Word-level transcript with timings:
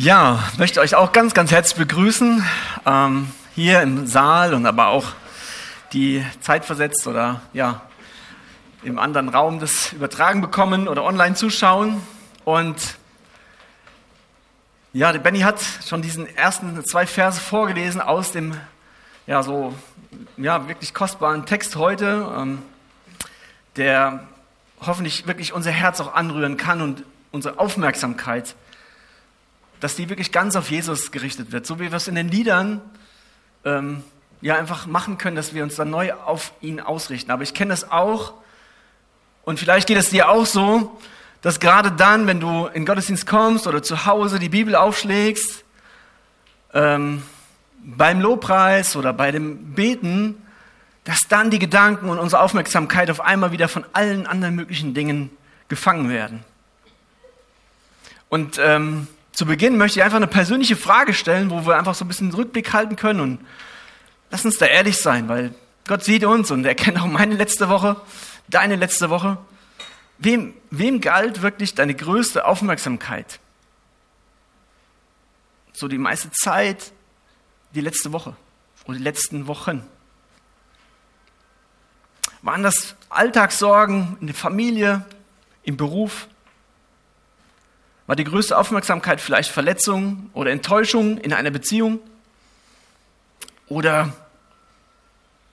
Ja, 0.00 0.44
möchte 0.58 0.78
euch 0.78 0.94
auch 0.94 1.10
ganz, 1.10 1.34
ganz 1.34 1.50
herzlich 1.50 1.76
begrüßen, 1.76 2.44
ähm, 2.86 3.32
hier 3.56 3.82
im 3.82 4.06
Saal 4.06 4.54
und 4.54 4.64
aber 4.64 4.86
auch 4.86 5.06
die 5.92 6.24
zeitversetzt 6.40 7.08
oder 7.08 7.40
ja, 7.52 7.80
im 8.84 9.00
anderen 9.00 9.28
Raum 9.28 9.58
das 9.58 9.92
übertragen 9.92 10.40
bekommen 10.40 10.86
oder 10.86 11.02
online 11.02 11.34
zuschauen. 11.34 12.00
Und 12.44 12.96
ja, 14.92 15.10
der 15.10 15.18
Benny 15.18 15.40
hat 15.40 15.56
schon 15.84 16.00
diesen 16.00 16.32
ersten 16.36 16.84
zwei 16.84 17.04
Verse 17.04 17.40
vorgelesen 17.40 18.00
aus 18.00 18.30
dem, 18.30 18.54
ja, 19.26 19.42
so, 19.42 19.74
ja, 20.36 20.68
wirklich 20.68 20.94
kostbaren 20.94 21.44
Text 21.44 21.74
heute, 21.74 22.32
ähm, 22.38 22.62
der 23.74 24.28
hoffentlich 24.80 25.26
wirklich 25.26 25.52
unser 25.52 25.72
Herz 25.72 26.00
auch 26.00 26.14
anrühren 26.14 26.56
kann 26.56 26.82
und 26.82 27.02
unsere 27.32 27.58
Aufmerksamkeit 27.58 28.54
dass 29.80 29.96
die 29.96 30.08
wirklich 30.08 30.32
ganz 30.32 30.56
auf 30.56 30.70
Jesus 30.70 31.12
gerichtet 31.12 31.52
wird, 31.52 31.66
so 31.66 31.78
wie 31.78 31.90
wir 31.90 31.94
es 31.94 32.08
in 32.08 32.14
den 32.14 32.28
Liedern 32.28 32.80
ähm, 33.64 34.02
ja 34.40 34.56
einfach 34.56 34.86
machen 34.86 35.18
können, 35.18 35.36
dass 35.36 35.54
wir 35.54 35.62
uns 35.62 35.76
dann 35.76 35.90
neu 35.90 36.12
auf 36.12 36.52
ihn 36.60 36.80
ausrichten. 36.80 37.30
Aber 37.30 37.42
ich 37.42 37.54
kenne 37.54 37.70
das 37.70 37.90
auch 37.90 38.34
und 39.42 39.58
vielleicht 39.58 39.88
geht 39.88 39.96
es 39.96 40.10
dir 40.10 40.28
auch 40.28 40.46
so, 40.46 40.98
dass 41.40 41.60
gerade 41.60 41.92
dann, 41.92 42.26
wenn 42.26 42.40
du 42.40 42.66
in 42.66 42.84
Gottesdienst 42.84 43.26
kommst 43.26 43.66
oder 43.66 43.82
zu 43.82 44.06
Hause 44.06 44.38
die 44.38 44.48
Bibel 44.48 44.74
aufschlägst, 44.74 45.64
ähm, 46.74 47.22
beim 47.82 48.20
Lobpreis 48.20 48.96
oder 48.96 49.12
bei 49.12 49.30
dem 49.30 49.72
Beten, 49.74 50.42
dass 51.04 51.28
dann 51.28 51.50
die 51.50 51.58
Gedanken 51.58 52.10
und 52.10 52.18
unsere 52.18 52.42
Aufmerksamkeit 52.42 53.10
auf 53.10 53.20
einmal 53.20 53.52
wieder 53.52 53.68
von 53.68 53.84
allen 53.92 54.26
anderen 54.26 54.56
möglichen 54.56 54.92
Dingen 54.92 55.30
gefangen 55.68 56.10
werden. 56.10 56.44
Und 58.28 58.58
ähm, 58.62 59.06
zu 59.38 59.46
Beginn 59.46 59.76
möchte 59.76 60.00
ich 60.00 60.04
einfach 60.04 60.16
eine 60.16 60.26
persönliche 60.26 60.74
Frage 60.74 61.14
stellen, 61.14 61.52
wo 61.52 61.64
wir 61.64 61.78
einfach 61.78 61.94
so 61.94 62.04
ein 62.04 62.08
bisschen 62.08 62.34
Rückblick 62.34 62.72
halten 62.72 62.96
können 62.96 63.20
und 63.20 63.46
lass 64.32 64.44
uns 64.44 64.58
da 64.58 64.66
ehrlich 64.66 64.96
sein, 64.98 65.28
weil 65.28 65.54
Gott 65.86 66.02
sieht 66.02 66.24
uns 66.24 66.50
und 66.50 66.64
er 66.64 66.74
kennt 66.74 67.00
auch 67.00 67.06
meine 67.06 67.36
letzte 67.36 67.68
Woche, 67.68 68.00
deine 68.48 68.74
letzte 68.74 69.10
Woche. 69.10 69.38
Wem, 70.18 70.54
wem 70.70 71.00
galt 71.00 71.40
wirklich 71.40 71.76
deine 71.76 71.94
größte 71.94 72.46
Aufmerksamkeit? 72.46 73.38
So 75.72 75.86
die 75.86 75.98
meiste 75.98 76.32
Zeit, 76.32 76.90
die 77.76 77.80
letzte 77.80 78.10
Woche 78.10 78.34
oder 78.86 78.98
die 78.98 79.04
letzten 79.04 79.46
Wochen. 79.46 79.86
Waren 82.42 82.64
das 82.64 82.96
Alltagssorgen 83.08 84.16
in 84.20 84.26
der 84.26 84.34
Familie, 84.34 85.06
im 85.62 85.76
Beruf? 85.76 86.26
War 88.08 88.16
die 88.16 88.24
größte 88.24 88.56
Aufmerksamkeit 88.56 89.20
vielleicht 89.20 89.50
Verletzung 89.50 90.30
oder 90.32 90.50
Enttäuschung 90.50 91.18
in 91.18 91.34
einer 91.34 91.50
Beziehung? 91.50 92.00
Oder 93.66 94.14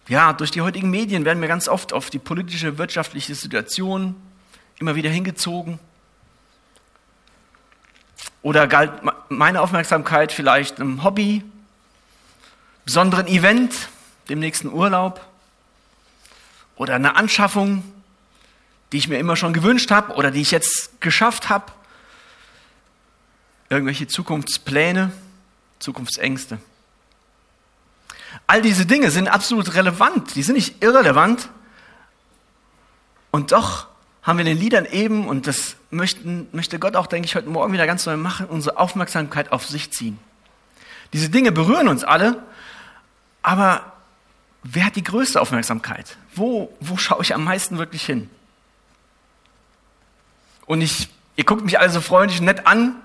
ja, 0.08 0.31
durch 0.31 0.52
die 0.52 0.62
heutigen 0.62 0.89
Medien 0.89 1.25
werden 1.25 1.42
wir 1.42 1.50
ganz 1.50 1.67
oft 1.67 1.92
auf 1.92 2.09
die 2.09 2.17
politische, 2.17 2.78
wirtschaftliche 2.78 3.36
Situation 3.36 4.16
immer 4.80 4.95
wieder 4.95 5.09
hingezogen. 5.09 5.80
Oder 8.42 8.67
galt 8.67 9.02
meine 9.28 9.59
Aufmerksamkeit 9.59 10.31
vielleicht 10.31 10.80
einem 10.80 11.03
Hobby, 11.03 11.44
besonderen 12.86 13.28
Event, 13.28 13.90
dem 14.30 14.40
nächsten 14.40 14.69
Urlaub 14.69 15.19
oder 16.78 16.95
einer 16.95 17.17
Anschaffung, 17.17 17.84
die 18.94 18.97
ich 18.97 19.09
mir 19.09 19.19
immer 19.19 19.36
schon 19.36 19.52
gewünscht 19.52 19.92
habe 19.92 20.14
oder 20.14 20.31
die 20.31 20.40
ich 20.40 20.52
jetzt 20.52 21.02
geschafft 21.02 21.50
habe 21.50 21.73
irgendwelche 23.69 24.08
Zukunftspläne, 24.08 25.11
Zukunftsängste. 25.80 26.59
All 28.47 28.61
diese 28.61 28.85
Dinge 28.85 29.11
sind 29.11 29.27
absolut 29.27 29.73
relevant, 29.75 30.35
die 30.35 30.44
sind 30.44 30.55
nicht 30.55 30.83
irrelevant. 30.83 31.49
Und 33.31 33.51
doch 33.51 33.88
haben 34.22 34.38
wir 34.38 34.45
in 34.45 34.53
den 34.53 34.59
Liedern 34.59 34.85
eben, 34.85 35.28
und 35.28 35.47
das 35.47 35.75
möchten, 35.90 36.47
möchte 36.51 36.79
Gott 36.79 36.95
auch, 36.95 37.07
denke 37.07 37.28
ich, 37.28 37.35
heute 37.35 37.50
Morgen 37.50 37.73
wieder 37.73 37.85
ganz 37.85 38.06
neu 38.06 38.17
machen, 38.17 38.47
unsere 38.47 38.78
Aufmerksamkeit 38.78 39.51
auf 39.51 39.66
sich 39.66 39.91
ziehen. 39.91 40.19
Diese 41.13 41.29
Dinge 41.29 41.51
berühren 41.51 41.88
uns 41.88 42.03
alle, 42.03 42.44
aber 43.41 43.94
wer 44.63 44.85
hat 44.85 44.95
die 44.95 45.03
größte 45.03 45.40
Aufmerksamkeit? 45.40 46.17
Wo, 46.34 46.75
wo 46.79 46.97
schaue 46.97 47.22
ich 47.22 47.34
am 47.35 47.44
meisten 47.44 47.78
wirklich 47.78 48.06
hin? 48.06 48.29
Und 50.66 50.81
ich 50.81 51.09
Ihr 51.35 51.44
guckt 51.44 51.66
mich 51.66 51.79
alle 51.79 51.90
so 51.90 52.01
freundlich 52.01 52.40
und 52.40 52.46
nett 52.46 52.66
an 52.66 52.96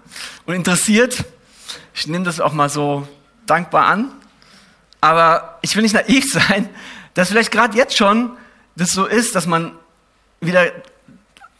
und 0.47 0.55
interessiert. 0.55 1.25
Ich 1.95 2.07
nehme 2.07 2.25
das 2.25 2.41
auch 2.41 2.53
mal 2.53 2.69
so 2.69 3.09
dankbar 3.47 3.87
an. 3.87 4.13
Aber 5.01 5.59
ich 5.63 5.75
will 5.75 5.83
nicht 5.83 5.95
naiv 5.95 6.31
sein, 6.33 6.69
dass 7.15 7.29
vielleicht 7.29 7.51
gerade 7.51 7.77
jetzt 7.77 7.97
schon 7.97 8.37
das 8.77 8.91
so 8.91 9.07
ist, 9.07 9.35
dass 9.35 9.47
man 9.47 9.73
wieder 10.41 10.73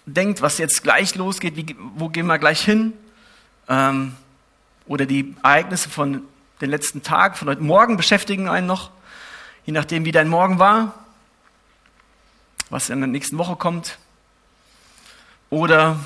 denkt, 0.07 0.43
was 0.43 0.59
jetzt 0.59 0.83
gleich 0.83 1.15
losgeht, 1.15 1.57
wie, 1.57 1.77
wo 1.95 2.09
gehen 2.09 2.27
wir 2.27 2.39
gleich 2.39 2.65
hin? 2.65 2.93
Ähm, 3.69 4.15
oder 4.87 5.07
die 5.07 5.35
Ereignisse 5.43 5.89
von 5.89 6.23
den 6.61 6.71
letzten 6.71 7.03
Tagen, 7.03 7.35
von 7.35 7.49
heute 7.49 7.63
Morgen 7.63 7.97
beschäftigen 7.97 8.49
einen 8.49 8.67
noch, 8.67 8.91
je 9.65 9.73
nachdem, 9.73 10.05
wie 10.05 10.13
dein 10.13 10.29
Morgen 10.29 10.59
war, 10.59 10.95
was 12.71 12.91
in 12.91 13.01
der 13.01 13.09
nächsten 13.09 13.39
Woche 13.39 13.57
kommt. 13.57 13.99
Oder 15.49 15.99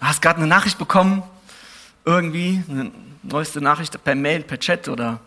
hast 0.00 0.22
gerade 0.22 0.38
eine 0.38 0.46
Nachricht 0.46 0.78
bekommen, 0.78 1.22
irgendwie, 2.04 2.62
eine 2.68 2.90
neueste 3.22 3.60
Nachricht 3.60 4.02
per 4.02 4.14
Mail, 4.14 4.42
per 4.42 4.58
Chat 4.58 4.88
oder 4.88 5.20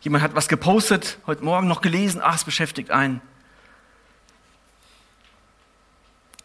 jemand 0.00 0.22
hat 0.22 0.34
was 0.34 0.48
gepostet, 0.48 1.18
heute 1.26 1.44
Morgen 1.44 1.66
noch 1.66 1.80
gelesen, 1.80 2.20
ach, 2.22 2.36
es 2.36 2.44
beschäftigt 2.44 2.90
einen. 2.90 3.20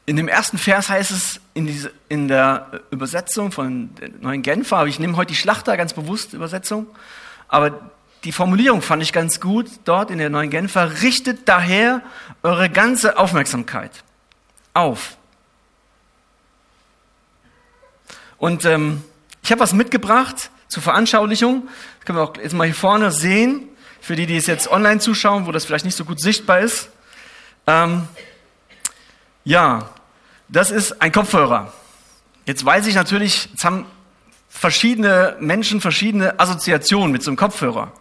In 0.08 0.18
dem 0.18 0.28
ersten 0.28 0.58
Vers 0.58 0.90
heißt 0.90 1.12
es 1.12 1.40
in, 1.54 1.66
diese, 1.66 1.92
in 2.10 2.28
der 2.28 2.82
Übersetzung 2.92 3.52
von 3.52 3.96
der 3.96 4.10
neuen 4.22 4.44
Genfer, 4.44 4.78
aber 4.78 4.88
ich 4.88 5.00
nehme 5.00 5.18
heute 5.18 5.30
die 5.30 5.40
Schlachter 5.40 5.78
ganz 5.78 5.94
bewusst 5.94 6.34
Übersetzung, 6.34 6.88
aber 7.48 7.90
die 8.24 8.32
Formulierung 8.32 8.82
fand 8.82 9.02
ich 9.04 9.14
ganz 9.14 9.40
gut 9.40 9.68
dort 9.86 10.12
in 10.12 10.18
der 10.18 10.30
neuen 10.30 10.50
Genfer, 10.50 11.02
richtet 11.02 11.48
daher 11.48 12.02
eure 12.44 12.70
ganze 12.70 13.18
Aufmerksamkeit 13.18 14.04
auf 14.74 15.18
Und 18.46 18.64
ähm, 18.64 19.02
ich 19.42 19.50
habe 19.52 19.62
was 19.62 19.74
mitgebracht 19.74 20.52
zur 20.68 20.84
Veranschaulichung. 20.84 21.68
Das 21.98 22.06
können 22.06 22.20
wir 22.20 22.24
auch 22.24 22.38
jetzt 22.38 22.54
mal 22.54 22.66
hier 22.66 22.76
vorne 22.76 23.12
sehen. 23.12 23.68
Für 24.02 24.16
die, 24.16 24.28
die 24.28 24.38
es 24.38 24.46
jetzt 24.46 24.70
online 24.70 25.00
zuschauen, 25.00 25.48
wo 25.48 25.52
das 25.52 25.66
vielleicht 25.66 25.84
nicht 25.84 25.98
so 25.98 26.06
gut 26.06 26.22
sichtbar 26.22 26.60
ist. 26.60 26.90
Ähm, 27.66 28.08
ja, 29.46 29.90
das 30.48 30.70
ist 30.70 31.02
ein 31.02 31.12
Kopfhörer. 31.12 31.74
Jetzt 32.46 32.64
weiß 32.64 32.86
ich 32.86 32.94
natürlich, 32.94 33.50
jetzt 33.52 33.66
haben 33.66 33.88
verschiedene 34.48 35.38
Menschen 35.40 35.82
verschiedene 35.82 36.40
Assoziationen 36.40 37.12
mit 37.12 37.24
so 37.24 37.32
einem 37.32 37.38
Kopfhörer. 37.38 37.94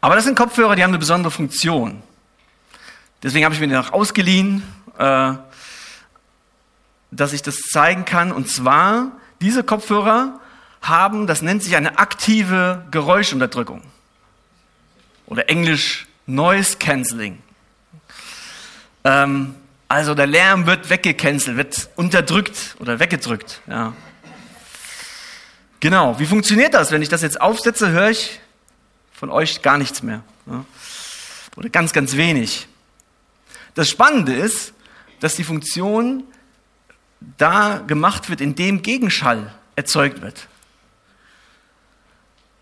Aber 0.00 0.14
das 0.14 0.24
sind 0.24 0.38
Kopfhörer, 0.38 0.74
die 0.74 0.82
haben 0.82 0.92
eine 0.92 0.98
besondere 0.98 1.30
Funktion. 1.30 2.02
Deswegen 3.22 3.44
habe 3.44 3.54
ich 3.54 3.60
mir 3.60 3.68
den 3.68 3.76
auch 3.76 3.92
ausgeliehen. 3.92 4.62
Äh, 4.96 5.34
dass 7.16 7.32
ich 7.32 7.42
das 7.42 7.60
zeigen 7.60 8.04
kann. 8.04 8.32
Und 8.32 8.48
zwar, 8.48 9.12
diese 9.40 9.62
Kopfhörer 9.64 10.40
haben, 10.82 11.26
das 11.26 11.42
nennt 11.42 11.62
sich 11.62 11.76
eine 11.76 11.98
aktive 11.98 12.84
Geräuschunterdrückung. 12.90 13.82
Oder 15.26 15.48
englisch 15.48 16.06
Noise 16.26 16.76
Cancelling. 16.78 17.38
Ähm, 19.04 19.54
also 19.88 20.14
der 20.14 20.26
Lärm 20.26 20.66
wird 20.66 20.90
weggecancelt, 20.90 21.56
wird 21.56 21.88
unterdrückt 21.96 22.76
oder 22.80 22.98
weggedrückt. 22.98 23.60
Ja. 23.66 23.92
Genau, 25.80 26.18
wie 26.18 26.26
funktioniert 26.26 26.74
das? 26.74 26.90
Wenn 26.90 27.02
ich 27.02 27.10
das 27.10 27.22
jetzt 27.22 27.40
aufsetze, 27.40 27.90
höre 27.90 28.10
ich 28.10 28.40
von 29.12 29.30
euch 29.30 29.62
gar 29.62 29.78
nichts 29.78 30.02
mehr. 30.02 30.22
Ja. 30.46 30.64
Oder 31.56 31.68
ganz, 31.68 31.92
ganz 31.92 32.16
wenig. 32.16 32.66
Das 33.74 33.88
Spannende 33.88 34.34
ist, 34.34 34.72
dass 35.20 35.36
die 35.36 35.44
Funktion 35.44 36.24
da 37.36 37.82
gemacht 37.86 38.28
wird, 38.30 38.40
in 38.40 38.54
dem 38.54 38.82
Gegenschall 38.82 39.52
erzeugt 39.76 40.22
wird. 40.22 40.48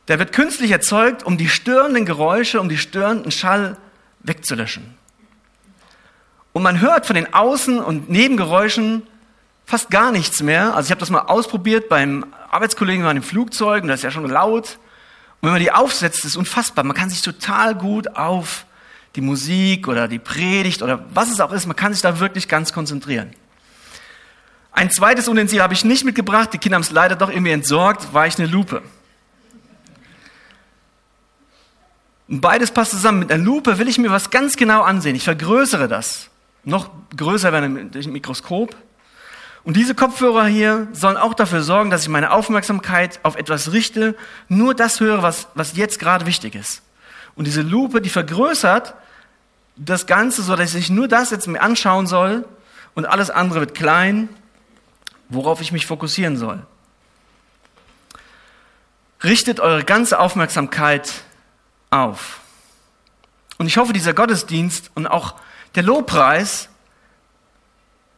Der 0.09 0.19
wird 0.19 0.33
künstlich 0.33 0.71
erzeugt, 0.71 1.23
um 1.23 1.39
die 1.39 1.49
störenden 1.49 2.05
Geräusche, 2.05 2.61
um 2.61 2.69
die 2.69 2.79
störenden 2.79 3.31
Schall 3.31 3.77
wegzulöschen. 4.21 4.95
Und 6.53 6.63
man 6.63 6.81
hört 6.81 7.07
von 7.07 7.15
den 7.15 7.29
Außen- 7.29 7.79
und 7.79 8.11
Nebengeräuschen 8.11 9.03
fast 9.65 9.91
gar 9.91 10.13
nichts 10.13 10.43
mehr. 10.43 10.75
Also 10.75 10.89
ich 10.89 10.91
habe 10.91 11.01
das 11.01 11.11
mal 11.11 11.23
ausprobiert 11.23 11.89
beim 11.89 12.27
Arbeitskollegen 12.51 13.07
in 13.07 13.17
im 13.19 13.23
Flugzeug 13.23 13.83
und 13.83 13.89
das 13.89 14.01
ist 14.01 14.05
ja 14.05 14.11
schon 14.11 14.29
laut. 14.29 14.79
Und 15.41 15.49
wenn 15.49 15.53
man 15.53 15.61
die 15.61 15.73
aufsetzt, 15.73 16.25
ist 16.25 16.37
unfassbar. 16.37 16.85
Man 16.85 16.97
kann 16.97 17.09
sich 17.09 17.23
total 17.23 17.75
gut 17.75 18.17
auf 18.17 18.67
die 19.17 19.21
Musik 19.21 19.89
oder 19.89 20.09
die 20.09 20.19
Predigt 20.19 20.83
oder 20.83 21.05
was 21.15 21.31
es 21.31 21.41
auch 21.41 21.53
ist, 21.53 21.67
man 21.67 21.77
kann 21.77 21.93
sich 21.93 22.03
da 22.03 22.19
wirklich 22.19 22.49
ganz 22.49 22.73
konzentrieren. 22.73 23.31
Ein 24.73 24.91
zweites 24.91 25.29
Utensil 25.29 25.63
habe 25.63 25.75
ich 25.75 25.85
nicht 25.85 26.05
mitgebracht. 26.05 26.53
Die 26.53 26.59
Kinder 26.59 26.77
haben 26.77 26.83
es 26.83 26.91
leider 26.91 27.15
doch 27.15 27.31
irgendwie 27.31 27.53
entsorgt. 27.53 28.13
War 28.15 28.27
ich 28.27 28.39
eine 28.39 28.49
Lupe. 28.49 28.83
Und 32.29 32.41
beides 32.41 32.71
passt 32.71 32.93
zusammen. 32.93 33.19
Mit 33.21 33.31
einer 33.31 33.45
Lupe 33.45 33.79
will 33.79 33.89
ich 33.89 33.99
mir 33.99 34.11
was 34.11 34.31
ganz 34.31 34.57
genau 34.57 34.83
ansehen. 34.83 35.15
Ich 35.15 35.25
vergrößere 35.25 35.89
das. 35.89 36.31
Noch 36.65 36.91
größer 37.15 37.53
werden 37.53 37.91
durch 37.91 38.07
ein 38.07 38.13
Mikroskop. 38.13 38.75
Und 39.65 39.77
diese 39.77 39.95
Kopfhörer 39.95 40.47
hier 40.47 40.89
sollen 40.93 41.17
auch 41.17 41.35
dafür 41.35 41.63
sorgen, 41.63 41.91
dass 41.91 42.03
ich 42.03 42.09
meine 42.09 42.33
Aufmerksamkeit 42.33 43.21
auf 43.23 43.37
etwas 43.37 43.73
richte, 43.73 44.17
nur 44.49 44.75
das 44.75 44.99
höre, 44.99 45.23
was, 45.23 45.49
was 45.55 45.77
jetzt 45.77 46.01
gerade 46.01 46.27
wichtig 46.27 46.55
ist. 46.55 46.83
Und 47.37 47.47
diese 47.47 47.63
Lupe, 47.63 48.01
die 48.01 48.09
vergrößert 48.09 48.95
das 49.77 50.07
Ganze, 50.07 50.43
so 50.43 50.57
dass 50.57 50.75
ich 50.75 50.91
nur 50.91 51.07
das 51.07 51.31
jetzt 51.31 51.47
mir 51.47 51.61
anschauen 51.61 52.07
soll 52.07 52.45
und 52.95 53.07
alles 53.07 53.31
andere 53.31 53.61
wird 53.61 53.75
klein, 53.75 54.29
worauf 55.35 55.61
ich 55.61 55.73
mich 55.73 55.87
fokussieren 55.87 56.37
soll. 56.37 56.65
Richtet 59.23 59.61
eure 59.61 59.85
ganze 59.85 60.19
Aufmerksamkeit 60.19 61.13
auf. 61.91 62.41
Und 63.59 63.67
ich 63.67 63.77
hoffe, 63.77 63.93
dieser 63.93 64.15
Gottesdienst 64.15 64.91
und 64.95 65.07
auch 65.07 65.35
der 65.75 65.85
Lobpreis, 65.85 66.69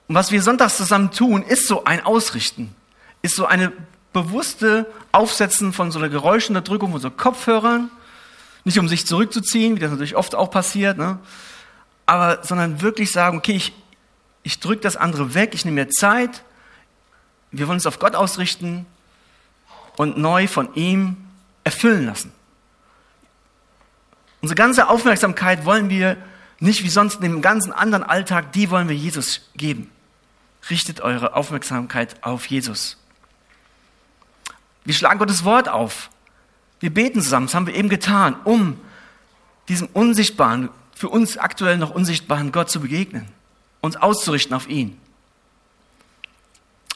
was 0.08 0.31
wir 0.31 0.43
sonntags 0.43 0.76
zusammen 0.76 1.11
tun, 1.11 1.43
ist 1.43 1.66
so 1.66 1.84
ein 1.84 2.05
Ausrichten, 2.05 2.75
ist 3.22 3.37
so 3.37 3.46
eine 3.46 3.72
bewusste 4.12 4.87
Aufsetzen 5.12 5.72
von 5.72 5.90
so 5.90 5.99
einer 5.99 6.08
Geräuschunterdrückung 6.08 6.93
von 6.93 7.00
so 7.00 7.10
Kopfhörern, 7.10 7.90
nicht 8.64 8.78
um 8.78 8.88
sich 8.88 9.06
zurückzuziehen, 9.06 9.76
wie 9.76 9.81
das 9.81 9.90
natürlich 9.90 10.17
oft 10.17 10.34
auch 10.34 10.50
passiert, 10.50 10.96
ne? 10.96 11.19
aber 12.06 12.43
sondern 12.43 12.81
wirklich 12.81 13.12
sagen, 13.12 13.38
okay, 13.38 13.52
ich, 13.52 13.72
ich 14.43 14.60
drücke 14.60 14.81
das 14.81 14.96
andere 14.96 15.34
weg, 15.34 15.50
ich 15.55 15.64
nehme 15.64 15.82
mir 15.82 15.88
Zeit, 15.90 16.44
wir 17.58 17.68
wollen 17.68 17.76
uns 17.76 17.86
auf 17.86 17.98
Gott 17.98 18.14
ausrichten 18.14 18.86
und 19.96 20.18
neu 20.18 20.46
von 20.46 20.74
ihm 20.74 21.16
erfüllen 21.62 22.06
lassen. 22.06 22.32
Unsere 24.42 24.56
ganze 24.56 24.88
Aufmerksamkeit 24.88 25.64
wollen 25.64 25.88
wir 25.88 26.16
nicht 26.60 26.82
wie 26.84 26.88
sonst 26.88 27.16
in 27.16 27.22
dem 27.22 27.42
ganzen 27.42 27.72
anderen 27.72 28.04
Alltag, 28.04 28.52
die 28.52 28.70
wollen 28.70 28.88
wir 28.88 28.96
Jesus 28.96 29.48
geben. 29.56 29.90
Richtet 30.70 31.00
eure 31.00 31.34
Aufmerksamkeit 31.34 32.22
auf 32.22 32.46
Jesus. 32.46 32.98
Wir 34.84 34.94
schlagen 34.94 35.18
Gottes 35.18 35.44
Wort 35.44 35.68
auf. 35.68 36.10
Wir 36.80 36.92
beten 36.92 37.22
zusammen, 37.22 37.46
das 37.46 37.54
haben 37.54 37.66
wir 37.66 37.74
eben 37.74 37.88
getan, 37.88 38.36
um 38.44 38.78
diesem 39.68 39.88
unsichtbaren, 39.88 40.68
für 40.94 41.08
uns 41.08 41.38
aktuell 41.38 41.78
noch 41.78 41.90
unsichtbaren 41.90 42.52
Gott 42.52 42.70
zu 42.70 42.80
begegnen, 42.80 43.26
uns 43.80 43.96
auszurichten 43.96 44.54
auf 44.54 44.68
ihn. 44.68 45.00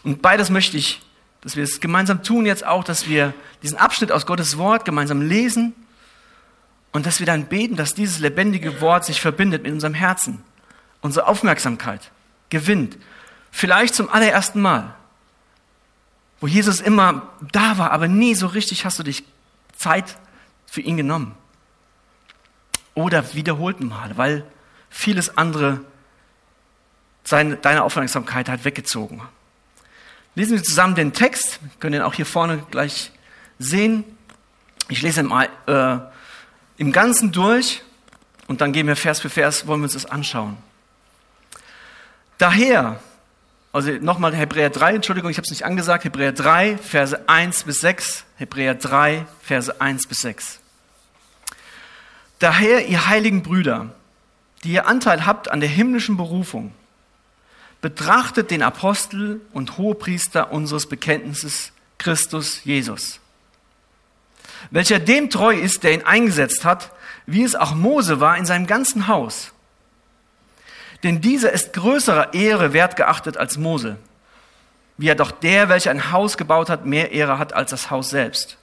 Und 0.08 0.22
beides 0.22 0.48
möchte 0.48 0.78
ich, 0.78 1.02
dass 1.42 1.54
wir 1.54 1.62
es 1.62 1.80
gemeinsam 1.80 2.22
tun 2.22 2.46
jetzt 2.46 2.64
auch, 2.64 2.82
dass 2.82 3.08
wir 3.08 3.34
diesen 3.62 3.76
Abschnitt 3.76 4.10
aus 4.10 4.24
Gottes 4.24 4.56
Wort 4.56 4.86
gemeinsam 4.86 5.20
lesen 5.20 5.74
und 6.92 7.04
dass 7.04 7.18
wir 7.20 7.26
dann 7.26 7.44
beten, 7.44 7.76
dass 7.76 7.92
dieses 7.92 8.18
lebendige 8.18 8.80
Wort 8.80 9.04
sich 9.04 9.20
verbindet 9.20 9.64
mit 9.64 9.72
unserem 9.72 9.92
Herzen, 9.92 10.42
unsere 11.02 11.26
Aufmerksamkeit 11.26 12.10
gewinnt. 12.48 12.96
Vielleicht 13.50 13.94
zum 13.94 14.08
allerersten 14.08 14.62
Mal, 14.62 14.94
wo 16.40 16.46
Jesus 16.46 16.80
immer 16.80 17.28
da 17.52 17.76
war, 17.76 17.90
aber 17.90 18.08
nie 18.08 18.34
so 18.34 18.46
richtig 18.46 18.86
hast 18.86 18.98
du 18.98 19.02
dich 19.02 19.24
Zeit 19.76 20.16
für 20.64 20.80
ihn 20.80 20.96
genommen. 20.96 21.34
Oder 22.94 23.34
wiederholten 23.34 23.88
Mal, 23.88 24.16
weil 24.16 24.46
vieles 24.88 25.36
andere 25.36 25.84
seine, 27.24 27.56
deine 27.56 27.82
Aufmerksamkeit 27.82 28.48
hat 28.48 28.64
weggezogen. 28.64 29.20
Lesen 30.38 30.56
wir 30.56 30.62
zusammen 30.62 30.94
den 30.94 31.12
Text, 31.12 31.58
wir 31.60 31.70
können 31.80 31.94
den 31.94 32.02
auch 32.02 32.14
hier 32.14 32.24
vorne 32.24 32.64
gleich 32.70 33.10
sehen. 33.58 34.04
Ich 34.88 35.02
lese 35.02 35.24
mal 35.24 35.48
äh, 35.66 35.98
im 36.80 36.92
Ganzen 36.92 37.32
durch 37.32 37.82
und 38.46 38.60
dann 38.60 38.72
gehen 38.72 38.86
wir 38.86 38.94
Vers 38.94 39.18
für 39.18 39.30
Vers, 39.30 39.66
wollen 39.66 39.80
wir 39.80 39.86
uns 39.86 39.94
das 39.94 40.06
anschauen. 40.06 40.56
Daher, 42.38 43.00
also 43.72 43.90
nochmal 43.90 44.32
Hebräer 44.32 44.70
3, 44.70 44.94
Entschuldigung, 44.94 45.28
ich 45.28 45.38
habe 45.38 45.44
es 45.44 45.50
nicht 45.50 45.64
angesagt, 45.64 46.04
Hebräer 46.04 46.30
3, 46.30 46.78
Verse 46.78 47.28
1 47.28 47.64
bis 47.64 47.80
6, 47.80 48.24
Hebräer 48.36 48.76
3, 48.76 49.26
Verse 49.42 49.80
1 49.80 50.06
bis 50.06 50.20
6. 50.20 50.60
Daher, 52.38 52.86
ihr 52.86 53.08
heiligen 53.08 53.42
Brüder, 53.42 53.92
die 54.62 54.70
ihr 54.70 54.86
Anteil 54.86 55.26
habt 55.26 55.50
an 55.50 55.58
der 55.58 55.68
himmlischen 55.68 56.16
Berufung, 56.16 56.72
betrachtet 57.80 58.50
den 58.50 58.62
Apostel 58.62 59.40
und 59.52 59.78
Hohepriester 59.78 60.52
unseres 60.52 60.86
Bekenntnisses, 60.86 61.72
Christus 61.98 62.64
Jesus 62.64 63.20
welcher 64.70 64.98
dem 64.98 65.30
treu 65.30 65.54
ist, 65.54 65.82
der 65.82 65.94
ihn 65.94 66.02
eingesetzt 66.02 66.64
hat, 66.64 66.92
wie 67.26 67.42
es 67.42 67.54
auch 67.54 67.74
Mose 67.74 68.20
war 68.20 68.36
in 68.36 68.46
seinem 68.46 68.66
ganzen 68.66 69.08
Haus. 69.08 69.52
Denn 71.02 71.20
dieser 71.20 71.52
ist 71.52 71.72
größerer 71.72 72.34
Ehre 72.34 72.72
wert 72.72 72.96
geachtet 72.96 73.36
als 73.36 73.56
Mose, 73.56 73.96
wie 74.96 75.08
er 75.08 75.14
doch 75.14 75.30
der, 75.30 75.68
welcher 75.68 75.90
ein 75.90 76.10
Haus 76.10 76.36
gebaut 76.36 76.70
hat, 76.70 76.86
mehr 76.86 77.12
Ehre 77.12 77.38
hat 77.38 77.52
als 77.52 77.70
das 77.70 77.90
Haus 77.90 78.10
selbst. 78.10 78.56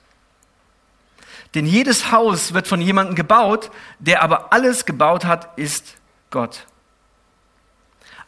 Denn 1.53 1.65
jedes 1.65 2.11
Haus 2.11 2.53
wird 2.53 2.67
von 2.67 2.81
jemandem 2.81 3.15
gebaut, 3.15 3.71
der 3.99 4.21
aber 4.21 4.51
alles 4.51 4.85
gebaut 4.85 5.23
hat, 5.23 5.57
ist 5.57 5.95
Gott. 6.29 6.65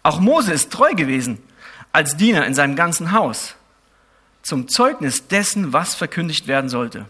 Auch 0.07 0.21
Mose 0.21 0.53
ist 0.53 0.71
treu 0.71 0.93
gewesen 0.93 1.37
als 1.91 2.15
Diener 2.15 2.45
in 2.45 2.53
seinem 2.53 2.77
ganzen 2.77 3.11
Haus, 3.11 3.55
zum 4.41 4.69
Zeugnis 4.69 5.27
dessen, 5.27 5.73
was 5.73 5.95
verkündigt 5.95 6.47
werden 6.47 6.69
sollte. 6.69 7.07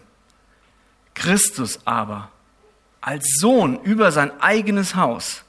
Christus 1.14 1.78
aber 1.84 2.32
als 3.00 3.36
Sohn 3.38 3.80
über 3.84 4.10
sein 4.10 4.32
eigenes 4.40 4.96
Haus. 4.96 5.44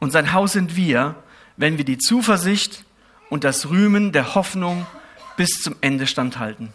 Und 0.00 0.10
sein 0.10 0.32
Haus 0.32 0.54
sind 0.54 0.74
wir, 0.74 1.14
wenn 1.56 1.78
wir 1.78 1.84
die 1.84 1.98
Zuversicht 1.98 2.84
und 3.30 3.44
das 3.44 3.70
Rühmen 3.70 4.10
der 4.10 4.34
Hoffnung 4.34 4.84
bis 5.36 5.62
zum 5.62 5.76
Ende 5.80 6.08
standhalten. 6.08 6.72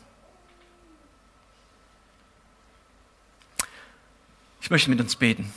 Ich 4.62 4.70
möchte 4.70 4.90
mit 4.90 5.02
uns 5.02 5.18
beten. 5.18 5.52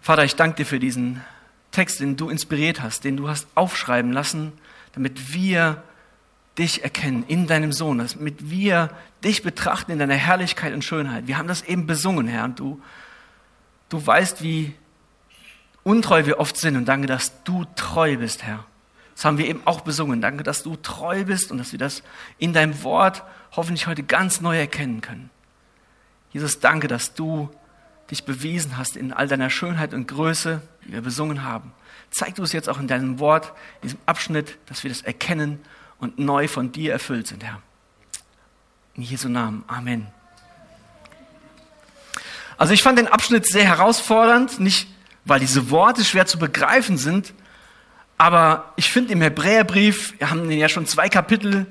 Vater, 0.00 0.24
ich 0.24 0.34
danke 0.34 0.56
dir 0.56 0.64
für 0.64 0.78
diesen 0.78 1.22
Text, 1.76 2.00
den 2.00 2.16
du 2.16 2.30
inspiriert 2.30 2.80
hast, 2.80 3.04
den 3.04 3.18
du 3.18 3.28
hast 3.28 3.46
aufschreiben 3.54 4.10
lassen, 4.10 4.52
damit 4.94 5.34
wir 5.34 5.82
dich 6.56 6.82
erkennen 6.82 7.22
in 7.28 7.46
deinem 7.46 7.70
Sohn, 7.70 7.98
damit 7.98 8.48
wir 8.50 8.90
dich 9.22 9.42
betrachten 9.42 9.92
in 9.92 9.98
deiner 9.98 10.14
Herrlichkeit 10.14 10.72
und 10.72 10.84
Schönheit. 10.84 11.26
Wir 11.26 11.36
haben 11.36 11.48
das 11.48 11.60
eben 11.60 11.86
besungen, 11.86 12.28
Herr, 12.28 12.44
und 12.44 12.58
du, 12.58 12.80
du 13.90 14.06
weißt, 14.06 14.42
wie 14.42 14.74
untreu 15.82 16.24
wir 16.24 16.40
oft 16.40 16.56
sind 16.56 16.76
und 16.76 16.86
danke, 16.86 17.06
dass 17.06 17.44
du 17.44 17.66
treu 17.76 18.16
bist, 18.16 18.42
Herr. 18.42 18.64
Das 19.14 19.26
haben 19.26 19.36
wir 19.36 19.46
eben 19.46 19.60
auch 19.66 19.82
besungen. 19.82 20.22
Danke, 20.22 20.44
dass 20.44 20.62
du 20.62 20.76
treu 20.76 21.24
bist 21.24 21.50
und 21.50 21.58
dass 21.58 21.72
wir 21.72 21.78
das 21.78 22.02
in 22.38 22.54
deinem 22.54 22.82
Wort 22.84 23.22
hoffentlich 23.52 23.86
heute 23.86 24.02
ganz 24.02 24.40
neu 24.40 24.58
erkennen 24.58 25.02
können. 25.02 25.28
Jesus, 26.32 26.58
danke, 26.58 26.88
dass 26.88 27.12
du 27.12 27.50
dich 28.10 28.24
bewiesen 28.24 28.76
hast 28.76 28.96
in 28.96 29.12
all 29.12 29.28
deiner 29.28 29.50
Schönheit 29.50 29.94
und 29.94 30.08
Größe, 30.08 30.60
die 30.84 30.92
wir 30.92 31.00
besungen 31.00 31.42
haben. 31.42 31.72
Zeig 32.10 32.36
du 32.36 32.42
es 32.42 32.52
jetzt 32.52 32.68
auch 32.68 32.78
in 32.78 32.86
deinem 32.86 33.18
Wort, 33.18 33.52
in 33.82 33.88
diesem 33.88 33.98
Abschnitt, 34.06 34.58
dass 34.66 34.84
wir 34.84 34.90
das 34.90 35.02
erkennen 35.02 35.60
und 35.98 36.18
neu 36.18 36.48
von 36.48 36.72
dir 36.72 36.92
erfüllt 36.92 37.26
sind, 37.26 37.44
Herr. 37.44 37.60
In 38.94 39.02
Jesu 39.02 39.28
Namen. 39.28 39.64
Amen. 39.66 40.06
Also 42.56 42.72
ich 42.72 42.82
fand 42.82 42.98
den 42.98 43.08
Abschnitt 43.08 43.46
sehr 43.46 43.64
herausfordernd, 43.64 44.60
nicht 44.60 44.88
weil 45.24 45.40
diese 45.40 45.70
Worte 45.70 46.04
schwer 46.04 46.26
zu 46.26 46.38
begreifen 46.38 46.96
sind, 46.96 47.34
aber 48.18 48.72
ich 48.76 48.90
finde 48.90 49.12
im 49.12 49.20
Hebräerbrief, 49.20 50.14
wir 50.18 50.30
haben 50.30 50.48
den 50.48 50.58
ja 50.58 50.68
schon 50.68 50.86
zwei 50.86 51.08
Kapitel 51.08 51.66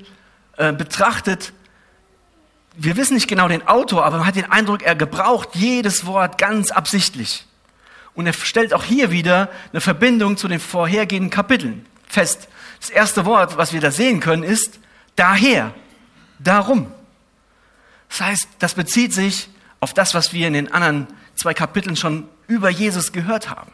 äh, 0.56 0.72
betrachtet, 0.72 1.52
wir 2.76 2.96
wissen 2.96 3.14
nicht 3.14 3.28
genau 3.28 3.48
den 3.48 3.66
Autor, 3.66 4.04
aber 4.04 4.18
man 4.18 4.26
hat 4.26 4.36
den 4.36 4.50
Eindruck, 4.50 4.82
er 4.82 4.94
gebraucht 4.94 5.50
jedes 5.54 6.06
Wort 6.06 6.38
ganz 6.38 6.70
absichtlich. 6.70 7.46
Und 8.14 8.26
er 8.26 8.32
stellt 8.32 8.72
auch 8.72 8.84
hier 8.84 9.10
wieder 9.10 9.50
eine 9.72 9.80
Verbindung 9.80 10.36
zu 10.36 10.48
den 10.48 10.60
vorhergehenden 10.60 11.30
Kapiteln 11.30 11.86
fest. 12.06 12.48
Das 12.80 12.90
erste 12.90 13.24
Wort, 13.24 13.56
was 13.56 13.72
wir 13.72 13.80
da 13.80 13.90
sehen 13.90 14.20
können, 14.20 14.42
ist 14.42 14.78
daher, 15.16 15.74
darum. 16.38 16.92
Das 18.08 18.20
heißt, 18.20 18.48
das 18.58 18.74
bezieht 18.74 19.12
sich 19.12 19.48
auf 19.80 19.94
das, 19.94 20.14
was 20.14 20.32
wir 20.32 20.46
in 20.46 20.54
den 20.54 20.72
anderen 20.72 21.06
zwei 21.34 21.54
Kapiteln 21.54 21.96
schon 21.96 22.28
über 22.46 22.70
Jesus 22.70 23.12
gehört 23.12 23.50
haben. 23.50 23.72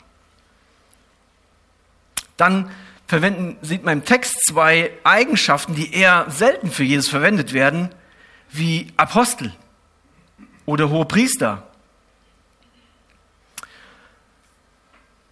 Dann 2.36 2.70
verwenden, 3.06 3.58
sieht 3.62 3.84
man 3.84 3.98
im 3.98 4.04
Text 4.04 4.46
zwei 4.46 4.90
Eigenschaften, 5.04 5.74
die 5.74 5.92
eher 5.94 6.26
selten 6.30 6.70
für 6.70 6.84
Jesus 6.84 7.08
verwendet 7.08 7.52
werden, 7.52 7.90
wie 8.52 8.92
Apostel 8.96 9.52
oder 10.66 10.90
hohe 10.90 11.04
Priester. 11.06 11.66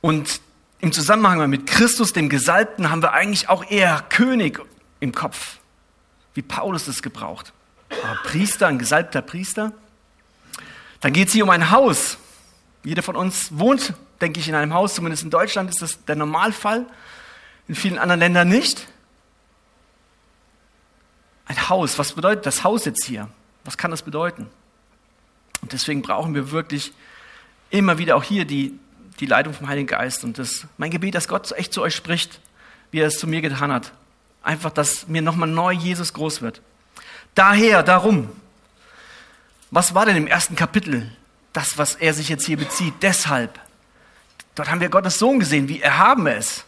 Und 0.00 0.40
im 0.80 0.92
Zusammenhang 0.92 1.48
mit 1.50 1.66
Christus, 1.66 2.12
dem 2.12 2.28
Gesalbten, 2.28 2.90
haben 2.90 3.02
wir 3.02 3.12
eigentlich 3.12 3.48
auch 3.48 3.70
eher 3.70 4.02
König 4.08 4.60
im 4.98 5.12
Kopf, 5.12 5.58
wie 6.34 6.42
Paulus 6.42 6.88
es 6.88 7.02
gebraucht. 7.02 7.52
Aber 8.02 8.18
Priester, 8.22 8.66
ein 8.66 8.78
gesalbter 8.78 9.20
Priester. 9.20 9.72
Dann 11.00 11.12
geht 11.12 11.28
es 11.28 11.34
hier 11.34 11.44
um 11.44 11.50
ein 11.50 11.70
Haus. 11.70 12.18
Jeder 12.82 13.02
von 13.02 13.16
uns 13.16 13.58
wohnt, 13.58 13.92
denke 14.20 14.40
ich, 14.40 14.48
in 14.48 14.54
einem 14.54 14.72
Haus. 14.72 14.94
Zumindest 14.94 15.22
in 15.22 15.30
Deutschland 15.30 15.68
ist 15.68 15.82
das 15.82 16.04
der 16.04 16.16
Normalfall. 16.16 16.86
In 17.68 17.74
vielen 17.74 17.98
anderen 17.98 18.20
Ländern 18.20 18.48
nicht. 18.48 18.86
Ein 21.50 21.68
Haus. 21.68 21.98
Was 21.98 22.12
bedeutet 22.12 22.46
das 22.46 22.62
Haus 22.62 22.84
jetzt 22.84 23.04
hier? 23.06 23.28
Was 23.64 23.76
kann 23.76 23.90
das 23.90 24.02
bedeuten? 24.02 24.48
Und 25.62 25.72
deswegen 25.72 26.00
brauchen 26.00 26.32
wir 26.32 26.52
wirklich 26.52 26.92
immer 27.70 27.98
wieder 27.98 28.14
auch 28.14 28.22
hier 28.22 28.44
die, 28.44 28.78
die 29.18 29.26
Leitung 29.26 29.52
vom 29.52 29.66
Heiligen 29.66 29.88
Geist. 29.88 30.22
Und 30.22 30.38
das, 30.38 30.68
mein 30.78 30.92
Gebet, 30.92 31.16
dass 31.16 31.26
Gott 31.26 31.50
echt 31.50 31.72
zu 31.72 31.82
euch 31.82 31.96
spricht, 31.96 32.38
wie 32.92 33.00
er 33.00 33.08
es 33.08 33.18
zu 33.18 33.26
mir 33.26 33.40
getan 33.40 33.72
hat. 33.72 33.90
Einfach, 34.44 34.70
dass 34.70 35.08
mir 35.08 35.22
nochmal 35.22 35.48
neu 35.48 35.72
Jesus 35.72 36.12
groß 36.12 36.40
wird. 36.40 36.62
Daher, 37.34 37.82
darum. 37.82 38.30
Was 39.72 39.92
war 39.92 40.06
denn 40.06 40.16
im 40.16 40.28
ersten 40.28 40.54
Kapitel 40.54 41.10
das, 41.52 41.76
was 41.76 41.96
er 41.96 42.14
sich 42.14 42.28
jetzt 42.28 42.46
hier 42.46 42.58
bezieht? 42.58 42.94
Deshalb. 43.02 43.58
Dort 44.54 44.70
haben 44.70 44.80
wir 44.80 44.88
Gottes 44.88 45.18
Sohn 45.18 45.40
gesehen, 45.40 45.66
wie 45.66 45.80
erhaben 45.80 46.28
er 46.28 46.36
ist. 46.36 46.64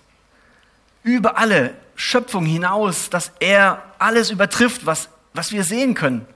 Über 1.04 1.38
alle 1.38 1.72
Schöpfung 1.94 2.44
hinaus, 2.44 3.10
dass 3.10 3.30
er 3.38 3.80
alles 4.02 4.30
übertrifft, 4.30 4.86
was, 4.86 5.08
was 5.34 5.52
wir 5.52 5.64
sehen 5.64 5.94
können. 5.94 6.26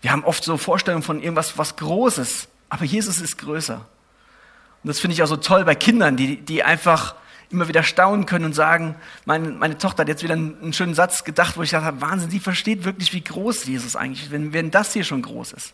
Wir 0.00 0.12
haben 0.12 0.24
oft 0.24 0.44
so 0.44 0.56
Vorstellungen 0.56 1.02
von 1.02 1.22
irgendwas, 1.22 1.56
was 1.56 1.76
Großes, 1.76 2.48
aber 2.68 2.84
Jesus 2.84 3.20
ist 3.20 3.38
größer. 3.38 3.76
Und 3.76 4.88
das 4.88 5.00
finde 5.00 5.14
ich 5.14 5.22
auch 5.22 5.28
so 5.28 5.36
toll 5.36 5.64
bei 5.64 5.74
Kindern, 5.74 6.16
die, 6.16 6.36
die 6.36 6.62
einfach 6.62 7.14
immer 7.50 7.68
wieder 7.68 7.82
staunen 7.82 8.26
können 8.26 8.44
und 8.44 8.52
sagen, 8.54 8.96
meine, 9.24 9.50
meine 9.50 9.78
Tochter 9.78 10.02
hat 10.02 10.08
jetzt 10.08 10.22
wieder 10.22 10.34
einen, 10.34 10.72
schönen 10.72 10.94
Satz 10.94 11.24
gedacht, 11.24 11.56
wo 11.56 11.62
ich 11.62 11.74
habe, 11.74 12.00
Wahnsinn, 12.00 12.30
sie 12.30 12.40
versteht 12.40 12.84
wirklich, 12.84 13.12
wie 13.12 13.22
groß 13.22 13.64
Jesus 13.64 13.96
eigentlich 13.96 14.24
ist, 14.24 14.30
wenn, 14.30 14.52
wenn 14.52 14.70
das 14.70 14.92
hier 14.92 15.04
schon 15.04 15.22
groß 15.22 15.52
ist. 15.52 15.72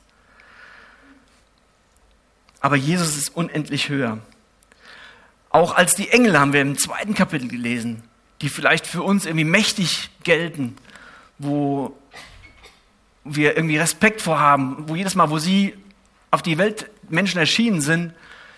Aber 2.61 2.77
Jesus 2.77 3.17
ist 3.17 3.35
unendlich 3.35 3.89
höher. 3.89 4.19
Auch 5.49 5.75
als 5.75 5.95
die 5.95 6.11
Engel 6.11 6.39
haben 6.39 6.53
wir 6.53 6.61
im 6.61 6.79
zweiten 6.79 7.15
Kapitel 7.15 7.49
gelesen, 7.49 8.03
die 8.43 8.49
vielleicht 8.49 8.87
für 8.87 9.03
uns 9.03 9.27
irgendwie 9.27 9.45
mächtig 9.45 10.11
gelten, 10.23 10.77
wo 11.39 11.97
wir 13.25 13.57
irgendwie 13.57 13.77
Respekt 13.77 14.23
vorhaben, 14.23 14.89
wo 14.89 14.97
jedes 14.97 15.15
Mal, 15.15 15.31
wo 15.31 15.39
sie 15.39 15.75
auf 16.31 16.43
die 16.43 16.59
Welt 16.59 16.91
Menschen 17.09 17.39
erschienen 17.39 17.81
sind, 17.81 18.15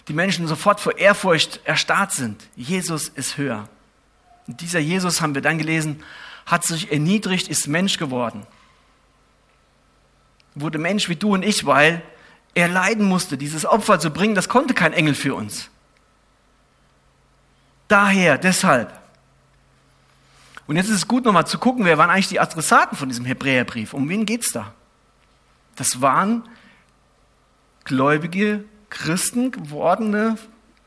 die 0.09 0.13
Menschen 0.13 0.47
sofort 0.47 0.81
vor 0.81 0.99
Ehrfurcht 0.99 1.61
erstarrt 1.65 2.13
sind. 2.13 2.43
Jesus 2.55 3.09
ist 3.09 3.37
höher. 3.37 3.69
Und 4.47 4.61
dieser 4.61 4.81
Jesus, 4.81 5.21
haben 5.21 5.35
wir 5.35 5.43
dann 5.43 5.59
gelesen, 5.59 6.03
hat 6.47 6.65
sich 6.65 6.91
erniedrigt, 6.91 7.49
ist 7.49 7.67
Mensch 7.67 7.99
geworden. 7.99 8.47
Wurde 10.55 10.79
Mensch 10.79 11.09
wie 11.09 11.17
du 11.17 11.35
und 11.35 11.45
ich, 11.45 11.67
weil 11.67 12.03
er 12.55 12.69
leiden 12.69 13.07
musste, 13.07 13.39
dieses 13.39 13.65
Opfer 13.65 13.99
zu 14.01 14.11
bringen, 14.11 14.35
das 14.35 14.49
konnte 14.49 14.75
kein 14.75 14.93
Engel 14.93 15.15
für 15.15 15.35
uns. 15.35 15.71
Daher, 17.89 18.39
deshalb. 18.39 19.02
Und 20.73 20.77
jetzt 20.77 20.89
ist 20.89 20.97
es 20.97 21.07
gut, 21.07 21.27
nochmal 21.27 21.47
zu 21.47 21.59
gucken, 21.59 21.85
wer 21.85 21.99
waren 21.99 22.09
eigentlich 22.09 22.29
die 22.29 22.41
Adressaten 22.41 22.97
von 22.97 23.07
diesem 23.07 23.27
Hebräerbrief? 23.27 23.93
Um 23.93 24.09
wen 24.09 24.25
geht 24.25 24.41
es 24.41 24.53
da? 24.53 24.73
Das 25.77 26.01
waren 26.01 26.49
gläubige 27.85 28.65
Christen 28.89 29.51
gewordene, 29.51 30.39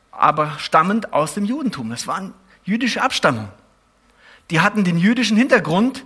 aber 0.10 0.58
stammend 0.58 1.14
aus 1.14 1.36
dem 1.36 1.46
Judentum. 1.46 1.92
Das 1.92 2.08
waren 2.08 2.34
jüdische 2.64 3.04
Abstammung. 3.04 3.48
Die 4.50 4.60
hatten 4.60 4.86
den 4.86 4.98
jüdischen 4.98 5.38
Hintergrund 5.38 6.04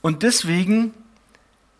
und 0.00 0.22
deswegen 0.22 0.94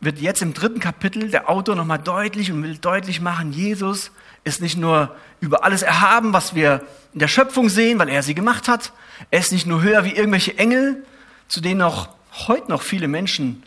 wird 0.00 0.18
jetzt 0.18 0.42
im 0.42 0.54
dritten 0.54 0.80
Kapitel 0.80 1.30
der 1.30 1.48
Autor 1.48 1.76
nochmal 1.76 2.00
deutlich 2.00 2.50
und 2.50 2.64
will 2.64 2.78
deutlich 2.78 3.20
machen, 3.20 3.52
Jesus 3.52 4.10
ist 4.42 4.60
nicht 4.60 4.76
nur 4.76 5.14
über 5.38 5.62
alles 5.62 5.82
erhaben, 5.82 6.32
was 6.32 6.56
wir 6.56 6.84
in 7.12 7.20
der 7.20 7.28
Schöpfung 7.28 7.68
sehen, 7.68 8.00
weil 8.00 8.08
er 8.08 8.24
sie 8.24 8.34
gemacht 8.34 8.66
hat. 8.66 8.92
Er 9.30 9.38
ist 9.38 9.52
nicht 9.52 9.68
nur 9.68 9.82
höher 9.82 10.04
wie 10.04 10.16
irgendwelche 10.16 10.58
Engel, 10.58 11.04
zu 11.52 11.60
denen 11.60 11.82
auch 11.82 12.08
heute 12.48 12.70
noch 12.70 12.80
viele 12.80 13.08
Menschen 13.08 13.62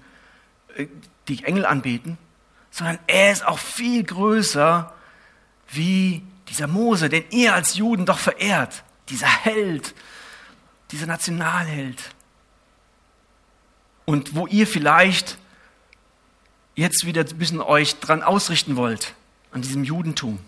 äh, 0.76 0.88
die 1.28 1.44
Engel 1.44 1.68
anbeten, 1.68 2.18
sondern 2.72 2.98
er 3.06 3.32
ist 3.32 3.46
auch 3.46 3.60
viel 3.60 4.04
größer 4.04 4.92
wie 5.70 6.24
dieser 6.50 6.66
Mose, 6.66 7.10
den 7.10 7.26
ihr 7.30 7.54
als 7.54 7.76
Juden 7.76 8.08
doch 8.08 8.18
verehrt, 8.18 8.84
dieser 9.10 9.28
Held, 9.28 9.94
dieser 10.90 11.06
Nationalheld. 11.06 12.16
Und 14.06 14.34
wo 14.34 14.48
ihr 14.48 14.66
vielleicht 14.66 15.38
jetzt 16.74 17.06
wieder 17.06 17.22
ein 17.22 17.38
bisschen 17.38 17.62
euch 17.62 18.00
dran 18.00 18.24
ausrichten 18.24 18.78
wollt, 18.78 19.14
an 19.52 19.62
diesem 19.62 19.84
Judentum. 19.84 20.40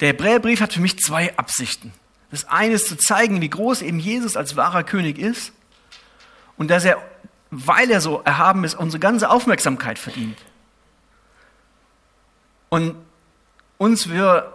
Der 0.00 0.08
Hebräerbrief 0.08 0.62
hat 0.62 0.72
für 0.72 0.80
mich 0.80 0.98
zwei 0.98 1.36
Absichten. 1.36 1.92
Das 2.30 2.48
eine 2.48 2.74
ist 2.74 2.86
zu 2.86 2.96
zeigen, 2.96 3.40
wie 3.40 3.50
groß 3.50 3.82
eben 3.82 3.98
Jesus 3.98 4.36
als 4.36 4.56
wahrer 4.56 4.84
König 4.84 5.18
ist 5.18 5.52
und 6.56 6.70
dass 6.70 6.84
er, 6.84 6.98
weil 7.50 7.90
er 7.90 8.00
so 8.00 8.20
erhaben 8.24 8.64
ist, 8.64 8.74
unsere 8.74 9.00
ganze 9.00 9.30
Aufmerksamkeit 9.30 9.98
verdient. 9.98 10.38
Und 12.68 12.94
uns 13.78 14.08
wir, 14.08 14.52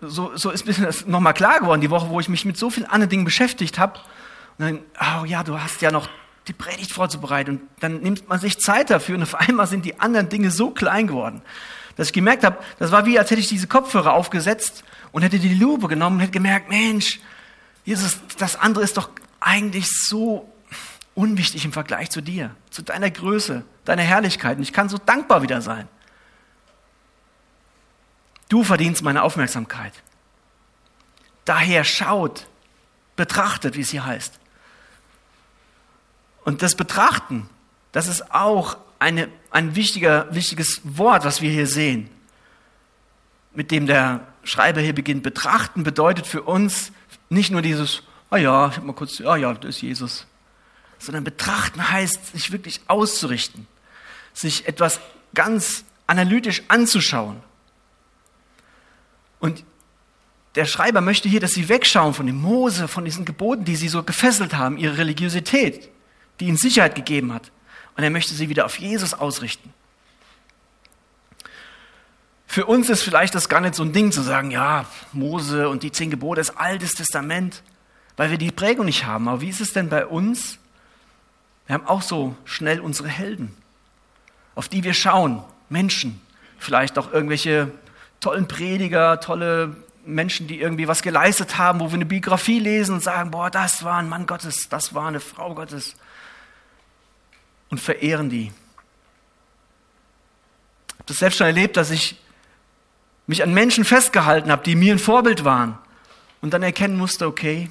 so, 0.00 0.36
so 0.36 0.50
ist 0.50 0.66
bisschen 0.66 0.84
das 0.84 1.06
nochmal 1.06 1.34
klar 1.34 1.60
geworden, 1.60 1.80
die 1.80 1.90
Woche, 1.90 2.10
wo 2.10 2.20
ich 2.20 2.28
mich 2.28 2.44
mit 2.44 2.58
so 2.58 2.70
vielen 2.70 2.86
anderen 2.86 3.08
Dingen 3.08 3.24
beschäftigt 3.24 3.78
habe. 3.78 3.98
Und 4.58 4.64
dann, 4.66 4.78
oh 5.22 5.24
ja, 5.24 5.42
du 5.42 5.58
hast 5.58 5.80
ja 5.80 5.90
noch 5.90 6.08
die 6.48 6.52
Predigt 6.52 6.92
vorzubereiten. 6.92 7.52
Und 7.52 7.60
dann 7.80 8.00
nimmt 8.00 8.28
man 8.28 8.40
sich 8.40 8.58
Zeit 8.58 8.90
dafür 8.90 9.16
und 9.16 9.22
auf 9.22 9.34
einmal 9.34 9.66
sind 9.66 9.84
die 9.84 10.00
anderen 10.00 10.28
Dinge 10.28 10.50
so 10.50 10.70
klein 10.70 11.06
geworden, 11.06 11.42
dass 11.96 12.08
ich 12.08 12.12
gemerkt 12.12 12.44
habe, 12.44 12.58
das 12.78 12.90
war 12.90 13.06
wie, 13.06 13.18
als 13.18 13.30
hätte 13.30 13.40
ich 13.40 13.48
diese 13.48 13.66
Kopfhörer 13.66 14.14
aufgesetzt 14.14 14.84
und 15.12 15.22
hätte 15.22 15.38
die 15.38 15.54
Lupe 15.54 15.88
genommen 15.88 16.16
und 16.16 16.20
hätte 16.20 16.32
gemerkt, 16.32 16.68
Mensch, 16.68 17.20
Jesus, 17.84 18.18
das 18.38 18.56
andere 18.56 18.84
ist 18.84 18.96
doch 18.96 19.10
eigentlich 19.40 19.88
so 19.88 20.52
unwichtig 21.14 21.64
im 21.64 21.72
Vergleich 21.72 22.10
zu 22.10 22.20
dir, 22.20 22.54
zu 22.70 22.82
deiner 22.82 23.10
Größe, 23.10 23.64
deiner 23.84 24.02
Herrlichkeit. 24.02 24.56
Und 24.56 24.62
ich 24.62 24.72
kann 24.72 24.88
so 24.88 24.98
dankbar 24.98 25.42
wieder 25.42 25.60
sein. 25.60 25.88
Du 28.48 28.64
verdienst 28.64 29.02
meine 29.02 29.22
Aufmerksamkeit. 29.22 29.92
Daher 31.44 31.84
schaut, 31.84 32.46
betrachtet, 33.16 33.76
wie 33.76 33.80
es 33.80 33.90
hier 33.90 34.06
heißt. 34.06 34.38
Und 36.48 36.62
das 36.62 36.76
Betrachten, 36.76 37.46
das 37.92 38.06
ist 38.06 38.32
auch 38.32 38.78
eine, 38.98 39.28
ein 39.50 39.76
wichtiger, 39.76 40.34
wichtiges 40.34 40.80
Wort, 40.82 41.26
was 41.26 41.42
wir 41.42 41.50
hier 41.50 41.66
sehen, 41.66 42.08
mit 43.52 43.70
dem 43.70 43.86
der 43.86 44.26
Schreiber 44.44 44.80
hier 44.80 44.94
beginnt. 44.94 45.22
Betrachten 45.22 45.82
bedeutet 45.82 46.26
für 46.26 46.40
uns 46.40 46.90
nicht 47.28 47.50
nur 47.50 47.60
dieses, 47.60 48.02
ah 48.30 48.38
ja, 48.38 48.68
ich 48.68 48.76
habe 48.76 48.86
mal 48.86 48.94
kurz, 48.94 49.20
ah 49.20 49.36
ja, 49.36 49.52
das 49.52 49.76
ist 49.76 49.82
Jesus, 49.82 50.26
sondern 50.98 51.22
betrachten 51.22 51.90
heißt, 51.90 52.32
sich 52.32 52.50
wirklich 52.50 52.80
auszurichten, 52.86 53.66
sich 54.32 54.66
etwas 54.66 55.00
ganz 55.34 55.84
analytisch 56.06 56.62
anzuschauen. 56.68 57.42
Und 59.38 59.64
der 60.54 60.64
Schreiber 60.64 61.02
möchte 61.02 61.28
hier, 61.28 61.40
dass 61.40 61.52
sie 61.52 61.68
wegschauen 61.68 62.14
von 62.14 62.24
dem 62.24 62.40
Mose, 62.40 62.88
von 62.88 63.04
diesen 63.04 63.26
Geboten, 63.26 63.66
die 63.66 63.76
sie 63.76 63.88
so 63.88 64.02
gefesselt 64.02 64.54
haben, 64.54 64.78
ihre 64.78 64.96
Religiosität, 64.96 65.90
die 66.40 66.46
ihnen 66.46 66.56
Sicherheit 66.56 66.94
gegeben 66.94 67.32
hat. 67.32 67.50
Und 67.96 68.04
er 68.04 68.10
möchte 68.10 68.34
sie 68.34 68.48
wieder 68.48 68.64
auf 68.64 68.78
Jesus 68.78 69.14
ausrichten. 69.14 69.72
Für 72.46 72.64
uns 72.66 72.88
ist 72.88 73.02
vielleicht 73.02 73.34
das 73.34 73.48
gar 73.48 73.60
nicht 73.60 73.74
so 73.74 73.82
ein 73.82 73.92
Ding 73.92 74.10
zu 74.10 74.22
sagen, 74.22 74.50
ja, 74.50 74.86
Mose 75.12 75.68
und 75.68 75.82
die 75.82 75.92
zehn 75.92 76.10
Gebote 76.10 76.40
ist 76.40 76.56
altes 76.56 76.94
Testament, 76.94 77.62
weil 78.16 78.30
wir 78.30 78.38
die 78.38 78.50
Prägung 78.50 78.86
nicht 78.86 79.04
haben. 79.04 79.28
Aber 79.28 79.42
wie 79.42 79.48
ist 79.48 79.60
es 79.60 79.72
denn 79.72 79.88
bei 79.88 80.06
uns? 80.06 80.58
Wir 81.66 81.74
haben 81.74 81.86
auch 81.86 82.02
so 82.02 82.34
schnell 82.46 82.80
unsere 82.80 83.08
Helden, 83.08 83.54
auf 84.54 84.68
die 84.68 84.82
wir 84.82 84.94
schauen, 84.94 85.44
Menschen, 85.68 86.20
vielleicht 86.58 86.98
auch 86.98 87.12
irgendwelche 87.12 87.70
tollen 88.20 88.48
Prediger, 88.48 89.20
tolle 89.20 89.76
Menschen, 90.06 90.46
die 90.46 90.60
irgendwie 90.60 90.88
was 90.88 91.02
geleistet 91.02 91.58
haben, 91.58 91.80
wo 91.80 91.88
wir 91.88 91.94
eine 91.94 92.06
Biografie 92.06 92.58
lesen 92.58 92.94
und 92.94 93.02
sagen, 93.02 93.30
boah, 93.30 93.50
das 93.50 93.84
war 93.84 93.98
ein 93.98 94.08
Mann 94.08 94.26
Gottes, 94.26 94.70
das 94.70 94.94
war 94.94 95.08
eine 95.08 95.20
Frau 95.20 95.54
Gottes. 95.54 95.96
Und 97.70 97.78
verehren 97.78 98.30
die. 98.30 98.52
Ich 100.88 100.94
habe 100.94 101.04
das 101.06 101.18
selbst 101.18 101.38
schon 101.38 101.46
erlebt, 101.46 101.76
dass 101.76 101.90
ich 101.90 102.16
mich 103.26 103.42
an 103.42 103.52
Menschen 103.52 103.84
festgehalten 103.84 104.50
habe, 104.50 104.62
die 104.62 104.74
mir 104.74 104.94
ein 104.94 104.98
Vorbild 104.98 105.44
waren 105.44 105.78
und 106.40 106.54
dann 106.54 106.62
erkennen 106.62 106.96
musste, 106.96 107.26
okay, 107.26 107.68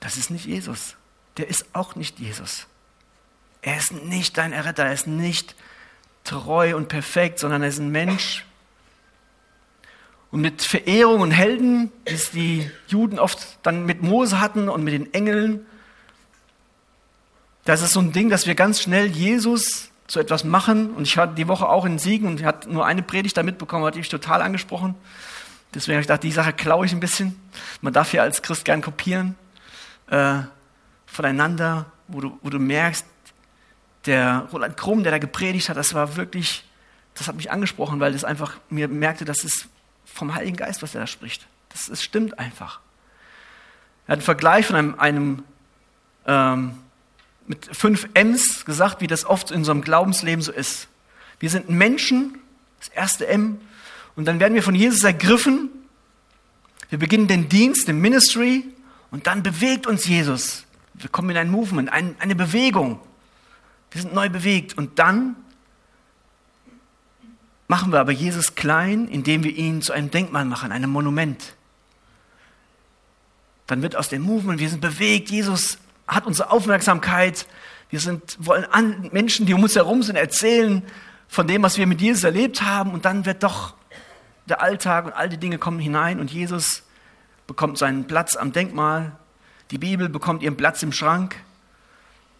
das 0.00 0.16
ist 0.16 0.30
nicht 0.30 0.46
Jesus. 0.46 0.96
Der 1.36 1.48
ist 1.48 1.66
auch 1.72 1.96
nicht 1.96 2.18
Jesus. 2.18 2.66
Er 3.62 3.76
ist 3.76 3.92
nicht 3.92 4.36
dein 4.38 4.52
Erretter, 4.52 4.84
er 4.84 4.92
ist 4.92 5.06
nicht 5.06 5.54
treu 6.24 6.76
und 6.76 6.88
perfekt, 6.88 7.38
sondern 7.38 7.62
er 7.62 7.68
ist 7.68 7.78
ein 7.78 7.90
Mensch. 7.90 8.44
und 10.30 10.40
mit 10.40 10.62
Verehrung 10.62 11.20
und 11.20 11.30
Helden, 11.30 11.92
die 12.06 12.16
die 12.32 12.70
Juden 12.86 13.18
oft 13.18 13.58
dann 13.62 13.84
mit 13.84 14.02
Mose 14.02 14.40
hatten 14.40 14.68
und 14.68 14.82
mit 14.82 14.94
den 14.94 15.12
Engeln. 15.12 15.66
Das 17.64 17.82
ist 17.82 17.92
so 17.92 18.00
ein 18.00 18.12
Ding, 18.12 18.28
dass 18.28 18.46
wir 18.46 18.54
ganz 18.54 18.80
schnell 18.82 19.06
Jesus 19.06 19.90
zu 20.08 20.18
etwas 20.18 20.44
machen. 20.44 20.90
Und 20.90 21.04
ich 21.04 21.16
hatte 21.16 21.34
die 21.34 21.48
Woche 21.48 21.68
auch 21.68 21.84
in 21.84 21.98
Siegen 21.98 22.26
und 22.26 22.42
hat 22.44 22.66
nur 22.66 22.84
eine 22.84 23.02
Predigt 23.02 23.36
da 23.36 23.42
mitbekommen, 23.42 23.84
hat 23.84 23.96
mich 23.96 24.08
total 24.08 24.42
angesprochen. 24.42 24.94
Deswegen 25.74 25.96
habe 25.96 26.02
ich 26.02 26.06
gedacht, 26.06 26.22
die 26.22 26.32
Sache 26.32 26.52
klaue 26.52 26.84
ich 26.84 26.92
ein 26.92 27.00
bisschen. 27.00 27.40
Man 27.80 27.92
darf 27.92 28.12
ja 28.12 28.22
als 28.22 28.42
Christ 28.42 28.64
gern 28.64 28.82
kopieren 28.82 29.36
äh, 30.10 30.40
voneinander, 31.06 31.86
wo 32.08 32.20
du, 32.20 32.38
wo 32.42 32.50
du 32.50 32.58
merkst, 32.58 33.06
der 34.04 34.48
Roland 34.52 34.76
Krumm, 34.76 35.02
der 35.02 35.12
da 35.12 35.18
gepredigt 35.18 35.68
hat, 35.68 35.76
das 35.76 35.94
war 35.94 36.16
wirklich, 36.16 36.64
das 37.14 37.28
hat 37.28 37.36
mich 37.36 37.50
angesprochen, 37.50 38.00
weil 38.00 38.12
das 38.12 38.24
einfach 38.24 38.56
mir 38.68 38.88
merkte, 38.88 39.24
dass 39.24 39.44
es 39.44 39.68
vom 40.04 40.34
Heiligen 40.34 40.56
Geist, 40.56 40.82
was 40.82 40.94
er 40.94 41.02
da 41.02 41.06
spricht. 41.06 41.46
Das, 41.70 41.86
das 41.86 42.02
stimmt 42.02 42.38
einfach. 42.38 42.80
Er 44.06 44.12
hat 44.12 44.18
einen 44.18 44.22
Vergleich 44.22 44.66
von 44.66 44.76
einem, 44.76 44.98
einem 44.98 45.44
ähm, 46.26 46.78
mit 47.52 47.68
fünf 47.76 48.08
M's 48.14 48.64
gesagt, 48.64 49.02
wie 49.02 49.06
das 49.06 49.26
oft 49.26 49.50
in 49.50 49.58
unserem 49.58 49.82
Glaubensleben 49.82 50.40
so 50.40 50.50
ist. 50.50 50.88
Wir 51.38 51.50
sind 51.50 51.68
Menschen, 51.68 52.38
das 52.78 52.88
erste 52.88 53.26
M, 53.26 53.60
und 54.16 54.24
dann 54.24 54.40
werden 54.40 54.54
wir 54.54 54.62
von 54.62 54.74
Jesus 54.74 55.04
ergriffen. 55.04 55.68
Wir 56.88 56.98
beginnen 56.98 57.28
den 57.28 57.50
Dienst, 57.50 57.88
den 57.88 58.00
Ministry, 58.00 58.64
und 59.10 59.26
dann 59.26 59.42
bewegt 59.42 59.86
uns 59.86 60.06
Jesus. 60.06 60.64
Wir 60.94 61.10
kommen 61.10 61.28
in 61.28 61.36
ein 61.36 61.50
Movement, 61.50 61.92
ein, 61.92 62.16
eine 62.20 62.34
Bewegung. 62.34 62.98
Wir 63.90 64.00
sind 64.00 64.14
neu 64.14 64.30
bewegt. 64.30 64.78
Und 64.78 64.98
dann 64.98 65.36
machen 67.68 67.92
wir 67.92 68.00
aber 68.00 68.12
Jesus 68.12 68.54
klein, 68.54 69.08
indem 69.08 69.44
wir 69.44 69.54
ihn 69.54 69.82
zu 69.82 69.92
einem 69.92 70.10
Denkmal 70.10 70.46
machen, 70.46 70.72
einem 70.72 70.88
Monument. 70.88 71.54
Dann 73.66 73.82
wird 73.82 73.94
aus 73.94 74.08
dem 74.08 74.22
Movement, 74.22 74.58
wir 74.58 74.70
sind 74.70 74.80
bewegt, 74.80 75.28
Jesus 75.28 75.76
hat 76.14 76.26
unsere 76.26 76.50
Aufmerksamkeit, 76.50 77.46
wir 77.90 78.00
sind, 78.00 78.36
wollen 78.38 78.64
an 78.64 79.10
Menschen, 79.12 79.46
die 79.46 79.54
um 79.54 79.62
uns 79.62 79.76
herum 79.76 80.02
sind, 80.02 80.16
erzählen 80.16 80.82
von 81.28 81.46
dem, 81.46 81.62
was 81.62 81.76
wir 81.78 81.86
mit 81.86 82.00
Jesus 82.00 82.24
erlebt 82.24 82.62
haben 82.62 82.92
und 82.92 83.04
dann 83.04 83.26
wird 83.26 83.42
doch 83.42 83.74
der 84.46 84.60
Alltag 84.60 85.06
und 85.06 85.12
all 85.12 85.28
die 85.28 85.38
Dinge 85.38 85.58
kommen 85.58 85.78
hinein 85.78 86.20
und 86.20 86.30
Jesus 86.30 86.82
bekommt 87.46 87.78
seinen 87.78 88.06
Platz 88.06 88.36
am 88.36 88.52
Denkmal, 88.52 89.12
die 89.70 89.78
Bibel 89.78 90.08
bekommt 90.08 90.42
ihren 90.42 90.56
Platz 90.56 90.82
im 90.82 90.92
Schrank 90.92 91.36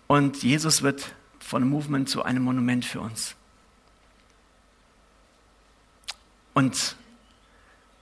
und 0.07 0.43
Jesus 0.43 0.83
wird 0.83 1.15
von 1.39 1.63
dem 1.63 1.71
Movement 1.71 2.09
zu 2.09 2.23
einem 2.23 2.43
Monument 2.43 2.85
für 2.85 3.01
uns. 3.01 3.35
Und 6.55 6.97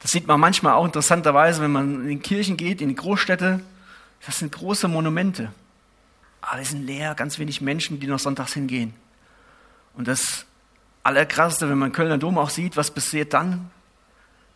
das 0.01 0.11
sieht 0.11 0.27
man 0.27 0.41
manchmal 0.41 0.75
auch 0.75 0.85
interessanterweise, 0.85 1.63
wenn 1.63 1.73
man 1.73 2.03
in 2.03 2.09
die 2.09 2.19
Kirchen 2.19 2.57
geht, 2.57 2.81
in 2.81 2.89
die 2.89 2.95
Großstädte. 2.95 3.61
Das 4.27 4.39
sind 4.39 4.53
große 4.53 4.89
Monumente. 4.89 5.53
Aber 6.41 6.59
die 6.59 6.65
sind 6.65 6.87
leer, 6.87 7.15
ganz 7.15 7.39
wenig 7.39 7.61
Menschen, 7.61 8.01
die 8.01 8.07
noch 8.07 8.19
sonntags 8.19 8.55
hingehen. 8.55 8.95
Und 9.95 10.09
das 10.09 10.47
Allerkrasseste, 11.03 11.69
wenn 11.69 11.79
man 11.79 11.93
Kölner 11.93 12.19
Dom 12.19 12.39
auch 12.39 12.51
sieht, 12.51 12.77
was 12.77 12.91
passiert 12.91 13.33
dann? 13.35 13.71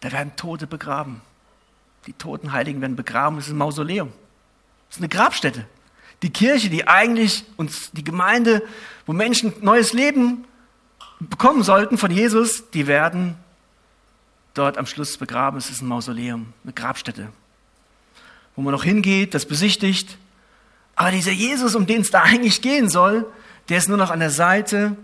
Da 0.00 0.12
werden 0.12 0.36
Tote 0.36 0.66
begraben. 0.66 1.22
Die 2.06 2.12
toten 2.12 2.52
Heiligen 2.52 2.80
werden 2.80 2.96
begraben. 2.96 3.36
Das 3.36 3.46
ist 3.46 3.52
ein 3.52 3.58
Mausoleum. 3.58 4.12
Das 4.88 4.96
ist 4.96 5.02
eine 5.02 5.08
Grabstätte. 5.08 5.66
Die 6.22 6.30
Kirche, 6.30 6.70
die 6.70 6.86
eigentlich 6.86 7.44
uns, 7.56 7.90
die 7.92 8.04
Gemeinde, 8.04 8.62
wo 9.06 9.12
Menschen 9.12 9.52
neues 9.60 9.92
Leben 9.92 10.44
bekommen 11.20 11.62
sollten 11.62 11.98
von 11.98 12.10
Jesus, 12.10 12.70
die 12.70 12.86
werden 12.86 13.36
dort 14.54 14.78
am 14.78 14.86
Schluss 14.86 15.18
begraben. 15.18 15.58
Es 15.58 15.70
ist 15.70 15.82
ein 15.82 15.88
Mausoleum, 15.88 16.52
eine 16.62 16.72
Grabstätte, 16.72 17.28
wo 18.56 18.62
man 18.62 18.72
noch 18.72 18.84
hingeht, 18.84 19.34
das 19.34 19.46
besichtigt. 19.46 20.18
Aber 20.96 21.10
dieser 21.10 21.32
Jesus, 21.32 21.74
um 21.74 21.86
den 21.86 22.02
es 22.02 22.10
da 22.10 22.22
eigentlich 22.22 22.62
gehen 22.62 22.88
soll, 22.88 23.26
der 23.68 23.78
ist 23.78 23.88
nur 23.88 23.98
noch 23.98 24.10
an 24.10 24.20
der 24.20 24.30
Seite. 24.30 24.96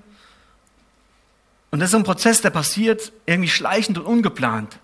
Und 1.70 1.80
das 1.80 1.88
ist 1.88 1.92
so 1.92 1.98
ein 1.98 2.04
Prozess, 2.04 2.40
der 2.40 2.50
passiert 2.50 3.12
irgendwie 3.26 3.48
schleichend 3.48 3.98
und 3.98 4.04
ungeplant. 4.04 4.78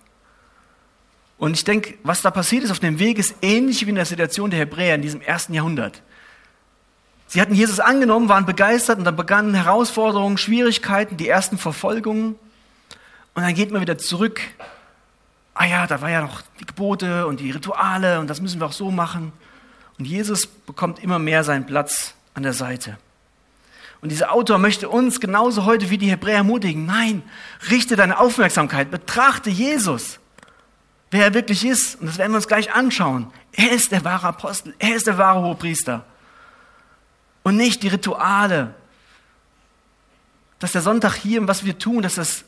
Und 1.37 1.53
ich 1.53 1.63
denke, 1.63 1.95
was 2.03 2.21
da 2.21 2.31
passiert 2.31 2.63
ist 2.63 2.71
auf 2.71 2.79
dem 2.79 2.99
Weg, 2.99 3.19
ist 3.19 3.35
ähnlich 3.41 3.85
wie 3.85 3.89
in 3.89 3.95
der 3.95 4.05
Situation 4.05 4.49
der 4.49 4.59
Hebräer 4.59 4.95
in 4.95 5.01
diesem 5.01 5.21
ersten 5.21 5.53
Jahrhundert. 5.53 6.01
Sie 7.27 7.41
hatten 7.41 7.53
Jesus 7.53 7.79
angenommen, 7.79 8.29
waren 8.29 8.45
begeistert 8.45 8.97
und 8.97 9.03
dann 9.03 9.15
begannen 9.15 9.53
Herausforderungen, 9.53 10.37
Schwierigkeiten, 10.37 11.17
die 11.17 11.27
ersten 11.27 11.57
Verfolgungen. 11.57 12.35
Und 13.35 13.43
dann 13.43 13.53
geht 13.53 13.71
man 13.71 13.81
wieder 13.81 13.97
zurück. 13.97 14.41
Ah 15.53 15.65
ja, 15.65 15.87
da 15.87 16.01
war 16.01 16.09
ja 16.09 16.21
noch 16.21 16.41
die 16.59 16.65
Gebote 16.65 17.27
und 17.27 17.39
die 17.39 17.51
Rituale 17.51 18.19
und 18.19 18.29
das 18.29 18.41
müssen 18.41 18.59
wir 18.59 18.65
auch 18.65 18.73
so 18.73 18.91
machen. 18.91 19.33
Und 19.97 20.05
Jesus 20.05 20.47
bekommt 20.47 20.99
immer 20.99 21.19
mehr 21.19 21.43
seinen 21.43 21.65
Platz 21.65 22.13
an 22.33 22.43
der 22.43 22.53
Seite. 22.53 22.97
Und 23.99 24.09
dieser 24.11 24.31
Autor 24.31 24.59
möchte 24.59 24.89
uns 24.89 25.19
genauso 25.19 25.65
heute 25.65 25.89
wie 25.89 25.97
die 25.97 26.09
Hebräer 26.09 26.37
ermutigen. 26.37 26.85
Nein, 26.85 27.23
richte 27.69 27.95
deine 27.95 28.19
Aufmerksamkeit, 28.19 28.91
betrachte 28.91 29.49
Jesus, 29.49 30.19
wer 31.09 31.25
er 31.25 31.33
wirklich 31.33 31.65
ist. 31.65 31.99
Und 31.99 32.07
das 32.07 32.17
werden 32.19 32.31
wir 32.31 32.37
uns 32.37 32.47
gleich 32.47 32.71
anschauen. 32.73 33.31
Er 33.53 33.71
ist 33.71 33.91
der 33.91 34.03
wahre 34.03 34.27
Apostel, 34.27 34.75
er 34.77 34.95
ist 34.95 35.07
der 35.07 35.17
wahre 35.17 35.41
Hohepriester. 35.41 36.05
Und 37.41 37.57
nicht 37.57 37.81
die 37.81 37.87
Rituale. 37.87 38.75
Dass 40.59 40.73
der 40.73 40.81
Sonntag 40.81 41.15
hier 41.15 41.41
und 41.41 41.47
was 41.47 41.65
wir 41.65 41.79
tun, 41.79 42.03
dass 42.03 42.15
das 42.15 42.43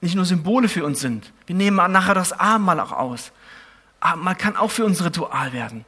nicht 0.00 0.14
nur 0.14 0.24
Symbole 0.24 0.68
für 0.68 0.84
uns 0.84 1.00
sind. 1.00 1.32
Wir 1.46 1.54
nehmen 1.54 1.76
nachher 1.92 2.14
das 2.14 2.32
Abendmahl 2.32 2.80
auch 2.80 2.92
aus. 2.92 3.32
Abendmahl 4.00 4.34
kann 4.34 4.56
auch 4.56 4.70
für 4.70 4.84
uns 4.84 5.04
Ritual 5.04 5.52
werden. 5.52 5.84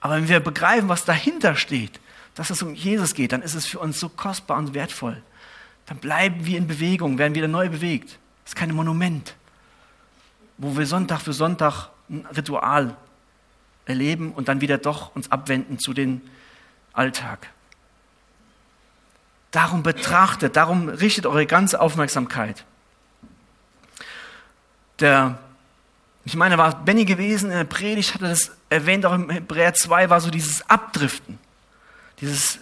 Aber 0.00 0.16
wenn 0.16 0.28
wir 0.28 0.40
begreifen, 0.40 0.88
was 0.88 1.04
dahinter 1.04 1.56
steht, 1.56 2.00
dass 2.34 2.50
es 2.50 2.62
um 2.62 2.74
Jesus 2.74 3.14
geht, 3.14 3.32
dann 3.32 3.42
ist 3.42 3.54
es 3.54 3.66
für 3.66 3.78
uns 3.78 4.00
so 4.00 4.08
kostbar 4.08 4.58
und 4.58 4.74
wertvoll. 4.74 5.22
Dann 5.86 5.98
bleiben 5.98 6.46
wir 6.46 6.56
in 6.56 6.66
Bewegung, 6.66 7.18
werden 7.18 7.34
wieder 7.34 7.48
neu 7.48 7.68
bewegt. 7.68 8.18
Das 8.44 8.52
ist 8.52 8.56
kein 8.56 8.74
Monument, 8.74 9.34
wo 10.56 10.76
wir 10.76 10.86
Sonntag 10.86 11.20
für 11.20 11.32
Sonntag 11.32 11.88
ein 12.08 12.26
Ritual 12.34 12.96
erleben 13.84 14.32
und 14.32 14.48
dann 14.48 14.60
wieder 14.60 14.78
doch 14.78 15.14
uns 15.14 15.30
abwenden 15.30 15.78
zu 15.78 15.92
dem 15.92 16.22
Alltag. 16.92 17.50
Darum 19.50 19.82
betrachtet, 19.82 20.56
darum 20.56 20.88
richtet 20.88 21.26
eure 21.26 21.46
ganze 21.46 21.80
Aufmerksamkeit 21.80 22.64
der, 25.00 25.38
ich 26.24 26.36
meine, 26.36 26.58
war 26.58 26.84
Benny 26.84 27.04
gewesen 27.04 27.50
in 27.50 27.56
der 27.56 27.64
Predigt, 27.64 28.14
hatte 28.14 28.28
das 28.28 28.52
erwähnt, 28.68 29.06
auch 29.06 29.14
im 29.14 29.30
Hebräer 29.30 29.74
2 29.74 30.10
war 30.10 30.20
so 30.20 30.30
dieses 30.30 30.68
Abdriften. 30.68 31.38
Dieses, 32.20 32.58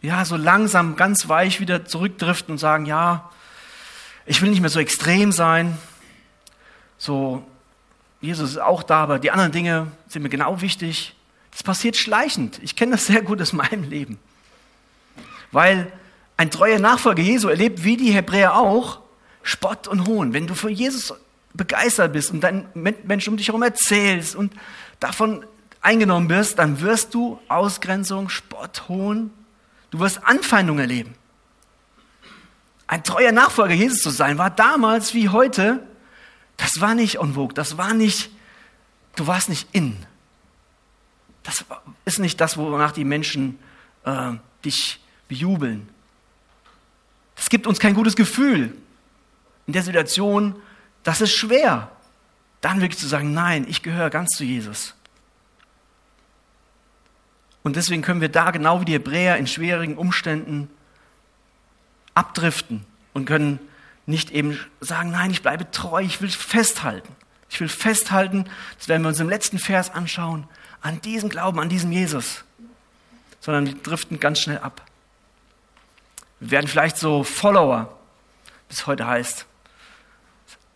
ja, 0.00 0.24
so 0.24 0.36
langsam, 0.36 0.96
ganz 0.96 1.28
weich 1.28 1.60
wieder 1.60 1.84
zurückdriften 1.84 2.52
und 2.52 2.58
sagen, 2.58 2.86
ja, 2.86 3.30
ich 4.24 4.40
will 4.40 4.50
nicht 4.50 4.60
mehr 4.60 4.70
so 4.70 4.78
extrem 4.78 5.32
sein. 5.32 5.76
So, 6.96 7.44
Jesus 8.20 8.52
ist 8.52 8.58
auch 8.58 8.84
da, 8.84 9.02
aber 9.02 9.18
die 9.18 9.32
anderen 9.32 9.50
Dinge 9.50 9.88
sind 10.06 10.22
mir 10.22 10.28
genau 10.28 10.60
wichtig. 10.60 11.16
Das 11.50 11.64
passiert 11.64 11.96
schleichend. 11.96 12.60
Ich 12.62 12.76
kenne 12.76 12.92
das 12.92 13.06
sehr 13.06 13.22
gut 13.22 13.42
aus 13.42 13.52
meinem 13.52 13.82
Leben. 13.82 14.18
Weil 15.50 15.92
ein 16.36 16.50
treuer 16.50 16.78
Nachfolger 16.78 17.22
Jesu 17.22 17.48
erlebt, 17.48 17.84
wie 17.84 17.96
die 17.96 18.12
Hebräer 18.12 18.54
auch, 18.54 19.00
Spott 19.42 19.88
und 19.88 20.06
Hohn. 20.06 20.32
Wenn 20.32 20.46
du 20.46 20.54
für 20.54 20.70
Jesus 20.70 21.12
begeistert 21.54 22.12
bist 22.12 22.30
und 22.30 22.40
deinen 22.40 22.66
Menschen 22.74 23.30
um 23.30 23.36
dich 23.36 23.48
herum 23.48 23.62
erzählst 23.62 24.34
und 24.34 24.54
davon 25.00 25.44
eingenommen 25.80 26.28
wirst, 26.28 26.58
dann 26.58 26.80
wirst 26.80 27.14
du 27.14 27.40
Ausgrenzung, 27.48 28.28
Spott, 28.28 28.88
Hohn, 28.88 29.30
du 29.90 30.00
wirst 30.00 30.24
Anfeindung 30.24 30.78
erleben. 30.78 31.14
Ein 32.86 33.04
treuer 33.04 33.32
Nachfolger 33.32 33.74
Jesus 33.74 34.00
zu 34.00 34.10
sein, 34.10 34.38
war 34.38 34.50
damals 34.50 35.14
wie 35.14 35.28
heute, 35.28 35.86
das 36.56 36.80
war 36.80 36.94
nicht 36.94 37.16
en 37.16 37.34
vogue, 37.34 37.54
das 37.54 37.76
war 37.76 37.94
nicht, 37.94 38.30
du 39.16 39.26
warst 39.26 39.48
nicht 39.48 39.68
in. 39.72 39.96
Das 41.42 41.64
ist 42.04 42.18
nicht 42.18 42.40
das, 42.40 42.56
wonach 42.56 42.92
die 42.92 43.04
Menschen 43.04 43.58
äh, 44.04 44.32
dich 44.64 45.00
bejubeln. 45.28 45.88
Das 47.34 47.48
gibt 47.48 47.66
uns 47.66 47.80
kein 47.80 47.94
gutes 47.94 48.14
Gefühl. 48.14 48.76
In 49.66 49.72
der 49.72 49.82
Situation, 49.82 50.54
das 51.02 51.20
ist 51.20 51.32
schwer. 51.32 51.90
Dann 52.60 52.80
wirklich 52.80 52.98
zu 52.98 53.08
sagen, 53.08 53.34
nein, 53.34 53.66
ich 53.68 53.82
gehöre 53.82 54.10
ganz 54.10 54.30
zu 54.30 54.44
Jesus. 54.44 54.94
Und 57.62 57.76
deswegen 57.76 58.02
können 58.02 58.20
wir 58.20 58.28
da 58.28 58.50
genau 58.50 58.80
wie 58.80 58.84
die 58.84 58.92
Hebräer 58.92 59.36
in 59.36 59.46
schwierigen 59.46 59.96
Umständen 59.96 60.68
abdriften 62.14 62.84
und 63.12 63.24
können 63.24 63.58
nicht 64.06 64.30
eben 64.30 64.58
sagen, 64.80 65.10
nein, 65.10 65.30
ich 65.30 65.42
bleibe 65.42 65.70
treu, 65.70 66.02
ich 66.02 66.20
will 66.20 66.30
festhalten. 66.30 67.14
Ich 67.48 67.60
will 67.60 67.68
festhalten, 67.68 68.48
das 68.78 68.88
werden 68.88 69.02
wir 69.02 69.08
uns 69.08 69.20
im 69.20 69.28
letzten 69.28 69.58
Vers 69.58 69.90
anschauen, 69.90 70.48
an 70.80 71.00
diesem 71.02 71.28
Glauben, 71.28 71.60
an 71.60 71.68
diesem 71.68 71.92
Jesus. 71.92 72.44
Sondern 73.40 73.66
wir 73.66 73.74
driften 73.74 74.18
ganz 74.18 74.40
schnell 74.40 74.58
ab. 74.58 74.82
Wir 76.40 76.52
werden 76.52 76.66
vielleicht 76.66 76.96
so 76.96 77.24
Follower, 77.24 77.96
wie 78.68 78.74
es 78.74 78.86
heute 78.86 79.06
heißt 79.06 79.46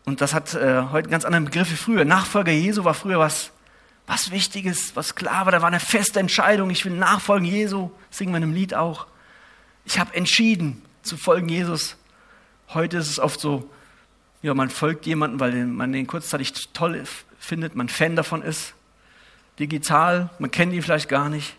Und 0.06 0.20
das 0.20 0.32
hat 0.32 0.54
äh, 0.54 0.82
heute 0.92 1.06
einen 1.06 1.10
ganz 1.10 1.24
anderen 1.24 1.44
Begriff 1.46 1.70
wie 1.70 1.76
früher. 1.76 2.04
Nachfolger 2.04 2.52
Jesu 2.52 2.84
war 2.84 2.94
früher 2.94 3.18
was, 3.18 3.50
was 4.06 4.30
Wichtiges, 4.30 4.94
was 4.94 5.16
klar 5.16 5.44
war. 5.44 5.52
Da 5.52 5.60
war 5.60 5.68
eine 5.68 5.80
feste 5.80 6.20
Entscheidung. 6.20 6.70
Ich 6.70 6.84
will 6.84 6.92
nachfolgen 6.92 7.44
Jesu. 7.44 7.90
Singen 8.10 8.32
wir 8.32 8.38
in 8.38 8.44
einem 8.44 8.54
Lied 8.54 8.72
auch. 8.72 9.08
Ich 9.84 9.98
habe 9.98 10.14
entschieden 10.14 10.80
zu 11.02 11.16
folgen 11.16 11.48
Jesus. 11.48 11.96
Heute 12.68 12.98
ist 12.98 13.10
es 13.10 13.18
oft 13.18 13.40
so, 13.40 13.68
ja, 14.42 14.54
man 14.54 14.70
folgt 14.70 15.06
jemandem, 15.06 15.40
weil 15.40 15.66
man 15.66 15.92
den 15.92 16.06
kurzzeitig 16.06 16.68
toll 16.72 17.02
findet, 17.40 17.74
man 17.74 17.88
Fan 17.88 18.14
davon 18.14 18.42
ist. 18.42 18.74
Digital, 19.58 20.30
man 20.38 20.52
kennt 20.52 20.72
ihn 20.72 20.82
vielleicht 20.82 21.08
gar 21.08 21.28
nicht. 21.28 21.56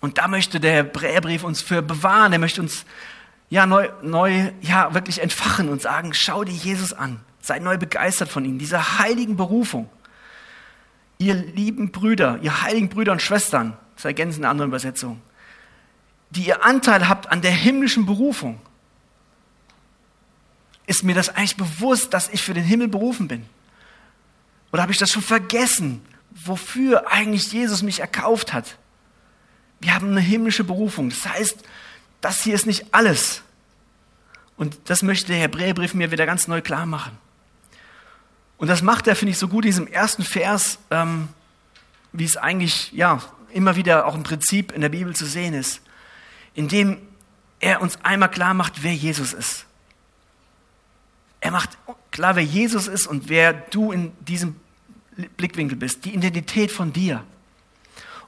Und 0.00 0.18
da 0.18 0.28
möchte 0.28 0.60
der 0.60 0.74
Hebräerbrief 0.74 1.42
uns 1.42 1.62
für 1.62 1.80
bewahren. 1.80 2.34
Er 2.34 2.38
möchte 2.38 2.60
uns 2.60 2.84
ja 3.50 3.66
neu, 3.66 3.88
neu, 4.02 4.52
ja 4.60 4.94
wirklich 4.94 5.20
entfachen 5.20 5.68
und 5.68 5.82
sagen: 5.82 6.14
Schau 6.14 6.44
dir 6.44 6.52
Jesus 6.52 6.92
an, 6.92 7.20
sei 7.40 7.58
neu 7.58 7.78
begeistert 7.78 8.28
von 8.28 8.44
ihm, 8.44 8.58
dieser 8.58 8.98
heiligen 8.98 9.36
Berufung. 9.36 9.88
Ihr 11.18 11.34
lieben 11.34 11.92
Brüder, 11.92 12.38
ihr 12.42 12.62
heiligen 12.62 12.88
Brüder 12.88 13.12
und 13.12 13.22
Schwestern, 13.22 13.76
das 13.94 14.04
ergänzen 14.04 14.40
eine 14.40 14.50
andere 14.50 14.66
Übersetzung, 14.68 15.22
die 16.30 16.46
ihr 16.46 16.64
Anteil 16.64 17.08
habt 17.08 17.30
an 17.30 17.40
der 17.40 17.52
himmlischen 17.52 18.04
Berufung 18.04 18.60
ist 20.86 21.02
mir 21.02 21.14
das 21.14 21.30
eigentlich 21.30 21.56
bewusst, 21.56 22.12
dass 22.12 22.28
ich 22.28 22.42
für 22.42 22.54
den 22.54 22.64
Himmel 22.64 22.88
berufen 22.88 23.28
bin? 23.28 23.46
Oder 24.72 24.82
habe 24.82 24.92
ich 24.92 24.98
das 24.98 25.10
schon 25.10 25.22
vergessen, 25.22 26.02
wofür 26.30 27.10
eigentlich 27.10 27.52
Jesus 27.52 27.82
mich 27.82 28.00
erkauft 28.00 28.52
hat? 28.52 28.76
Wir 29.80 29.94
haben 29.94 30.10
eine 30.10 30.20
himmlische 30.20 30.64
Berufung. 30.64 31.10
Das 31.10 31.26
heißt, 31.28 31.62
das 32.24 32.42
hier 32.42 32.54
ist 32.54 32.66
nicht 32.66 32.86
alles. 32.92 33.42
Und 34.56 34.78
das 34.86 35.02
möchte 35.02 35.28
der 35.28 35.36
Hebräerbrief 35.36 35.92
mir 35.92 36.10
wieder 36.10 36.24
ganz 36.24 36.48
neu 36.48 36.62
klar 36.62 36.86
machen. 36.86 37.18
Und 38.56 38.68
das 38.68 38.80
macht 38.80 39.06
er, 39.06 39.14
finde 39.14 39.32
ich, 39.32 39.38
so 39.38 39.48
gut 39.48 39.64
in 39.64 39.70
diesem 39.70 39.86
ersten 39.86 40.22
Vers, 40.22 40.78
ähm, 40.90 41.28
wie 42.12 42.24
es 42.24 42.38
eigentlich 42.38 42.92
ja 42.92 43.20
immer 43.52 43.76
wieder 43.76 44.06
auch 44.06 44.14
im 44.14 44.22
Prinzip 44.22 44.72
in 44.72 44.80
der 44.80 44.88
Bibel 44.88 45.14
zu 45.14 45.26
sehen 45.26 45.52
ist, 45.52 45.82
indem 46.54 46.96
er 47.60 47.82
uns 47.82 47.98
einmal 48.02 48.30
klar 48.30 48.54
macht, 48.54 48.82
wer 48.82 48.94
Jesus 48.94 49.34
ist. 49.34 49.66
Er 51.40 51.50
macht 51.50 51.76
klar, 52.10 52.36
wer 52.36 52.44
Jesus 52.44 52.88
ist 52.88 53.06
und 53.06 53.28
wer 53.28 53.52
du 53.52 53.92
in 53.92 54.12
diesem 54.24 54.56
Blickwinkel 55.36 55.76
bist, 55.76 56.06
die 56.06 56.14
Identität 56.14 56.72
von 56.72 56.92
dir. 56.92 57.22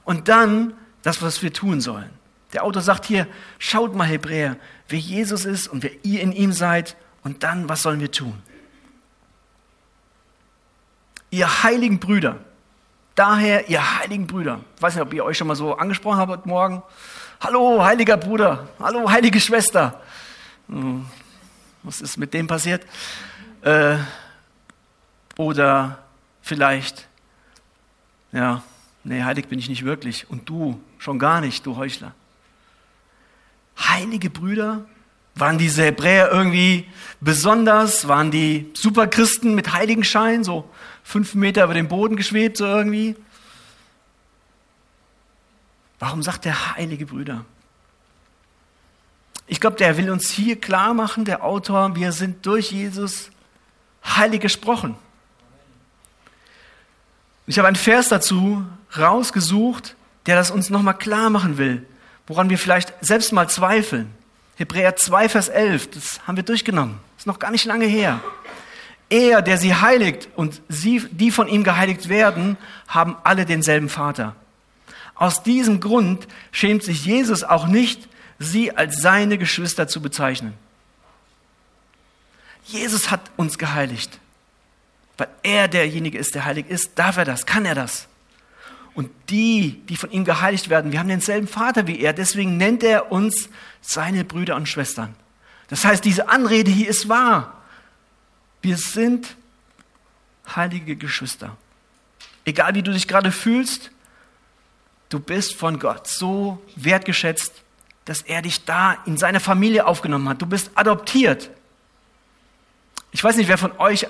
Und 0.03 0.27
dann 0.27 0.73
das, 1.01 1.21
was 1.21 1.41
wir 1.41 1.51
tun 1.51 1.81
sollen. 1.81 2.16
Der 2.53 2.63
Autor 2.63 2.81
sagt 2.81 3.05
hier, 3.05 3.27
schaut 3.59 3.93
mal 3.93 4.05
Hebräer, 4.05 4.57
wer 4.87 4.99
Jesus 4.99 5.45
ist 5.45 5.67
und 5.67 5.83
wer 5.83 5.91
ihr 6.03 6.21
in 6.21 6.31
ihm 6.31 6.53
seid 6.53 6.95
und 7.23 7.43
dann, 7.43 7.67
was 7.67 7.81
sollen 7.81 7.99
wir 7.99 8.11
tun? 8.11 8.41
Ihr 11.29 11.63
heiligen 11.63 11.99
Brüder, 11.99 12.37
daher 13.15 13.69
ihr 13.69 13.99
heiligen 13.99 14.27
Brüder, 14.27 14.61
ich 14.75 14.81
weiß 14.81 14.95
nicht, 14.95 15.03
ob 15.03 15.13
ihr 15.13 15.25
euch 15.25 15.37
schon 15.37 15.47
mal 15.47 15.55
so 15.55 15.75
angesprochen 15.75 16.19
habt 16.19 16.31
heute 16.31 16.47
Morgen. 16.47 16.83
Hallo, 17.41 17.83
heiliger 17.83 18.15
Bruder, 18.15 18.69
hallo, 18.79 19.09
heilige 19.09 19.39
Schwester. 19.39 20.01
Hm. 20.69 21.05
Was 21.83 22.01
ist 22.01 22.17
mit 22.17 22.33
dem 22.33 22.47
passiert? 22.47 22.85
Äh, 23.61 23.97
oder 25.37 25.99
vielleicht, 26.41 27.07
ja, 28.31 28.63
nee, 29.03 29.23
heilig 29.23 29.47
bin 29.47 29.59
ich 29.59 29.69
nicht 29.69 29.85
wirklich. 29.85 30.29
Und 30.29 30.49
du 30.49 30.81
schon 30.97 31.19
gar 31.19 31.41
nicht, 31.41 31.65
du 31.65 31.77
Heuchler. 31.77 32.13
Heilige 33.77 34.29
Brüder, 34.29 34.85
waren 35.35 35.57
diese 35.57 35.83
Hebräer 35.83 36.31
irgendwie 36.31 36.87
besonders? 37.19 38.07
Waren 38.07 38.31
die 38.31 38.71
Superchristen 38.73 39.53
mit 39.53 39.73
Heiligenschein, 39.73 40.43
so 40.43 40.67
fünf 41.03 41.35
Meter 41.35 41.63
über 41.63 41.73
den 41.73 41.87
Boden 41.87 42.15
geschwebt, 42.15 42.57
so 42.57 42.65
irgendwie? 42.65 43.15
Warum 45.99 46.23
sagt 46.23 46.45
der 46.45 46.75
heilige 46.75 47.05
Brüder? 47.05 47.45
Ich 49.47 49.59
glaube, 49.59 49.77
der 49.77 49.97
will 49.97 50.09
uns 50.09 50.29
hier 50.29 50.59
klar 50.59 50.93
machen, 50.93 51.23
der 51.23 51.43
Autor, 51.43 51.95
wir 51.95 52.11
sind 52.11 52.45
durch 52.45 52.71
Jesus 52.71 53.29
heilig 54.05 54.41
gesprochen. 54.41 54.95
Ich 57.45 57.57
habe 57.57 57.67
einen 57.67 57.77
Vers 57.77 58.09
dazu 58.09 58.65
rausgesucht, 58.97 59.95
der 60.25 60.35
das 60.35 60.51
uns 60.51 60.69
nochmal 60.69 60.97
klar 60.97 61.29
machen 61.29 61.57
will, 61.57 61.85
woran 62.27 62.49
wir 62.49 62.57
vielleicht 62.57 62.93
selbst 63.01 63.31
mal 63.31 63.49
zweifeln. 63.49 64.13
Hebräer 64.57 64.95
2, 64.95 65.29
Vers 65.29 65.49
11, 65.49 65.91
das 65.91 66.27
haben 66.27 66.35
wir 66.35 66.43
durchgenommen. 66.43 66.99
Das 67.15 67.23
ist 67.23 67.27
noch 67.27 67.39
gar 67.39 67.51
nicht 67.51 67.65
lange 67.65 67.85
her. 67.85 68.21
Er, 69.09 69.41
der 69.41 69.57
sie 69.57 69.73
heiligt 69.73 70.27
und 70.35 70.61
sie, 70.67 71.07
die 71.11 71.31
von 71.31 71.47
ihm 71.47 71.63
geheiligt 71.63 72.09
werden, 72.09 72.57
haben 72.87 73.15
alle 73.23 73.45
denselben 73.45 73.87
Vater. 73.87 74.35
Aus 75.15 75.43
diesem 75.43 75.79
Grund 75.79 76.27
schämt 76.51 76.83
sich 76.83 77.05
Jesus 77.05 77.43
auch 77.43 77.67
nicht, 77.67 78.07
sie 78.39 78.75
als 78.75 79.01
seine 79.01 79.37
Geschwister 79.37 79.87
zu 79.87 80.01
bezeichnen. 80.01 80.53
Jesus 82.65 83.09
hat 83.09 83.21
uns 83.37 83.57
geheiligt. 83.57 84.19
Weil 85.17 85.29
er 85.41 85.67
derjenige 85.67 86.17
ist, 86.17 86.35
der 86.35 86.45
heilig 86.45 86.67
ist, 86.67 86.91
darf 86.95 87.17
er 87.17 87.25
das, 87.25 87.45
kann 87.45 87.65
er 87.65 87.73
das. 87.75 88.07
Und 88.97 89.11
die, 89.29 89.83
die 89.89 89.95
von 89.95 90.09
ihm 90.09 90.25
geheiligt 90.25 90.69
werden, 90.69 90.91
wir 90.91 90.97
haben 90.97 91.07
denselben 91.07 91.47
Vater 91.47 91.85
wie 91.85 91.99
er, 91.99 92.13
deswegen 92.13 92.57
nennt 92.57 92.83
er 92.83 93.11
uns 93.11 93.47
seine 93.79 94.23
Brüder 94.23 94.55
und 94.55 94.67
Schwestern. 94.67 95.13
Das 95.67 95.85
heißt, 95.85 96.03
diese 96.03 96.29
Anrede 96.29 96.71
hier 96.71 96.89
ist 96.89 97.07
wahr. 97.07 97.61
Wir 98.63 98.75
sind 98.75 99.35
heilige 100.55 100.95
Geschwister. 100.95 101.55
Egal 102.43 102.73
wie 102.73 102.81
du 102.81 102.91
dich 102.91 103.07
gerade 103.07 103.31
fühlst, 103.31 103.91
du 105.09 105.19
bist 105.19 105.53
von 105.53 105.77
Gott 105.77 106.07
so 106.07 106.59
wertgeschätzt, 106.75 107.53
dass 108.05 108.23
er 108.23 108.41
dich 108.41 108.65
da 108.65 108.97
in 109.05 109.15
seine 109.15 109.39
Familie 109.39 109.85
aufgenommen 109.85 110.27
hat. 110.27 110.41
Du 110.41 110.47
bist 110.47 110.71
adoptiert. 110.73 111.51
Ich 113.11 113.23
weiß 113.23 113.37
nicht, 113.37 113.47
wer 113.47 113.59
von 113.59 113.77
euch 113.77 114.07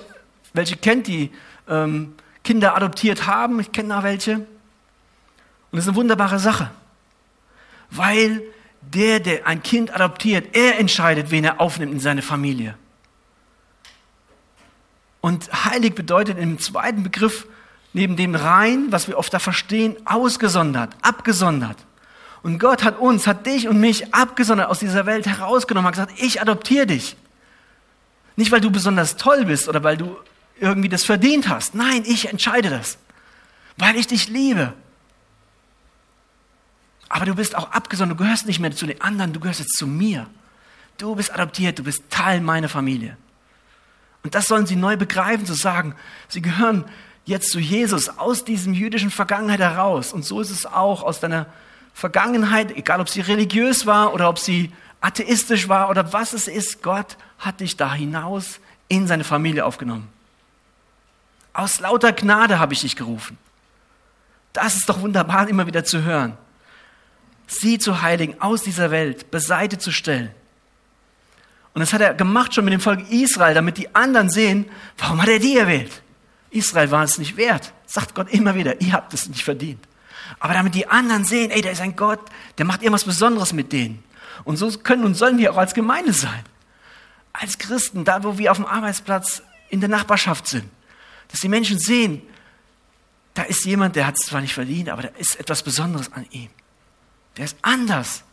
welche 0.54 0.78
kennt, 0.78 1.08
die 1.08 1.30
ähm, 1.68 2.14
Kinder 2.42 2.74
adoptiert 2.74 3.26
haben. 3.26 3.60
Ich 3.60 3.70
kenne 3.70 3.90
da 3.90 4.02
welche. 4.02 4.46
Und 5.70 5.76
das 5.76 5.84
ist 5.84 5.88
eine 5.88 5.96
wunderbare 5.96 6.38
Sache. 6.38 6.70
Weil 7.90 8.42
der, 8.80 9.20
der 9.20 9.46
ein 9.46 9.62
Kind 9.62 9.94
adoptiert, 9.94 10.56
er 10.56 10.78
entscheidet, 10.78 11.30
wen 11.30 11.44
er 11.44 11.60
aufnimmt 11.60 11.92
in 11.92 12.00
seine 12.00 12.22
Familie. 12.22 12.74
Und 15.20 15.50
heilig 15.64 15.94
bedeutet 15.94 16.38
im 16.38 16.58
zweiten 16.58 17.02
Begriff 17.02 17.46
neben 17.92 18.16
dem 18.16 18.34
rein, 18.34 18.86
was 18.90 19.08
wir 19.08 19.18
oft 19.18 19.32
da 19.32 19.38
verstehen, 19.38 19.96
ausgesondert, 20.04 20.90
abgesondert. 21.02 21.76
Und 22.42 22.58
Gott 22.60 22.84
hat 22.84 22.98
uns, 22.98 23.26
hat 23.26 23.46
dich 23.46 23.68
und 23.68 23.80
mich 23.80 24.14
abgesondert 24.14 24.68
aus 24.68 24.78
dieser 24.78 25.06
Welt 25.06 25.26
herausgenommen, 25.26 25.86
hat 25.86 25.94
gesagt, 25.94 26.12
ich 26.18 26.40
adoptiere 26.40 26.86
dich. 26.86 27.16
Nicht, 28.36 28.52
weil 28.52 28.60
du 28.60 28.70
besonders 28.70 29.16
toll 29.16 29.44
bist 29.46 29.68
oder 29.68 29.82
weil 29.82 29.96
du 29.96 30.16
irgendwie 30.60 30.88
das 30.88 31.04
verdient 31.04 31.48
hast. 31.48 31.74
Nein, 31.74 32.04
ich 32.06 32.28
entscheide 32.28 32.70
das. 32.70 32.98
Weil 33.76 33.96
ich 33.96 34.06
dich 34.06 34.28
liebe. 34.28 34.72
Aber 37.08 37.24
du 37.24 37.34
bist 37.34 37.56
auch 37.56 37.70
abgesondert, 37.72 38.18
du 38.18 38.24
gehörst 38.24 38.46
nicht 38.46 38.60
mehr 38.60 38.72
zu 38.72 38.86
den 38.86 39.00
anderen, 39.00 39.32
du 39.32 39.40
gehörst 39.40 39.60
jetzt 39.60 39.76
zu 39.76 39.86
mir. 39.86 40.26
Du 40.98 41.14
bist 41.14 41.32
adoptiert, 41.32 41.78
du 41.78 41.84
bist 41.84 42.02
Teil 42.10 42.40
meiner 42.40 42.68
Familie. 42.68 43.16
Und 44.24 44.34
das 44.34 44.46
sollen 44.46 44.66
sie 44.66 44.76
neu 44.76 44.96
begreifen, 44.96 45.46
zu 45.46 45.54
sagen, 45.54 45.94
sie 46.28 46.42
gehören 46.42 46.84
jetzt 47.24 47.50
zu 47.50 47.60
Jesus 47.60 48.18
aus 48.18 48.44
diesem 48.44 48.74
jüdischen 48.74 49.10
Vergangenheit 49.10 49.60
heraus. 49.60 50.12
Und 50.12 50.24
so 50.24 50.40
ist 50.40 50.50
es 50.50 50.66
auch 50.66 51.02
aus 51.02 51.20
deiner 51.20 51.46
Vergangenheit, 51.94 52.76
egal 52.76 53.00
ob 53.00 53.08
sie 53.08 53.20
religiös 53.20 53.86
war 53.86 54.12
oder 54.12 54.28
ob 54.28 54.38
sie 54.38 54.72
atheistisch 55.00 55.68
war 55.68 55.88
oder 55.90 56.12
was 56.12 56.32
es 56.32 56.48
ist, 56.48 56.82
Gott 56.82 57.16
hat 57.38 57.60
dich 57.60 57.76
da 57.76 57.94
hinaus 57.94 58.60
in 58.88 59.06
seine 59.06 59.24
Familie 59.24 59.64
aufgenommen. 59.64 60.08
Aus 61.52 61.80
lauter 61.80 62.12
Gnade 62.12 62.58
habe 62.58 62.72
ich 62.72 62.80
dich 62.80 62.96
gerufen. 62.96 63.38
Das 64.52 64.76
ist 64.76 64.88
doch 64.88 65.00
wunderbar 65.00 65.48
immer 65.48 65.66
wieder 65.66 65.84
zu 65.84 66.02
hören. 66.02 66.36
Sie 67.48 67.78
zu 67.78 68.02
heiligen, 68.02 68.40
aus 68.40 68.62
dieser 68.62 68.90
Welt, 68.90 69.30
beiseite 69.30 69.78
zu 69.78 69.90
stellen. 69.90 70.30
Und 71.74 71.80
das 71.80 71.92
hat 71.92 72.00
er 72.00 72.14
gemacht 72.14 72.54
schon 72.54 72.64
mit 72.64 72.74
dem 72.74 72.80
Volk 72.80 73.10
Israel, 73.10 73.54
damit 73.54 73.78
die 73.78 73.94
anderen 73.94 74.30
sehen, 74.30 74.66
warum 74.98 75.20
hat 75.20 75.28
er 75.28 75.38
die 75.38 75.56
erwählt? 75.56 76.02
Israel 76.50 76.90
war 76.90 77.02
es 77.04 77.18
nicht 77.18 77.36
wert, 77.36 77.72
sagt 77.86 78.14
Gott 78.14 78.30
immer 78.30 78.54
wieder, 78.54 78.80
ihr 78.80 78.92
habt 78.92 79.12
es 79.14 79.28
nicht 79.28 79.44
verdient. 79.44 79.86
Aber 80.38 80.54
damit 80.54 80.74
die 80.74 80.86
anderen 80.86 81.24
sehen, 81.24 81.50
ey, 81.50 81.62
da 81.62 81.70
ist 81.70 81.80
ein 81.80 81.96
Gott, 81.96 82.20
der 82.58 82.64
macht 82.64 82.82
irgendwas 82.82 83.04
Besonderes 83.04 83.52
mit 83.52 83.72
denen. 83.72 84.02
Und 84.44 84.56
so 84.56 84.70
können 84.70 85.04
und 85.04 85.14
sollen 85.14 85.38
wir 85.38 85.52
auch 85.52 85.56
als 85.56 85.74
Gemeinde 85.74 86.12
sein. 86.12 86.44
Als 87.32 87.58
Christen, 87.58 88.04
da 88.04 88.22
wo 88.24 88.38
wir 88.38 88.50
auf 88.50 88.58
dem 88.58 88.66
Arbeitsplatz 88.66 89.42
in 89.68 89.80
der 89.80 89.88
Nachbarschaft 89.88 90.46
sind. 90.46 90.68
Dass 91.28 91.40
die 91.40 91.48
Menschen 91.48 91.78
sehen, 91.78 92.22
da 93.34 93.42
ist 93.42 93.64
jemand, 93.64 93.96
der 93.96 94.06
hat 94.06 94.16
es 94.18 94.26
zwar 94.26 94.40
nicht 94.40 94.54
verdient, 94.54 94.88
aber 94.88 95.02
da 95.02 95.08
ist 95.18 95.38
etwas 95.38 95.62
Besonderes 95.62 96.12
an 96.12 96.26
ihm. 96.30 96.50
Der 97.38 97.46
ist 97.46 97.56
anders. 97.62 98.24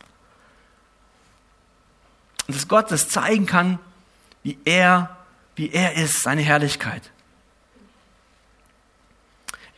Und 2.46 2.54
dass 2.56 2.68
Gott 2.68 2.90
das 2.90 3.08
zeigen 3.08 3.46
kann, 3.46 3.78
wie 4.42 4.58
er 4.64 5.16
wie 5.56 5.70
er 5.70 5.94
ist, 5.94 6.22
seine 6.22 6.42
Herrlichkeit. 6.42 7.10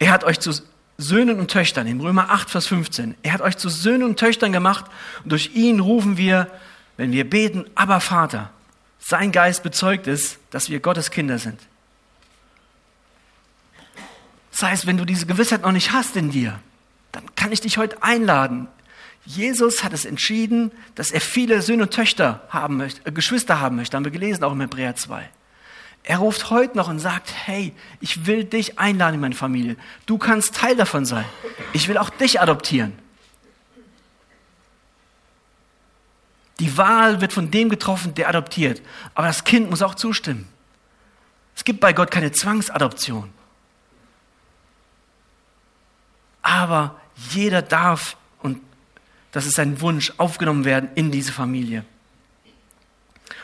Er 0.00 0.10
hat 0.10 0.24
euch 0.24 0.38
zu 0.40 0.52
Söhnen 0.98 1.38
und 1.38 1.50
Töchtern, 1.50 1.86
in 1.86 2.00
Römer 2.00 2.30
8, 2.30 2.50
Vers 2.50 2.66
15, 2.66 3.16
er 3.22 3.32
hat 3.32 3.40
euch 3.40 3.56
zu 3.56 3.68
Söhnen 3.68 4.02
und 4.02 4.18
Töchtern 4.18 4.52
gemacht 4.52 4.84
und 5.22 5.30
durch 5.30 5.54
ihn 5.54 5.78
rufen 5.78 6.16
wir, 6.16 6.50
wenn 6.96 7.12
wir 7.12 7.28
beten, 7.28 7.64
aber 7.76 8.00
Vater. 8.00 8.50
Sein 8.98 9.30
Geist 9.30 9.62
bezeugt 9.62 10.08
es, 10.08 10.38
dass 10.50 10.68
wir 10.68 10.80
Gottes 10.80 11.12
Kinder 11.12 11.38
sind. 11.38 11.60
Das 14.50 14.64
heißt, 14.64 14.86
wenn 14.88 14.96
du 14.96 15.04
diese 15.04 15.26
Gewissheit 15.26 15.62
noch 15.62 15.70
nicht 15.70 15.92
hast 15.92 16.16
in 16.16 16.32
dir, 16.32 16.58
dann 17.12 17.32
kann 17.36 17.52
ich 17.52 17.60
dich 17.60 17.78
heute 17.78 18.02
einladen. 18.02 18.66
Jesus 19.28 19.84
hat 19.84 19.92
es 19.92 20.06
entschieden, 20.06 20.72
dass 20.94 21.10
er 21.10 21.20
viele 21.20 21.60
Söhne 21.60 21.82
und 21.82 21.92
Töchter 21.92 22.46
haben 22.48 22.78
möchte, 22.78 23.06
äh, 23.06 23.12
Geschwister 23.12 23.60
haben 23.60 23.76
möchte, 23.76 23.94
haben 23.94 24.04
wir 24.04 24.10
gelesen, 24.10 24.42
auch 24.42 24.52
im 24.52 24.60
Hebräer 24.62 24.96
2. 24.96 25.28
Er 26.02 26.16
ruft 26.16 26.48
heute 26.48 26.78
noch 26.78 26.88
und 26.88 26.98
sagt, 26.98 27.30
hey, 27.44 27.74
ich 28.00 28.24
will 28.24 28.44
dich 28.44 28.78
einladen 28.78 29.16
in 29.16 29.20
meine 29.20 29.34
Familie. 29.34 29.76
Du 30.06 30.16
kannst 30.16 30.54
Teil 30.54 30.76
davon 30.76 31.04
sein. 31.04 31.26
Ich 31.74 31.88
will 31.88 31.98
auch 31.98 32.08
dich 32.08 32.40
adoptieren. 32.40 32.98
Die 36.58 36.78
Wahl 36.78 37.20
wird 37.20 37.34
von 37.34 37.50
dem 37.50 37.68
getroffen, 37.68 38.14
der 38.14 38.30
adoptiert. 38.30 38.80
Aber 39.14 39.26
das 39.26 39.44
Kind 39.44 39.68
muss 39.68 39.82
auch 39.82 39.94
zustimmen. 39.94 40.48
Es 41.54 41.64
gibt 41.64 41.80
bei 41.80 41.92
Gott 41.92 42.10
keine 42.10 42.32
Zwangsadoption. 42.32 43.30
Aber 46.40 46.98
jeder 47.30 47.60
darf, 47.60 48.16
das 49.38 49.46
ist 49.46 49.54
sein 49.54 49.80
Wunsch, 49.80 50.12
aufgenommen 50.16 50.64
werden 50.64 50.88
in 50.96 51.12
diese 51.12 51.30
Familie. 51.30 51.84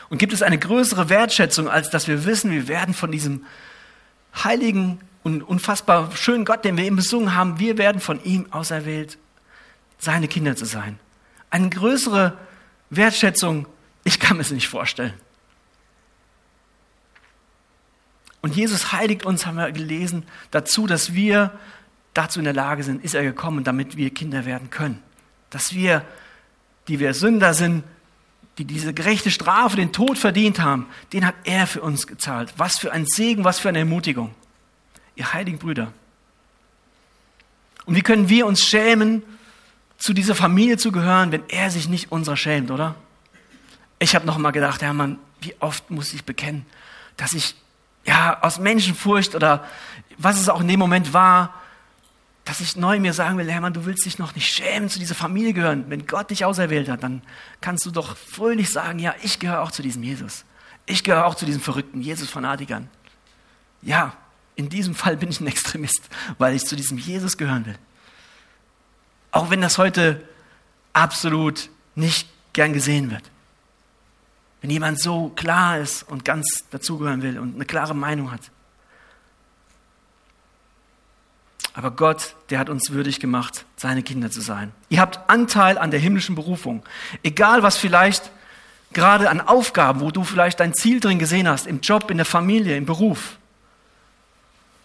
Und 0.09 0.17
gibt 0.17 0.33
es 0.33 0.41
eine 0.41 0.57
größere 0.57 1.07
Wertschätzung, 1.07 1.69
als 1.69 1.89
dass 1.89 2.09
wir 2.09 2.25
wissen, 2.25 2.51
wir 2.51 2.67
werden 2.67 2.93
von 2.93 3.13
diesem 3.13 3.45
heiligen 4.43 4.99
und 5.23 5.41
unfassbar 5.41 6.13
schönen 6.13 6.43
Gott, 6.43 6.65
den 6.65 6.75
wir 6.75 6.83
eben 6.83 6.97
besungen 6.97 7.33
haben, 7.33 7.59
wir 7.59 7.77
werden 7.77 8.01
von 8.01 8.21
ihm 8.25 8.51
auserwählt, 8.51 9.17
seine 9.97 10.27
Kinder 10.27 10.57
zu 10.57 10.65
sein. 10.65 10.99
Eine 11.49 11.69
größere 11.69 12.37
Wertschätzung, 12.89 13.65
ich 14.03 14.19
kann 14.19 14.35
mir 14.35 14.41
es 14.41 14.51
nicht 14.51 14.67
vorstellen. 14.67 15.13
Und 18.41 18.53
Jesus 18.53 18.91
heiligt 18.91 19.25
uns, 19.25 19.45
haben 19.45 19.55
wir 19.55 19.71
gelesen, 19.71 20.25
dazu, 20.51 20.87
dass 20.87 21.13
wir 21.13 21.57
dazu 22.13 22.39
in 22.39 22.43
der 22.43 22.53
Lage 22.53 22.83
sind, 22.83 23.01
ist 23.01 23.15
er 23.15 23.23
gekommen, 23.23 23.63
damit 23.63 23.95
wir 23.95 24.13
Kinder 24.13 24.43
werden 24.43 24.69
können. 24.69 25.01
Dass 25.49 25.73
wir, 25.73 26.05
die 26.87 26.99
wir 26.99 27.13
Sünder 27.13 27.53
sind, 27.53 27.83
die 28.57 28.65
diese 28.65 28.93
gerechte 28.93 29.31
Strafe, 29.31 29.75
den 29.75 29.91
Tod 29.91 30.17
verdient 30.17 30.61
haben, 30.61 30.87
den 31.11 31.25
hat 31.25 31.35
er 31.43 31.67
für 31.67 31.81
uns 31.81 32.07
gezahlt. 32.07 32.53
Was 32.57 32.77
für 32.77 32.91
ein 32.91 33.05
Segen, 33.05 33.43
was 33.43 33.59
für 33.59 33.69
eine 33.69 33.79
Ermutigung. 33.79 34.33
Ihr 35.15 35.33
heiligen 35.33 35.57
Brüder. 35.57 35.91
Und 37.85 37.95
wie 37.95 38.01
können 38.01 38.29
wir 38.29 38.45
uns 38.47 38.65
schämen, 38.65 39.23
zu 39.97 40.13
dieser 40.13 40.35
Familie 40.35 40.77
zu 40.77 40.91
gehören, 40.91 41.31
wenn 41.31 41.43
er 41.49 41.71
sich 41.71 41.87
nicht 41.87 42.11
unserer 42.11 42.37
schämt, 42.37 42.71
oder? 42.71 42.95
Ich 43.99 44.15
habe 44.15 44.25
noch 44.25 44.37
mal 44.37 44.51
gedacht, 44.51 44.81
Hermann, 44.81 45.19
wie 45.41 45.55
oft 45.59 45.89
muss 45.89 46.13
ich 46.13 46.25
bekennen, 46.25 46.65
dass 47.17 47.33
ich 47.33 47.55
ja 48.05 48.41
aus 48.41 48.59
Menschenfurcht 48.59 49.35
oder 49.35 49.65
was 50.17 50.39
es 50.39 50.49
auch 50.49 50.61
in 50.61 50.67
dem 50.67 50.79
Moment 50.79 51.13
war, 51.13 51.53
dass 52.45 52.59
ich 52.59 52.75
neu 52.75 52.99
mir 52.99 53.13
sagen 53.13 53.39
will, 53.39 53.51
Hermann, 53.51 53.73
du 53.73 53.85
willst 53.85 54.05
dich 54.05 54.19
noch 54.19 54.35
nicht 54.35 54.47
schämen, 54.47 54.87
zu 54.87 54.99
dieser 54.99 55.15
Familie 55.15 55.53
gehören. 55.53 55.85
Wenn 55.89 56.05
Gott 56.05 56.29
dich 56.29 56.45
auserwählt 56.45 56.87
hat, 56.89 57.01
dann 57.01 57.23
kannst 57.59 57.85
du 57.87 57.91
doch 57.91 58.15
fröhlich 58.15 58.71
sagen, 58.71 58.99
ja, 58.99 59.15
ich 59.23 59.39
gehöre 59.39 59.63
auch 59.63 59.71
zu 59.71 59.81
diesem 59.81 60.03
Jesus. 60.03 60.45
Ich 60.85 61.03
gehöre 61.03 61.25
auch 61.25 61.33
zu 61.33 61.47
diesen 61.47 61.59
verrückten 61.59 62.01
Jesus-Fanatikern. 62.01 62.87
Ja, 63.81 64.15
in 64.55 64.69
diesem 64.69 64.93
Fall 64.93 65.17
bin 65.17 65.29
ich 65.29 65.41
ein 65.41 65.47
Extremist, 65.47 66.07
weil 66.37 66.55
ich 66.55 66.65
zu 66.65 66.75
diesem 66.75 66.99
Jesus 66.99 67.37
gehören 67.37 67.65
will. 67.65 67.77
Auch 69.31 69.49
wenn 69.49 69.61
das 69.61 69.79
heute 69.79 70.21
absolut 70.93 71.69
nicht 71.95 72.29
gern 72.53 72.73
gesehen 72.73 73.09
wird. 73.09 73.23
Wenn 74.61 74.69
jemand 74.69 75.01
so 75.01 75.29
klar 75.29 75.79
ist 75.79 76.03
und 76.03 76.23
ganz 76.25 76.63
dazugehören 76.69 77.23
will 77.23 77.39
und 77.39 77.55
eine 77.55 77.65
klare 77.65 77.95
Meinung 77.95 78.31
hat. 78.31 78.51
Aber 81.75 81.91
Gott, 81.91 82.35
der 82.49 82.59
hat 82.59 82.69
uns 82.69 82.91
würdig 82.91 83.19
gemacht, 83.19 83.65
seine 83.75 84.01
Kinder 84.01 84.31
zu 84.31 84.39
sein. 84.39 84.71
Ihr 84.87 85.01
habt 85.01 85.29
Anteil 85.29 85.77
an 85.77 85.91
der 85.91 85.99
himmlischen 85.99 86.33
Berufung. 86.33 86.83
Egal 87.21 87.63
was 87.63 87.75
vielleicht 87.75 88.31
gerade 88.93 89.29
an 89.29 89.41
Aufgaben, 89.41 89.99
wo 89.99 90.09
du 90.09 90.23
vielleicht 90.23 90.61
dein 90.61 90.73
Ziel 90.73 91.01
drin 91.01 91.19
gesehen 91.19 91.49
hast, 91.49 91.67
im 91.67 91.81
Job, 91.81 92.09
in 92.09 92.15
der 92.15 92.25
Familie, 92.25 92.77
im 92.77 92.85
Beruf, 92.85 93.37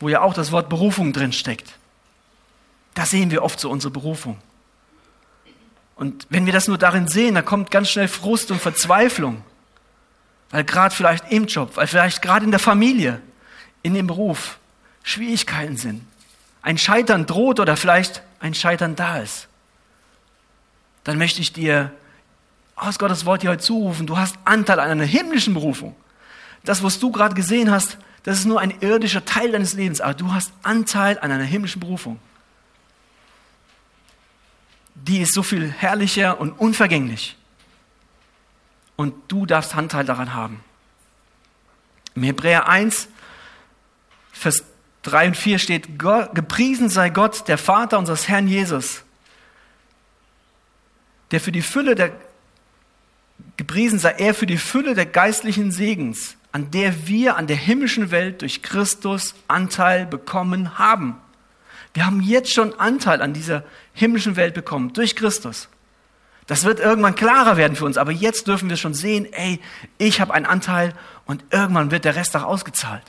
wo 0.00 0.08
ja 0.08 0.20
auch 0.20 0.34
das 0.34 0.50
Wort 0.50 0.68
Berufung 0.68 1.12
drin 1.12 1.32
steckt. 1.32 1.76
Da 2.94 3.06
sehen 3.06 3.30
wir 3.30 3.44
oft 3.44 3.60
so 3.60 3.70
unsere 3.70 3.92
Berufung. 3.92 4.38
Und 5.94 6.26
wenn 6.28 6.44
wir 6.44 6.52
das 6.52 6.66
nur 6.66 6.78
darin 6.78 7.06
sehen, 7.06 7.36
dann 7.36 7.44
kommt 7.44 7.70
ganz 7.70 7.90
schnell 7.90 8.08
Frust 8.08 8.50
und 8.50 8.60
Verzweiflung. 8.60 9.44
Weil 10.50 10.64
gerade 10.64 10.92
vielleicht 10.92 11.30
im 11.30 11.46
Job, 11.46 11.76
weil 11.76 11.86
vielleicht 11.86 12.20
gerade 12.20 12.44
in 12.44 12.50
der 12.50 12.58
Familie, 12.58 13.22
in 13.82 13.94
dem 13.94 14.08
Beruf 14.08 14.58
Schwierigkeiten 15.04 15.76
sind 15.76 16.09
ein 16.62 16.78
Scheitern 16.78 17.26
droht 17.26 17.60
oder 17.60 17.76
vielleicht 17.76 18.22
ein 18.40 18.54
Scheitern 18.54 18.96
da 18.96 19.18
ist, 19.18 19.48
dann 21.04 21.18
möchte 21.18 21.40
ich 21.40 21.52
dir 21.52 21.92
aus 22.76 22.98
Gottes 22.98 23.26
Wort 23.26 23.42
dir 23.42 23.50
heute 23.50 23.62
zurufen, 23.62 24.06
du 24.06 24.16
hast 24.16 24.36
Anteil 24.44 24.80
an 24.80 24.90
einer 24.90 25.04
himmlischen 25.04 25.54
Berufung. 25.54 25.94
Das, 26.64 26.82
was 26.82 26.98
du 26.98 27.10
gerade 27.10 27.34
gesehen 27.34 27.70
hast, 27.70 27.98
das 28.22 28.38
ist 28.38 28.46
nur 28.46 28.60
ein 28.60 28.74
irdischer 28.80 29.24
Teil 29.24 29.52
deines 29.52 29.74
Lebens, 29.74 30.00
aber 30.00 30.14
du 30.14 30.32
hast 30.32 30.52
Anteil 30.62 31.18
an 31.18 31.30
einer 31.30 31.44
himmlischen 31.44 31.80
Berufung. 31.80 32.18
Die 34.94 35.20
ist 35.20 35.34
so 35.34 35.42
viel 35.42 35.70
herrlicher 35.70 36.40
und 36.40 36.52
unvergänglich. 36.52 37.36
Und 38.96 39.14
du 39.28 39.46
darfst 39.46 39.74
Anteil 39.74 40.04
daran 40.04 40.34
haben. 40.34 40.62
Im 42.14 42.22
Hebräer 42.22 42.68
1, 42.68 43.08
Vers 44.32 44.64
3 45.02 45.28
und 45.28 45.36
4 45.36 45.58
steht, 45.58 45.98
gepriesen 45.98 46.88
sei 46.88 47.10
Gott, 47.10 47.48
der 47.48 47.58
Vater 47.58 47.98
unseres 47.98 48.28
Herrn 48.28 48.48
Jesus, 48.48 49.02
der 51.30 51.40
für 51.40 51.52
die 51.52 51.62
Fülle 51.62 51.94
der, 51.94 52.12
gepriesen 53.56 53.98
sei 53.98 54.10
er 54.10 54.34
für 54.34 54.46
die 54.46 54.58
Fülle 54.58 54.94
der 54.94 55.06
geistlichen 55.06 55.72
Segens, 55.72 56.36
an 56.52 56.70
der 56.70 57.06
wir 57.06 57.36
an 57.36 57.46
der 57.46 57.56
himmlischen 57.56 58.10
Welt 58.10 58.42
durch 58.42 58.62
Christus 58.62 59.34
Anteil 59.48 60.06
bekommen 60.06 60.78
haben. 60.78 61.16
Wir 61.94 62.06
haben 62.06 62.20
jetzt 62.20 62.52
schon 62.52 62.78
Anteil 62.78 63.22
an 63.22 63.32
dieser 63.32 63.64
himmlischen 63.94 64.36
Welt 64.36 64.54
bekommen, 64.54 64.92
durch 64.92 65.16
Christus. 65.16 65.68
Das 66.46 66.64
wird 66.64 66.80
irgendwann 66.80 67.14
klarer 67.14 67.56
werden 67.56 67.76
für 67.76 67.84
uns, 67.84 67.96
aber 67.96 68.10
jetzt 68.10 68.48
dürfen 68.48 68.68
wir 68.68 68.76
schon 68.76 68.94
sehen, 68.94 69.32
ey, 69.32 69.60
ich 69.98 70.20
habe 70.20 70.34
einen 70.34 70.46
Anteil 70.46 70.94
und 71.24 71.44
irgendwann 71.50 71.90
wird 71.90 72.04
der 72.04 72.16
Rest 72.16 72.36
auch 72.36 72.42
ausgezahlt. 72.42 73.04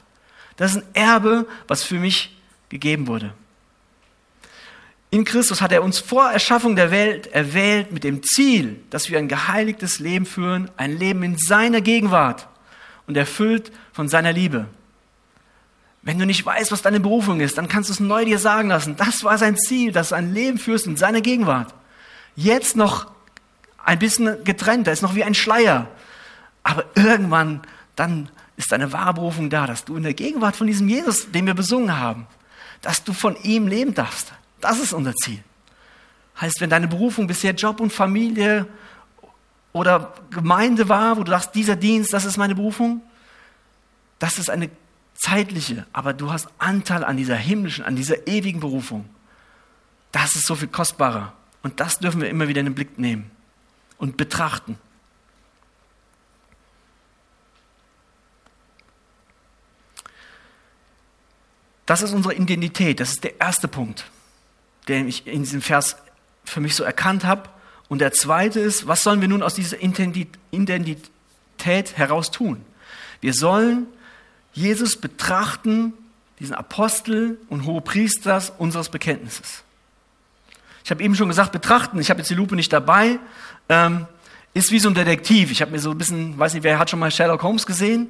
Das 0.61 0.75
ist 0.75 0.83
ein 0.83 0.93
Erbe, 0.93 1.47
was 1.67 1.83
für 1.83 1.95
mich 1.95 2.37
gegeben 2.69 3.07
wurde. 3.07 3.33
In 5.09 5.25
Christus 5.25 5.59
hat 5.59 5.71
er 5.71 5.81
uns 5.81 5.97
vor 5.97 6.29
Erschaffung 6.29 6.75
der 6.75 6.91
Welt 6.91 7.25
erwählt 7.33 7.91
mit 7.91 8.03
dem 8.03 8.21
Ziel, 8.21 8.79
dass 8.91 9.09
wir 9.09 9.17
ein 9.17 9.27
geheiligtes 9.27 9.97
Leben 9.97 10.27
führen, 10.27 10.69
ein 10.77 10.95
Leben 10.95 11.23
in 11.23 11.35
seiner 11.35 11.81
Gegenwart 11.81 12.47
und 13.07 13.17
erfüllt 13.17 13.71
von 13.91 14.07
seiner 14.07 14.33
Liebe. 14.33 14.67
Wenn 16.03 16.19
du 16.19 16.27
nicht 16.27 16.45
weißt, 16.45 16.71
was 16.71 16.83
deine 16.83 16.99
Berufung 16.99 17.39
ist, 17.39 17.57
dann 17.57 17.67
kannst 17.67 17.89
du 17.89 17.93
es 17.93 17.99
neu 17.99 18.23
dir 18.25 18.37
sagen 18.37 18.69
lassen. 18.69 18.95
Das 18.97 19.23
war 19.23 19.39
sein 19.39 19.57
Ziel, 19.57 19.91
dass 19.91 20.09
du 20.09 20.15
ein 20.15 20.31
Leben 20.31 20.59
führst 20.59 20.85
in 20.85 20.95
seiner 20.95 21.21
Gegenwart. 21.21 21.73
Jetzt 22.35 22.75
noch 22.75 23.09
ein 23.83 23.97
bisschen 23.97 24.43
getrennt, 24.43 24.85
da 24.85 24.91
ist 24.91 25.01
noch 25.01 25.15
wie 25.15 25.23
ein 25.23 25.33
Schleier. 25.33 25.87
Aber 26.61 26.85
irgendwann, 26.93 27.61
dann 27.95 28.29
ist 28.61 28.71
deine 28.71 28.91
wahre 28.93 29.13
Berufung 29.15 29.49
da, 29.49 29.67
dass 29.67 29.85
du 29.85 29.97
in 29.97 30.03
der 30.03 30.13
Gegenwart 30.13 30.55
von 30.55 30.67
diesem 30.67 30.87
Jesus, 30.87 31.31
den 31.31 31.45
wir 31.45 31.53
besungen 31.53 31.97
haben, 31.97 32.27
dass 32.81 33.03
du 33.03 33.13
von 33.13 33.35
ihm 33.43 33.67
leben 33.67 33.93
darfst. 33.93 34.31
Das 34.59 34.79
ist 34.79 34.93
unser 34.93 35.15
Ziel. 35.15 35.43
Heißt, 36.39 36.61
wenn 36.61 36.69
deine 36.69 36.87
Berufung 36.87 37.27
bisher 37.27 37.53
Job 37.53 37.79
und 37.79 37.91
Familie 37.91 38.67
oder 39.73 40.13
Gemeinde 40.29 40.87
war, 40.89 41.17
wo 41.17 41.23
du 41.23 41.31
sagst, 41.31 41.55
dieser 41.55 41.75
Dienst, 41.75 42.13
das 42.13 42.25
ist 42.25 42.37
meine 42.37 42.55
Berufung, 42.55 43.01
das 44.19 44.37
ist 44.37 44.49
eine 44.49 44.69
zeitliche, 45.15 45.85
aber 45.93 46.13
du 46.13 46.31
hast 46.31 46.47
Anteil 46.57 47.03
an 47.03 47.17
dieser 47.17 47.35
himmlischen, 47.35 47.83
an 47.85 47.95
dieser 47.95 48.27
ewigen 48.27 48.59
Berufung. 48.59 49.09
Das 50.11 50.35
ist 50.35 50.45
so 50.45 50.55
viel 50.55 50.67
kostbarer. 50.67 51.33
Und 51.63 51.79
das 51.79 51.99
dürfen 51.99 52.21
wir 52.21 52.29
immer 52.29 52.47
wieder 52.47 52.59
in 52.59 52.67
den 52.67 52.75
Blick 52.75 52.97
nehmen 52.97 53.29
und 53.97 54.17
betrachten. 54.17 54.77
Das 61.91 62.01
ist 62.01 62.13
unsere 62.13 62.33
Identität. 62.33 63.01
Das 63.01 63.09
ist 63.09 63.25
der 63.25 63.41
erste 63.41 63.67
Punkt, 63.67 64.05
den 64.87 65.09
ich 65.09 65.27
in 65.27 65.43
diesem 65.43 65.61
Vers 65.61 65.97
für 66.45 66.61
mich 66.61 66.73
so 66.73 66.85
erkannt 66.85 67.25
habe. 67.25 67.49
Und 67.89 67.99
der 67.99 68.13
zweite 68.13 68.61
ist, 68.61 68.87
was 68.87 69.03
sollen 69.03 69.19
wir 69.19 69.27
nun 69.27 69.43
aus 69.43 69.55
dieser 69.55 69.75
Identität 69.83 70.37
heraus 71.97 72.31
tun? 72.31 72.63
Wir 73.19 73.33
sollen 73.33 73.87
Jesus 74.53 74.95
betrachten, 74.95 75.91
diesen 76.39 76.55
Apostel 76.55 77.37
und 77.49 77.65
Hohepriesters 77.65 78.53
unseres 78.57 78.87
Bekenntnisses. 78.87 79.63
Ich 80.85 80.91
habe 80.91 81.03
eben 81.03 81.15
schon 81.15 81.27
gesagt, 81.27 81.51
betrachten, 81.51 81.99
ich 81.99 82.09
habe 82.09 82.21
jetzt 82.21 82.29
die 82.29 82.35
Lupe 82.35 82.55
nicht 82.55 82.71
dabei, 82.71 83.19
ähm, 83.67 84.07
ist 84.53 84.71
wie 84.71 84.79
so 84.79 84.87
ein 84.87 84.95
Detektiv. 84.95 85.51
Ich 85.51 85.61
habe 85.61 85.71
mir 85.71 85.79
so 85.79 85.91
ein 85.91 85.97
bisschen, 85.97 86.39
weiß 86.39 86.53
nicht, 86.53 86.63
wer 86.63 86.79
hat 86.79 86.89
schon 86.89 86.99
mal 86.99 87.11
Sherlock 87.11 87.43
Holmes 87.43 87.65
gesehen? 87.65 88.07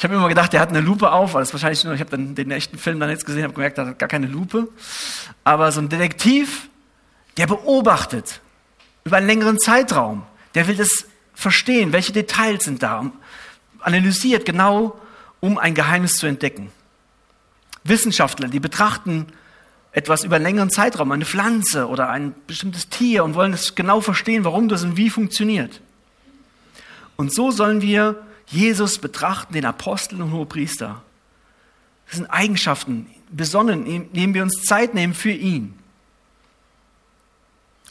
Ich 0.00 0.04
habe 0.04 0.14
immer 0.14 0.28
gedacht, 0.28 0.54
der 0.54 0.60
hat 0.60 0.70
eine 0.70 0.80
Lupe 0.80 1.12
auf, 1.12 1.34
weil 1.34 1.42
das 1.42 1.52
wahrscheinlich 1.52 1.84
nur, 1.84 1.92
ich 1.92 2.00
habe 2.00 2.10
dann 2.10 2.34
den 2.34 2.50
echten 2.52 2.78
Film 2.78 2.98
dann 3.00 3.10
jetzt 3.10 3.26
gesehen, 3.26 3.42
habe 3.42 3.52
gemerkt, 3.52 3.76
er 3.76 3.88
hat 3.88 3.98
gar 3.98 4.08
keine 4.08 4.28
Lupe. 4.28 4.66
Aber 5.44 5.70
so 5.72 5.80
ein 5.82 5.90
Detektiv, 5.90 6.70
der 7.36 7.46
beobachtet 7.46 8.40
über 9.04 9.18
einen 9.18 9.26
längeren 9.26 9.58
Zeitraum. 9.58 10.22
Der 10.54 10.66
will 10.68 10.76
das 10.76 11.04
verstehen, 11.34 11.92
welche 11.92 12.14
Details 12.14 12.64
sind 12.64 12.82
da, 12.82 13.12
analysiert 13.80 14.46
genau, 14.46 14.98
um 15.40 15.58
ein 15.58 15.74
Geheimnis 15.74 16.14
zu 16.14 16.26
entdecken. 16.26 16.72
Wissenschaftler, 17.84 18.48
die 18.48 18.58
betrachten 18.58 19.26
etwas 19.92 20.24
über 20.24 20.36
einen 20.36 20.46
längeren 20.46 20.70
Zeitraum, 20.70 21.12
eine 21.12 21.26
Pflanze 21.26 21.86
oder 21.88 22.08
ein 22.08 22.34
bestimmtes 22.46 22.88
Tier 22.88 23.22
und 23.22 23.34
wollen 23.34 23.52
es 23.52 23.74
genau 23.74 24.00
verstehen, 24.00 24.46
warum 24.46 24.70
das 24.70 24.82
und 24.82 24.96
wie 24.96 25.10
funktioniert. 25.10 25.82
Und 27.16 27.34
so 27.34 27.50
sollen 27.50 27.82
wir 27.82 28.16
Jesus 28.50 28.98
betrachten, 28.98 29.54
den 29.54 29.64
Apostel 29.64 30.20
und 30.20 30.32
Hohepriester. 30.32 31.02
Das 32.06 32.16
sind 32.16 32.26
Eigenschaften, 32.26 33.06
besonnen, 33.30 33.86
indem 33.86 34.34
wir 34.34 34.42
uns 34.42 34.62
Zeit 34.64 34.94
nehmen 34.94 35.14
für 35.14 35.30
ihn. 35.30 35.78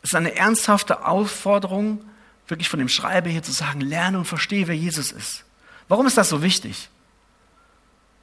Es 0.02 0.10
ist 0.10 0.16
eine 0.16 0.36
ernsthafte 0.36 1.06
Aufforderung, 1.06 2.04
wirklich 2.48 2.70
von 2.70 2.80
dem 2.80 2.90
Schreiber 2.90 3.30
hier 3.30 3.44
zu 3.44 3.52
sagen, 3.52 3.82
lerne 3.82 4.18
und 4.18 4.26
verstehe, 4.26 4.68
wer 4.68 4.76
Jesus 4.76 5.12
ist. 5.12 5.46
Warum 5.88 6.06
ist 6.08 6.18
das 6.18 6.30
so 6.30 6.42
wichtig? 6.42 6.90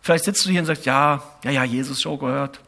Vielleicht 0.02 0.24
sitzt 0.24 0.44
du 0.44 0.50
hier 0.50 0.60
und 0.60 0.66
sagst, 0.66 0.86
ja, 0.86 1.22
ja, 1.42 1.50
ja, 1.50 1.64
Jesus 1.64 2.00
schon 2.00 2.18
gehört. 2.18 2.60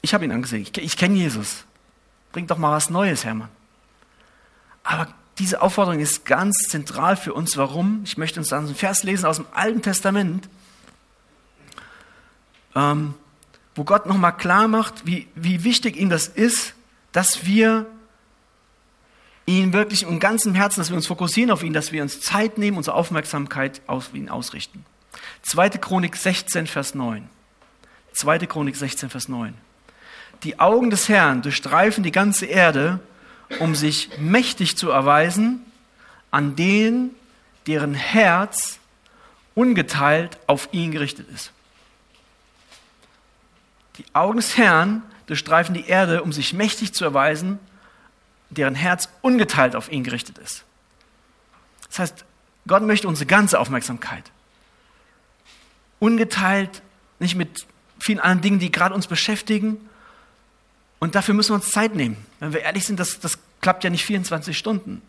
Ich 0.00 0.14
habe 0.14 0.24
ihn 0.24 0.32
angesehen, 0.32 0.62
ich, 0.62 0.76
ich 0.78 0.96
kenne 0.96 1.16
Jesus. 1.16 1.64
Bring 2.32 2.46
doch 2.46 2.58
mal 2.58 2.72
was 2.72 2.88
Neues, 2.88 3.24
Hermann. 3.24 3.50
Aber 4.84 5.08
diese 5.42 5.60
Aufforderung 5.60 5.98
ist 5.98 6.24
ganz 6.24 6.56
zentral 6.68 7.16
für 7.16 7.34
uns. 7.34 7.56
Warum? 7.56 8.02
Ich 8.04 8.16
möchte 8.16 8.38
uns 8.38 8.50
dann 8.50 8.64
einen 8.64 8.76
Vers 8.76 9.02
lesen 9.02 9.26
aus 9.26 9.38
dem 9.38 9.46
Alten 9.52 9.82
Testament, 9.82 10.48
ähm, 12.76 13.14
wo 13.74 13.82
Gott 13.82 14.06
nochmal 14.06 14.36
klar 14.36 14.68
macht, 14.68 15.04
wie, 15.04 15.26
wie 15.34 15.64
wichtig 15.64 15.96
ihm 15.96 16.10
das 16.10 16.28
ist, 16.28 16.74
dass 17.10 17.44
wir 17.44 17.86
ihn 19.44 19.72
wirklich 19.72 20.04
im 20.04 20.20
ganzen 20.20 20.54
Herzen, 20.54 20.78
dass 20.78 20.90
wir 20.90 20.96
uns 20.96 21.08
fokussieren 21.08 21.50
auf 21.50 21.64
ihn, 21.64 21.72
dass 21.72 21.90
wir 21.90 22.02
uns 22.02 22.20
Zeit 22.20 22.56
nehmen, 22.56 22.76
unsere 22.76 22.94
Aufmerksamkeit 22.94 23.82
auf 23.88 24.14
ihn 24.14 24.28
ausrichten. 24.28 24.84
2. 25.42 25.70
Chronik 25.70 26.14
16, 26.14 26.68
Vers 26.68 26.94
9. 26.94 27.28
2. 28.12 28.38
Chronik 28.46 28.76
16, 28.76 29.10
Vers 29.10 29.28
9. 29.28 29.54
Die 30.44 30.60
Augen 30.60 30.90
des 30.90 31.08
Herrn 31.08 31.42
durchstreifen 31.42 32.04
die 32.04 32.12
ganze 32.12 32.46
Erde, 32.46 33.00
um 33.58 33.74
sich 33.74 34.18
mächtig 34.18 34.76
zu 34.76 34.90
erweisen 34.90 35.64
an 36.32 36.56
denen, 36.56 37.14
deren 37.68 37.94
Herz 37.94 38.80
ungeteilt 39.54 40.38
auf 40.48 40.68
ihn 40.72 40.90
gerichtet 40.90 41.28
ist. 41.28 41.52
Die 43.98 44.04
Augen 44.14 44.38
des 44.38 44.56
Herrn 44.56 45.02
durchstreifen 45.26 45.74
die 45.74 45.86
Erde, 45.86 46.22
um 46.22 46.32
sich 46.32 46.54
mächtig 46.54 46.94
zu 46.94 47.04
erweisen, 47.04 47.60
deren 48.50 48.74
Herz 48.74 49.08
ungeteilt 49.20 49.76
auf 49.76 49.92
ihn 49.92 50.02
gerichtet 50.02 50.38
ist. 50.38 50.64
Das 51.88 51.98
heißt, 51.98 52.24
Gott 52.66 52.82
möchte 52.82 53.06
unsere 53.06 53.26
ganze 53.26 53.60
Aufmerksamkeit. 53.60 54.24
Ungeteilt, 55.98 56.82
nicht 57.18 57.34
mit 57.34 57.66
vielen 57.98 58.18
anderen 58.18 58.40
Dingen, 58.40 58.58
die 58.58 58.72
gerade 58.72 58.94
uns 58.94 59.06
beschäftigen. 59.06 59.88
Und 61.02 61.16
dafür 61.16 61.34
müssen 61.34 61.50
wir 61.50 61.56
uns 61.56 61.72
Zeit 61.72 61.96
nehmen. 61.96 62.16
Wenn 62.38 62.52
wir 62.52 62.60
ehrlich 62.60 62.86
sind, 62.86 63.00
das, 63.00 63.18
das 63.18 63.36
klappt 63.60 63.82
ja 63.82 63.90
nicht 63.90 64.04
24 64.04 64.56
Stunden. 64.56 65.02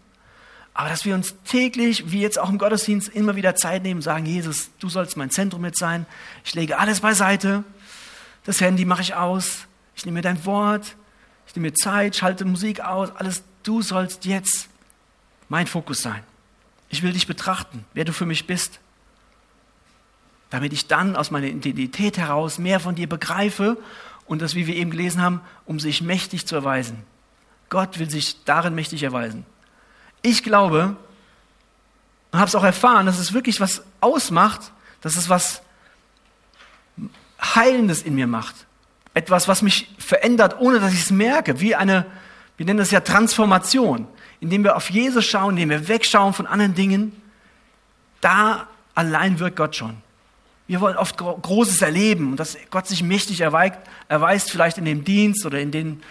Aber 0.74 0.90
dass 0.90 1.06
wir 1.06 1.14
uns 1.14 1.36
täglich, 1.46 2.10
wie 2.10 2.20
jetzt 2.20 2.40
auch 2.40 2.50
im 2.50 2.58
Gottesdienst, 2.58 3.10
immer 3.10 3.36
wieder 3.36 3.54
Zeit 3.54 3.84
nehmen, 3.84 4.02
sagen, 4.02 4.26
Jesus, 4.26 4.72
du 4.80 4.90
sollst 4.90 5.18
mein 5.18 5.30
Zentrum 5.30 5.64
jetzt 5.66 5.78
sein. 5.78 6.08
Ich 6.46 6.56
lege 6.56 6.80
alles 6.80 7.02
beiseite. 7.02 7.64
Das 8.44 8.60
Handy 8.60 8.86
mache 8.86 9.04
ich 9.04 9.14
aus. 9.14 9.68
Ich 9.96 10.04
nehme 10.04 10.16
mir 10.16 10.22
dein 10.24 10.44
Wort. 10.48 10.96
Ich 11.46 11.56
nehme 11.56 11.68
mir 11.68 11.76
Zeit, 11.76 12.16
schalte 12.16 12.44
Musik 12.44 12.82
aus. 12.82 13.12
Alles, 13.16 13.44
du 13.62 13.84
sollst 13.84 14.26
jetzt 14.26 14.70
mein 15.48 15.68
Fokus 15.68 16.02
sein. 16.02 16.24
Ich 16.90 17.04
will 17.04 17.14
dich 17.14 17.28
betrachten, 17.28 17.86
wer 17.94 18.04
du 18.04 18.14
für 18.14 18.26
mich 18.26 18.48
bist. 18.48 18.80
Damit 20.50 20.74
ich 20.74 20.88
dann 20.88 21.16
aus 21.16 21.30
meiner 21.30 21.46
Identität 21.46 22.18
heraus 22.18 22.58
mehr 22.58 22.80
von 22.80 22.96
dir 22.96 23.08
begreife 23.08 23.78
und 24.34 24.42
das, 24.42 24.56
wie 24.56 24.68
wir 24.68 24.76
eben 24.76 24.92
gelesen 24.92 25.22
haben, 25.22 25.42
um 25.66 25.80
sich 25.80 26.02
mächtig 26.02 26.46
zu 26.46 26.56
erweisen. 26.56 27.04
Gott 27.70 28.00
will 28.00 28.10
sich 28.10 28.44
darin 28.44 28.76
mächtig 28.76 29.04
erweisen. 29.04 29.46
Ich 30.24 30.44
glaube 30.44 30.98
und 32.32 32.40
habe 32.40 32.50
es 32.50 32.56
auch 32.56 32.64
erfahren, 32.64 33.06
dass 33.06 33.20
es 33.20 33.34
wirklich 33.34 33.62
was 33.62 33.84
ausmacht, 34.02 34.72
dass 35.02 35.18
es 35.18 35.30
was 35.30 35.62
Heilendes 37.40 38.02
in 38.02 38.16
mir 38.16 38.26
macht. 38.26 38.56
Etwas, 39.14 39.48
was 39.48 39.62
mich 39.62 39.94
verändert, 40.00 40.60
ohne 40.60 40.80
dass 40.80 40.94
ich 40.94 41.02
es 41.02 41.12
merke. 41.12 41.60
Wie 41.60 41.76
eine, 41.76 42.08
wir 42.58 42.66
nennen 42.66 42.80
das 42.80 42.90
ja 42.90 43.02
Transformation. 43.02 44.08
Indem 44.40 44.64
wir 44.64 44.76
auf 44.76 44.90
Jesus 44.90 45.26
schauen, 45.26 45.52
indem 45.52 45.70
wir 45.70 45.88
wegschauen 45.88 46.34
von 46.34 46.48
anderen 46.48 46.74
Dingen. 46.74 47.22
Da 48.20 48.68
allein 48.96 49.38
wirkt 49.38 49.58
Gott 49.58 49.76
schon. 49.76 50.03
Wir 50.74 50.82
wollen 50.82 50.98
oft 50.98 51.18
Großes 51.18 51.84
erleben 51.84 52.32
und 52.32 52.40
dass 52.40 52.58
Gott 52.72 52.88
sich 52.88 53.04
mächtig 53.04 53.42
erweist, 53.42 54.50
vielleicht 54.50 54.80
in 54.80 54.86
dem 54.86 55.04
Dienst 55.04 55.46
oder 55.46 55.60
in, 55.60 55.70
den, 55.70 56.02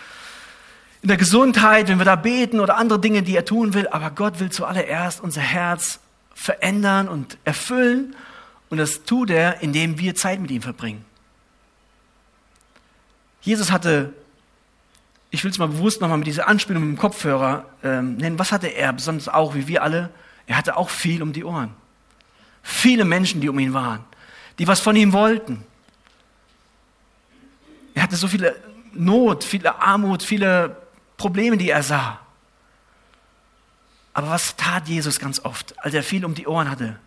in 1.03 1.09
der 1.09 1.17
Gesundheit, 1.17 1.89
wenn 1.89 1.99
wir 1.99 2.05
da 2.05 2.15
beten 2.15 2.61
oder 2.61 2.77
andere 2.77 3.01
Dinge, 3.01 3.25
die 3.25 3.35
er 3.35 3.45
tun 3.45 3.75
will. 3.75 3.89
Aber 3.89 4.13
Gott 4.13 4.39
will 4.39 4.51
zuallererst 4.51 5.21
unser 5.21 5.41
Herz 5.41 5.99
verändern 6.33 7.09
und 7.09 7.39
erfüllen. 7.45 8.15
Und 8.71 8.79
das 8.79 9.03
tut 9.03 9.31
er, 9.31 9.63
indem 9.63 9.99
wir 9.99 10.15
Zeit 10.15 10.39
mit 10.39 10.53
ihm 10.53 10.63
verbringen. 10.63 11.05
Jesus 13.41 13.73
hatte, 13.73 14.13
ich 15.31 15.43
will 15.43 15.51
es 15.51 15.59
mal 15.59 15.67
bewusst 15.67 16.01
nochmal 16.01 16.19
mit 16.19 16.29
dieser 16.29 16.47
Anspielung 16.47 16.85
mit 16.85 16.99
dem 16.99 17.01
Kopfhörer 17.01 17.65
ähm, 17.83 18.17
nennen, 18.17 18.39
was 18.39 18.53
hatte 18.53 18.69
er, 18.69 18.93
besonders 18.93 19.29
auch 19.29 19.57
wie 19.57 19.67
wir 19.67 19.83
alle? 19.83 20.11
Er 20.47 20.57
hatte 20.57 20.77
auch 20.77 20.89
viel 20.89 21.21
um 21.21 21.33
die 21.33 21.43
Ohren. 21.43 21.75
Viele 22.63 23.05
Menschen, 23.05 23.41
die 23.41 23.49
um 23.49 23.59
ihn 23.59 23.75
waren, 23.75 24.05
die 24.59 24.67
was 24.67 24.81
von 24.81 24.97
ihm 24.97 25.13
wollten. 25.13 25.65
Er 27.95 28.03
hatte 28.03 28.17
so 28.17 28.29
viele 28.29 28.57
Not, 28.95 29.45
viele 29.45 29.81
Armut, 29.81 30.23
viele 30.23 30.77
Probleme, 31.17 31.57
die 31.57 31.71
er 31.71 31.83
sah. 31.83 32.21
Aber 34.15 34.29
was 34.29 34.57
tat 34.57 34.89
Jesus 34.89 35.19
ganz 35.19 35.41
oft, 35.45 35.79
als 35.79 35.95
er 35.95 36.03
viel 36.03 36.25
um 36.25 36.35
die 36.35 36.47
Ohren 36.47 36.71
hatte? 36.71 36.99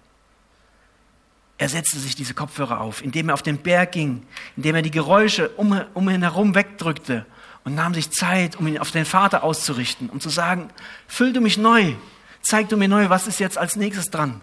Er 1.57 1.69
setzte 1.69 1.99
sich 1.99 2.15
diese 2.15 2.33
Kopfhörer 2.33 2.81
auf, 2.81 3.03
indem 3.03 3.29
er 3.29 3.33
auf 3.33 3.43
den 3.43 3.57
Berg 3.57 3.93
ging, 3.93 4.25
indem 4.57 4.75
er 4.75 4.81
die 4.81 4.91
Geräusche 4.91 5.49
um, 5.49 5.79
um 5.93 6.09
ihn 6.09 6.21
herum 6.21 6.55
wegdrückte 6.55 7.25
und 7.63 7.75
nahm 7.75 7.93
sich 7.93 8.11
Zeit, 8.11 8.57
um 8.57 8.67
ihn 8.67 8.79
auf 8.79 8.91
den 8.91 9.05
Vater 9.05 9.43
auszurichten, 9.43 10.09
um 10.09 10.19
zu 10.19 10.29
sagen, 10.29 10.69
füll 11.07 11.31
du 11.31 11.39
mich 11.39 11.57
neu, 11.57 11.93
zeig 12.41 12.69
du 12.69 12.77
mir 12.77 12.87
neu, 12.87 13.09
was 13.09 13.27
ist 13.27 13.39
jetzt 13.39 13.57
als 13.57 13.75
nächstes 13.75 14.09
dran. 14.09 14.41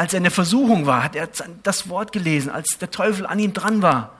Als 0.00 0.14
er 0.14 0.16
in 0.16 0.22
der 0.22 0.32
Versuchung 0.32 0.86
war, 0.86 1.04
hat 1.04 1.14
er 1.14 1.28
das 1.62 1.90
Wort 1.90 2.10
gelesen, 2.12 2.50
als 2.50 2.78
der 2.78 2.90
Teufel 2.90 3.26
an 3.26 3.38
ihm 3.38 3.52
dran 3.52 3.82
war. 3.82 4.14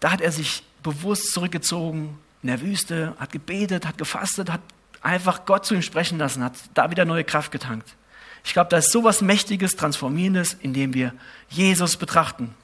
Da 0.00 0.10
hat 0.10 0.22
er 0.22 0.32
sich 0.32 0.62
bewusst 0.82 1.32
zurückgezogen 1.34 2.18
in 2.42 2.46
der 2.46 2.62
Wüste, 2.62 3.14
hat 3.18 3.30
gebetet, 3.30 3.86
hat 3.86 3.98
gefastet, 3.98 4.50
hat 4.50 4.62
einfach 5.02 5.44
Gott 5.44 5.66
zu 5.66 5.74
ihm 5.74 5.82
sprechen 5.82 6.16
lassen, 6.16 6.42
hat 6.42 6.54
da 6.72 6.90
wieder 6.90 7.04
neue 7.04 7.24
Kraft 7.24 7.52
getankt. 7.52 7.94
Ich 8.42 8.54
glaube, 8.54 8.70
da 8.70 8.78
ist 8.78 8.90
sowas 8.90 9.20
Mächtiges, 9.20 9.76
Transformierendes, 9.76 10.54
indem 10.54 10.94
wir 10.94 11.12
Jesus 11.50 11.98
betrachten, 11.98 12.54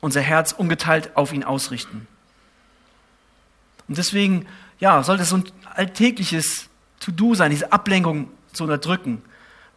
unser 0.00 0.20
Herz 0.20 0.52
ungeteilt 0.52 1.16
auf 1.16 1.32
ihn 1.32 1.44
ausrichten. 1.44 2.06
Und 3.88 3.96
deswegen, 3.96 4.44
ja, 4.80 5.02
sollte 5.02 5.22
es 5.22 5.30
so 5.30 5.36
ein 5.36 5.44
alltägliches 5.74 6.68
To-Do 7.00 7.34
sein, 7.34 7.50
diese 7.50 7.72
Ablenkung 7.72 8.30
zu 8.52 8.64
unterdrücken, 8.64 9.22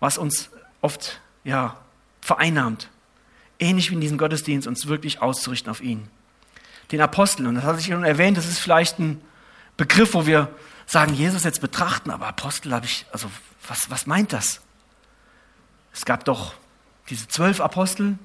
was 0.01 0.17
uns 0.17 0.49
oft, 0.81 1.20
ja, 1.43 1.77
vereinnahmt. 2.21 2.89
Ähnlich 3.59 3.89
wie 3.89 3.95
in 3.95 4.01
diesem 4.01 4.17
Gottesdienst, 4.17 4.67
uns 4.67 4.87
wirklich 4.87 5.21
auszurichten 5.21 5.69
auf 5.69 5.81
ihn. 5.81 6.07
Den 6.91 7.01
Aposteln, 7.01 7.47
und 7.47 7.55
das 7.55 7.63
hatte 7.63 7.79
ich 7.79 7.87
schon 7.87 8.03
erwähnt, 8.03 8.37
das 8.37 8.47
ist 8.47 8.59
vielleicht 8.59 8.99
ein 8.99 9.21
Begriff, 9.77 10.13
wo 10.13 10.25
wir 10.25 10.49
sagen, 10.85 11.13
Jesus 11.13 11.43
jetzt 11.43 11.61
betrachten, 11.61 12.11
aber 12.11 12.27
Apostel 12.27 12.73
habe 12.73 12.85
ich, 12.85 13.05
also 13.11 13.29
was, 13.67 13.89
was 13.89 14.07
meint 14.07 14.33
das? 14.33 14.61
Es 15.93 16.05
gab 16.05 16.25
doch 16.25 16.53
diese 17.09 17.27
zwölf 17.27 17.61
Apostel, 17.61 18.17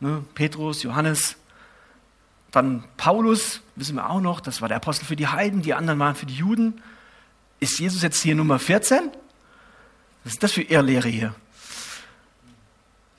ne, 0.00 0.24
Petrus, 0.34 0.82
Johannes, 0.82 1.36
dann 2.50 2.84
Paulus, 2.96 3.60
wissen 3.76 3.96
wir 3.96 4.10
auch 4.10 4.20
noch, 4.20 4.40
das 4.40 4.60
war 4.60 4.68
der 4.68 4.78
Apostel 4.78 5.06
für 5.06 5.16
die 5.16 5.28
Heiden, 5.28 5.62
die 5.62 5.74
anderen 5.74 5.98
waren 5.98 6.14
für 6.14 6.26
die 6.26 6.34
Juden. 6.34 6.82
Ist 7.60 7.78
Jesus 7.78 8.02
jetzt 8.02 8.20
hier 8.20 8.34
Nummer 8.34 8.58
14? 8.58 9.10
Was 10.24 10.32
ist 10.34 10.42
das 10.42 10.52
für 10.52 10.62
Irrlehre 10.62 11.08
hier? 11.08 11.34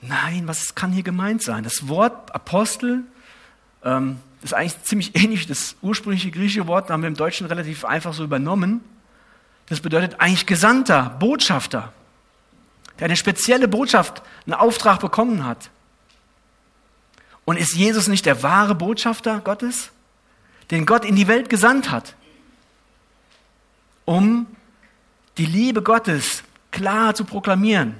Nein, 0.02 0.48
was 0.48 0.74
kann 0.74 0.90
hier 0.90 1.04
gemeint 1.04 1.42
sein? 1.42 1.62
Das 1.62 1.86
Wort 1.86 2.34
Apostel 2.34 3.04
ähm, 3.84 4.18
ist 4.42 4.52
eigentlich 4.52 4.82
ziemlich 4.82 5.14
ähnlich 5.22 5.46
das 5.46 5.76
ursprüngliche 5.80 6.30
griechische 6.30 6.66
Wort, 6.66 6.90
haben 6.90 7.02
wir 7.02 7.08
im 7.08 7.16
Deutschen 7.16 7.46
relativ 7.46 7.84
einfach 7.84 8.12
so 8.12 8.24
übernommen. 8.24 8.82
Das 9.66 9.80
bedeutet 9.80 10.20
eigentlich 10.20 10.46
Gesandter, 10.46 11.16
Botschafter, 11.20 11.92
der 12.98 13.06
eine 13.06 13.16
spezielle 13.16 13.68
Botschaft, 13.68 14.22
einen 14.44 14.54
Auftrag 14.54 14.98
bekommen 14.98 15.46
hat. 15.46 15.70
Und 17.44 17.56
ist 17.56 17.74
Jesus 17.74 18.08
nicht 18.08 18.26
der 18.26 18.42
wahre 18.42 18.74
Botschafter 18.74 19.40
Gottes, 19.40 19.90
den 20.72 20.84
Gott 20.84 21.04
in 21.04 21.14
die 21.14 21.28
Welt 21.28 21.48
gesandt 21.48 21.90
hat, 21.90 22.16
um 24.04 24.46
die 25.38 25.46
Liebe 25.46 25.80
Gottes 25.80 26.42
klar 26.72 27.14
zu 27.14 27.24
proklamieren? 27.24 27.94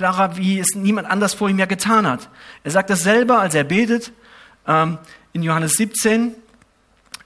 Klarer, 0.00 0.38
wie 0.38 0.58
es 0.58 0.74
niemand 0.74 1.06
anders 1.10 1.34
vor 1.34 1.50
ihm 1.50 1.58
ja 1.58 1.66
getan 1.66 2.06
hat. 2.06 2.30
Er 2.64 2.70
sagt 2.70 2.88
das 2.88 3.02
selber, 3.02 3.38
als 3.38 3.54
er 3.54 3.64
betet 3.64 4.12
ähm, 4.66 4.96
in 5.34 5.42
Johannes 5.42 5.72
17, 5.74 6.34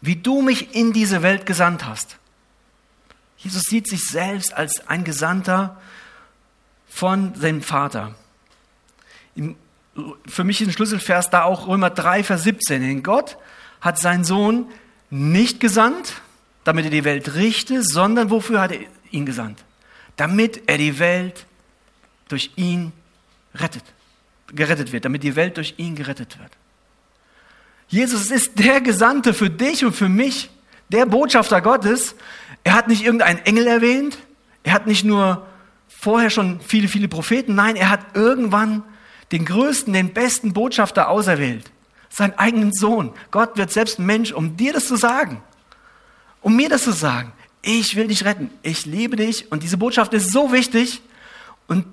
wie 0.01 0.17
du 0.17 0.43
mich 0.43 0.75
in 0.75 0.93
diese 0.93 1.23
Welt 1.23 1.47
gesandt 1.47 1.87
hast. 1.87 2.17
Jesus 3.37 3.63
sieht 3.63 3.87
sich 3.87 4.05
selbst 4.05 4.55
als 4.55 4.89
ein 4.89 5.05
Gesandter 5.05 5.81
von 6.89 7.37
seinem 7.37 7.63
Vater. 7.63 8.17
Für 10.27 10.43
mich 10.43 10.61
ist 10.61 10.67
ein 10.67 10.73
Schlüsselvers 10.73 11.31
da 11.31 11.45
auch 11.45 11.69
Römer 11.69 11.91
3, 11.91 12.25
Vers 12.25 12.43
17. 12.43 12.83
Denn 12.83 13.05
Gott 13.05 13.37
hat 13.81 14.01
seinen 14.01 14.25
Sohn 14.25 14.67
nicht 15.11 15.61
gesandt, 15.61 16.23
damit 16.65 16.87
er 16.87 16.91
die 16.91 17.05
Welt 17.05 17.37
richte, 17.37 17.85
sondern 17.85 18.31
wofür 18.31 18.61
hat 18.61 18.73
er 18.73 18.81
ihn 19.13 19.27
gesandt? 19.27 19.65
Damit 20.17 20.63
er 20.67 20.79
die 20.79 20.99
Welt 20.99 21.47
durch 22.35 22.51
ihn 22.57 22.93
rettet, 23.55 23.85
gerettet 24.49 24.91
wird, 24.91 25.05
damit 25.05 25.23
die 25.23 25.37
Welt 25.37 25.57
durch 25.57 25.75
ihn 25.77 25.95
gerettet 25.95 26.37
wird. 26.41 26.51
Jesus 27.87 28.33
ist 28.33 28.59
der 28.59 28.81
Gesandte 28.81 29.33
für 29.35 29.51
dich 29.51 29.85
und 29.85 29.95
für 29.95 30.09
mich, 30.09 30.51
der 30.89 31.07
Botschafter 31.07 31.61
Gottes. 31.61 32.17
Er 32.65 32.73
hat 32.75 32.89
nicht 32.89 33.05
irgendeinen 33.05 33.39
Engel 33.47 33.69
erwähnt, 33.69 34.19
er 34.65 34.73
hat 34.73 34.89
nicht 34.89 35.05
nur 35.05 35.47
vorher 35.87 36.29
schon 36.29 36.61
viele, 36.61 36.89
viele 36.89 37.07
Propheten, 37.07 37.55
nein, 37.55 37.77
er 37.77 37.89
hat 37.89 38.01
irgendwann 38.15 38.83
den 39.31 39.45
größten, 39.45 39.93
den 39.93 40.13
besten 40.13 40.53
Botschafter 40.53 41.09
auserwählt, 41.11 41.71
seinen 42.11 42.37
eigenen 42.37 42.73
Sohn. 42.73 43.13
Gott 43.31 43.57
wird 43.57 43.71
selbst 43.71 44.01
Mensch, 44.01 44.33
um 44.33 44.57
dir 44.57 44.73
das 44.73 44.89
zu 44.89 44.97
sagen, 44.97 45.41
um 46.41 46.57
mir 46.57 46.69
das 46.69 46.83
zu 46.83 46.91
sagen. 46.91 47.33
Ich 47.63 47.95
will 47.95 48.09
dich 48.09 48.25
retten, 48.25 48.51
ich 48.63 48.87
liebe 48.87 49.15
dich 49.15 49.53
und 49.53 49.63
diese 49.63 49.77
Botschaft 49.77 50.13
ist 50.15 50.33
so 50.33 50.51
wichtig 50.51 51.01
und 51.69 51.87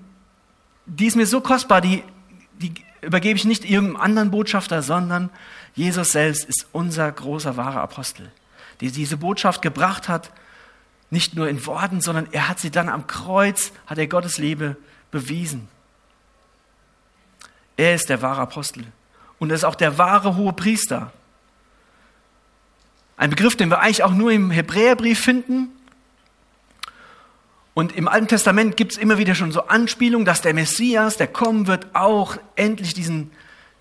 die 0.85 1.07
ist 1.07 1.15
mir 1.15 1.25
so 1.25 1.41
kostbar, 1.41 1.81
die, 1.81 2.03
die 2.59 2.73
übergebe 3.01 3.37
ich 3.37 3.45
nicht 3.45 3.65
irgendeinem 3.65 4.01
anderen 4.01 4.31
Botschafter, 4.31 4.81
sondern 4.81 5.29
Jesus 5.73 6.11
selbst 6.11 6.45
ist 6.45 6.67
unser 6.71 7.11
großer, 7.11 7.57
wahrer 7.57 7.81
Apostel, 7.81 8.31
der 8.81 8.91
diese 8.91 9.17
Botschaft 9.17 9.61
gebracht 9.61 10.09
hat, 10.09 10.31
nicht 11.09 11.35
nur 11.35 11.49
in 11.49 11.65
Worten, 11.65 12.01
sondern 12.01 12.27
er 12.31 12.47
hat 12.47 12.59
sie 12.59 12.71
dann 12.71 12.89
am 12.89 13.07
Kreuz, 13.07 13.71
hat 13.85 13.97
er 13.97 14.07
Gottes 14.07 14.37
Liebe 14.37 14.77
bewiesen. 15.11 15.67
Er 17.75 17.95
ist 17.95 18.09
der 18.09 18.21
wahre 18.21 18.41
Apostel 18.41 18.85
und 19.39 19.49
er 19.49 19.55
ist 19.55 19.65
auch 19.65 19.75
der 19.75 19.97
wahre 19.97 20.35
hohe 20.35 20.53
Priester. 20.53 21.11
Ein 23.17 23.29
Begriff, 23.29 23.55
den 23.55 23.69
wir 23.69 23.79
eigentlich 23.79 24.03
auch 24.03 24.13
nur 24.13 24.31
im 24.31 24.51
Hebräerbrief 24.51 25.19
finden. 25.19 25.69
Und 27.73 27.95
im 27.95 28.07
Alten 28.07 28.27
Testament 28.27 28.75
gibt 28.75 28.93
es 28.93 28.97
immer 28.97 29.17
wieder 29.17 29.33
schon 29.33 29.51
so 29.51 29.67
Anspielungen, 29.67 30.25
dass 30.25 30.41
der 30.41 30.53
Messias, 30.53 31.17
der 31.17 31.27
kommen 31.27 31.67
wird, 31.67 31.87
auch 31.93 32.37
endlich 32.55 32.93
diesen 32.93 33.31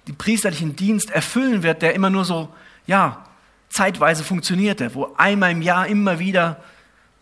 den 0.06 0.16
priesterlichen 0.16 0.76
Dienst 0.76 1.10
erfüllen 1.10 1.62
wird, 1.62 1.82
der 1.82 1.94
immer 1.94 2.10
nur 2.10 2.24
so, 2.24 2.48
ja, 2.86 3.24
zeitweise 3.68 4.24
funktionierte, 4.24 4.94
wo 4.94 5.14
einmal 5.16 5.52
im 5.52 5.62
Jahr 5.62 5.86
immer 5.86 6.18
wieder 6.18 6.62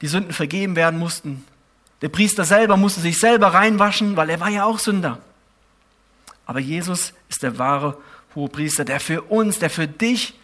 die 0.00 0.06
Sünden 0.06 0.32
vergeben 0.32 0.76
werden 0.76 0.98
mussten. 0.98 1.44
Der 2.00 2.08
Priester 2.08 2.44
selber 2.44 2.76
musste 2.76 3.00
sich 3.00 3.18
selber 3.18 3.48
reinwaschen, 3.48 4.16
weil 4.16 4.30
er 4.30 4.40
war 4.40 4.48
ja 4.48 4.64
auch 4.64 4.78
Sünder. 4.78 5.18
Aber 6.46 6.60
Jesus 6.60 7.12
ist 7.28 7.42
der 7.42 7.58
wahre 7.58 7.98
hohe 8.34 8.48
Priester, 8.48 8.84
der 8.84 9.00
für 9.00 9.22
uns, 9.22 9.58
der 9.58 9.68
für 9.68 9.88
dich 9.88 10.38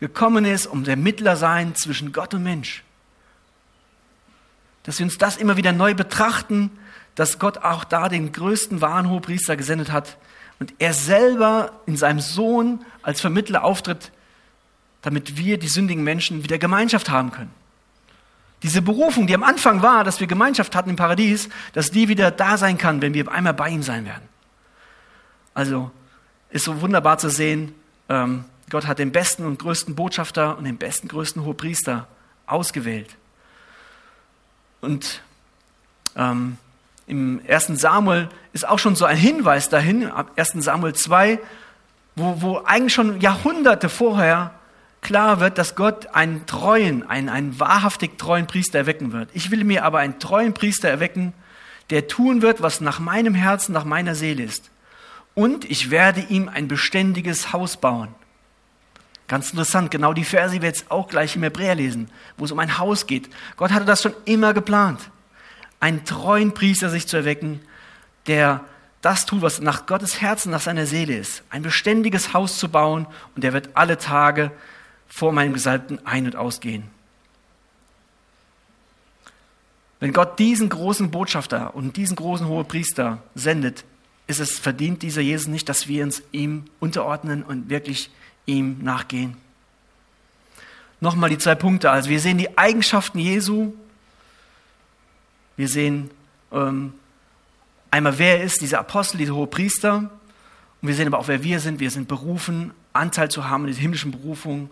gekommen 0.00 0.44
ist, 0.44 0.66
um 0.66 0.84
der 0.84 0.96
Mittler 0.96 1.36
sein 1.36 1.74
zwischen 1.74 2.12
Gott 2.12 2.34
und 2.34 2.42
Mensch. 2.42 2.82
Dass 4.86 4.98
wir 4.98 5.04
uns 5.04 5.18
das 5.18 5.36
immer 5.36 5.56
wieder 5.56 5.72
neu 5.72 5.94
betrachten, 5.94 6.70
dass 7.14 7.38
Gott 7.38 7.58
auch 7.58 7.84
da 7.84 8.08
den 8.08 8.32
größten 8.32 8.80
wahren 8.80 9.10
Hohepriester 9.10 9.56
gesendet 9.56 9.92
hat, 9.92 10.16
und 10.58 10.72
er 10.78 10.94
selber 10.94 11.80
in 11.86 11.96
seinem 11.96 12.20
Sohn 12.20 12.84
als 13.02 13.20
Vermittler 13.20 13.62
auftritt, 13.62 14.10
damit 15.02 15.36
wir, 15.36 15.58
die 15.58 15.68
sündigen 15.68 16.02
Menschen, 16.02 16.44
wieder 16.44 16.58
Gemeinschaft 16.58 17.10
haben 17.10 17.30
können. 17.30 17.50
Diese 18.62 18.80
Berufung, 18.80 19.26
die 19.26 19.34
am 19.34 19.42
Anfang 19.42 19.82
war, 19.82 20.02
dass 20.02 20.18
wir 20.18 20.26
Gemeinschaft 20.26 20.74
hatten 20.74 20.90
im 20.90 20.96
Paradies, 20.96 21.50
dass 21.74 21.90
die 21.90 22.08
wieder 22.08 22.30
da 22.30 22.56
sein 22.56 22.78
kann, 22.78 23.02
wenn 23.02 23.12
wir 23.12 23.30
einmal 23.30 23.52
bei 23.52 23.68
ihm 23.68 23.82
sein 23.82 24.06
werden. 24.06 24.26
Also 25.52 25.90
ist 26.48 26.64
so 26.64 26.80
wunderbar 26.80 27.18
zu 27.18 27.28
sehen, 27.28 27.74
ähm, 28.08 28.44
Gott 28.70 28.86
hat 28.86 28.98
den 28.98 29.12
besten 29.12 29.44
und 29.44 29.58
größten 29.58 29.94
Botschafter 29.94 30.56
und 30.58 30.64
den 30.64 30.78
besten, 30.78 31.08
größten 31.08 31.44
Hohepriester 31.44 32.08
ausgewählt. 32.46 33.16
Und 34.80 35.22
ähm, 36.16 36.58
im 37.06 37.40
1. 37.48 37.80
Samuel 37.80 38.28
ist 38.52 38.68
auch 38.68 38.78
schon 38.78 38.96
so 38.96 39.04
ein 39.04 39.16
Hinweis 39.16 39.68
dahin, 39.68 40.08
ab 40.08 40.32
1. 40.36 40.54
Samuel 40.64 40.94
2, 40.94 41.38
wo, 42.16 42.40
wo 42.40 42.58
eigentlich 42.64 42.94
schon 42.94 43.20
Jahrhunderte 43.20 43.88
vorher 43.88 44.52
klar 45.02 45.38
wird, 45.38 45.58
dass 45.58 45.76
Gott 45.76 46.08
einen 46.14 46.46
treuen, 46.46 47.08
einen, 47.08 47.28
einen 47.28 47.60
wahrhaftig 47.60 48.18
treuen 48.18 48.46
Priester 48.46 48.78
erwecken 48.78 49.12
wird. 49.12 49.28
Ich 49.34 49.50
will 49.50 49.62
mir 49.62 49.84
aber 49.84 49.98
einen 50.00 50.18
treuen 50.18 50.52
Priester 50.52 50.88
erwecken, 50.88 51.32
der 51.90 52.08
tun 52.08 52.42
wird, 52.42 52.60
was 52.60 52.80
nach 52.80 52.98
meinem 52.98 53.34
Herzen, 53.34 53.72
nach 53.72 53.84
meiner 53.84 54.14
Seele 54.14 54.42
ist. 54.42 54.70
Und 55.34 55.64
ich 55.70 55.90
werde 55.90 56.20
ihm 56.28 56.48
ein 56.48 56.66
beständiges 56.66 57.52
Haus 57.52 57.76
bauen. 57.76 58.08
Ganz 59.28 59.50
interessant, 59.50 59.90
genau 59.90 60.12
die 60.12 60.24
Verse, 60.24 60.54
die 60.54 60.62
wir 60.62 60.68
jetzt 60.68 60.90
auch 60.90 61.08
gleich 61.08 61.34
im 61.34 61.42
Hebräer 61.42 61.74
lesen, 61.74 62.08
wo 62.36 62.44
es 62.44 62.52
um 62.52 62.58
ein 62.58 62.78
Haus 62.78 63.06
geht. 63.06 63.28
Gott 63.56 63.72
hatte 63.72 63.84
das 63.84 64.02
schon 64.02 64.14
immer 64.24 64.54
geplant 64.54 65.10
einen 65.80 66.04
treuen 66.04 66.52
Priester 66.54 66.90
sich 66.90 67.06
zu 67.06 67.16
erwecken, 67.16 67.60
der 68.26 68.64
das 69.02 69.26
tut, 69.26 69.42
was 69.42 69.60
nach 69.60 69.86
Gottes 69.86 70.20
Herzen, 70.20 70.50
nach 70.50 70.60
seiner 70.60 70.86
Seele 70.86 71.16
ist. 71.16 71.42
Ein 71.50 71.62
beständiges 71.62 72.32
Haus 72.32 72.58
zu 72.58 72.68
bauen 72.68 73.06
und 73.34 73.44
der 73.44 73.52
wird 73.52 73.70
alle 73.74 73.98
Tage 73.98 74.50
vor 75.06 75.32
meinem 75.32 75.52
Gesalbten 75.52 76.04
ein- 76.04 76.26
und 76.26 76.36
ausgehen. 76.36 76.84
Wenn 80.00 80.12
Gott 80.12 80.38
diesen 80.38 80.68
großen 80.68 81.10
Botschafter 81.10 81.74
und 81.74 81.96
diesen 81.96 82.16
großen 82.16 82.48
Hohepriester 82.48 83.22
sendet, 83.34 83.84
ist 84.26 84.40
es 84.40 84.58
verdient 84.58 85.02
dieser 85.02 85.22
Jesus 85.22 85.46
nicht, 85.46 85.68
dass 85.68 85.88
wir 85.88 86.02
uns 86.02 86.22
ihm 86.32 86.64
unterordnen 86.80 87.44
und 87.44 87.70
wirklich 87.70 88.10
ihm 88.46 88.82
nachgehen. 88.82 89.36
Nochmal 91.00 91.30
die 91.30 91.38
zwei 91.38 91.54
Punkte. 91.54 91.90
Also 91.90 92.08
wir 92.08 92.20
sehen 92.20 92.38
die 92.38 92.56
Eigenschaften 92.56 93.18
Jesu 93.18 93.72
wir 95.56 95.68
sehen 95.68 96.10
ähm, 96.52 96.92
einmal, 97.90 98.18
wer 98.18 98.38
er 98.38 98.44
ist, 98.44 98.60
dieser 98.60 98.78
Apostel, 98.78 99.18
dieser 99.18 99.34
hohe 99.34 99.46
Priester. 99.46 100.10
Und 100.82 100.88
wir 100.88 100.94
sehen 100.94 101.06
aber 101.06 101.18
auch, 101.18 101.28
wer 101.28 101.42
wir 101.42 101.60
sind. 101.60 101.80
Wir 101.80 101.90
sind 101.90 102.08
berufen, 102.08 102.72
Anteil 102.92 103.30
zu 103.30 103.48
haben 103.48 103.64
in 103.66 103.72
der 103.72 103.80
himmlischen 103.80 104.12
Berufung. 104.12 104.70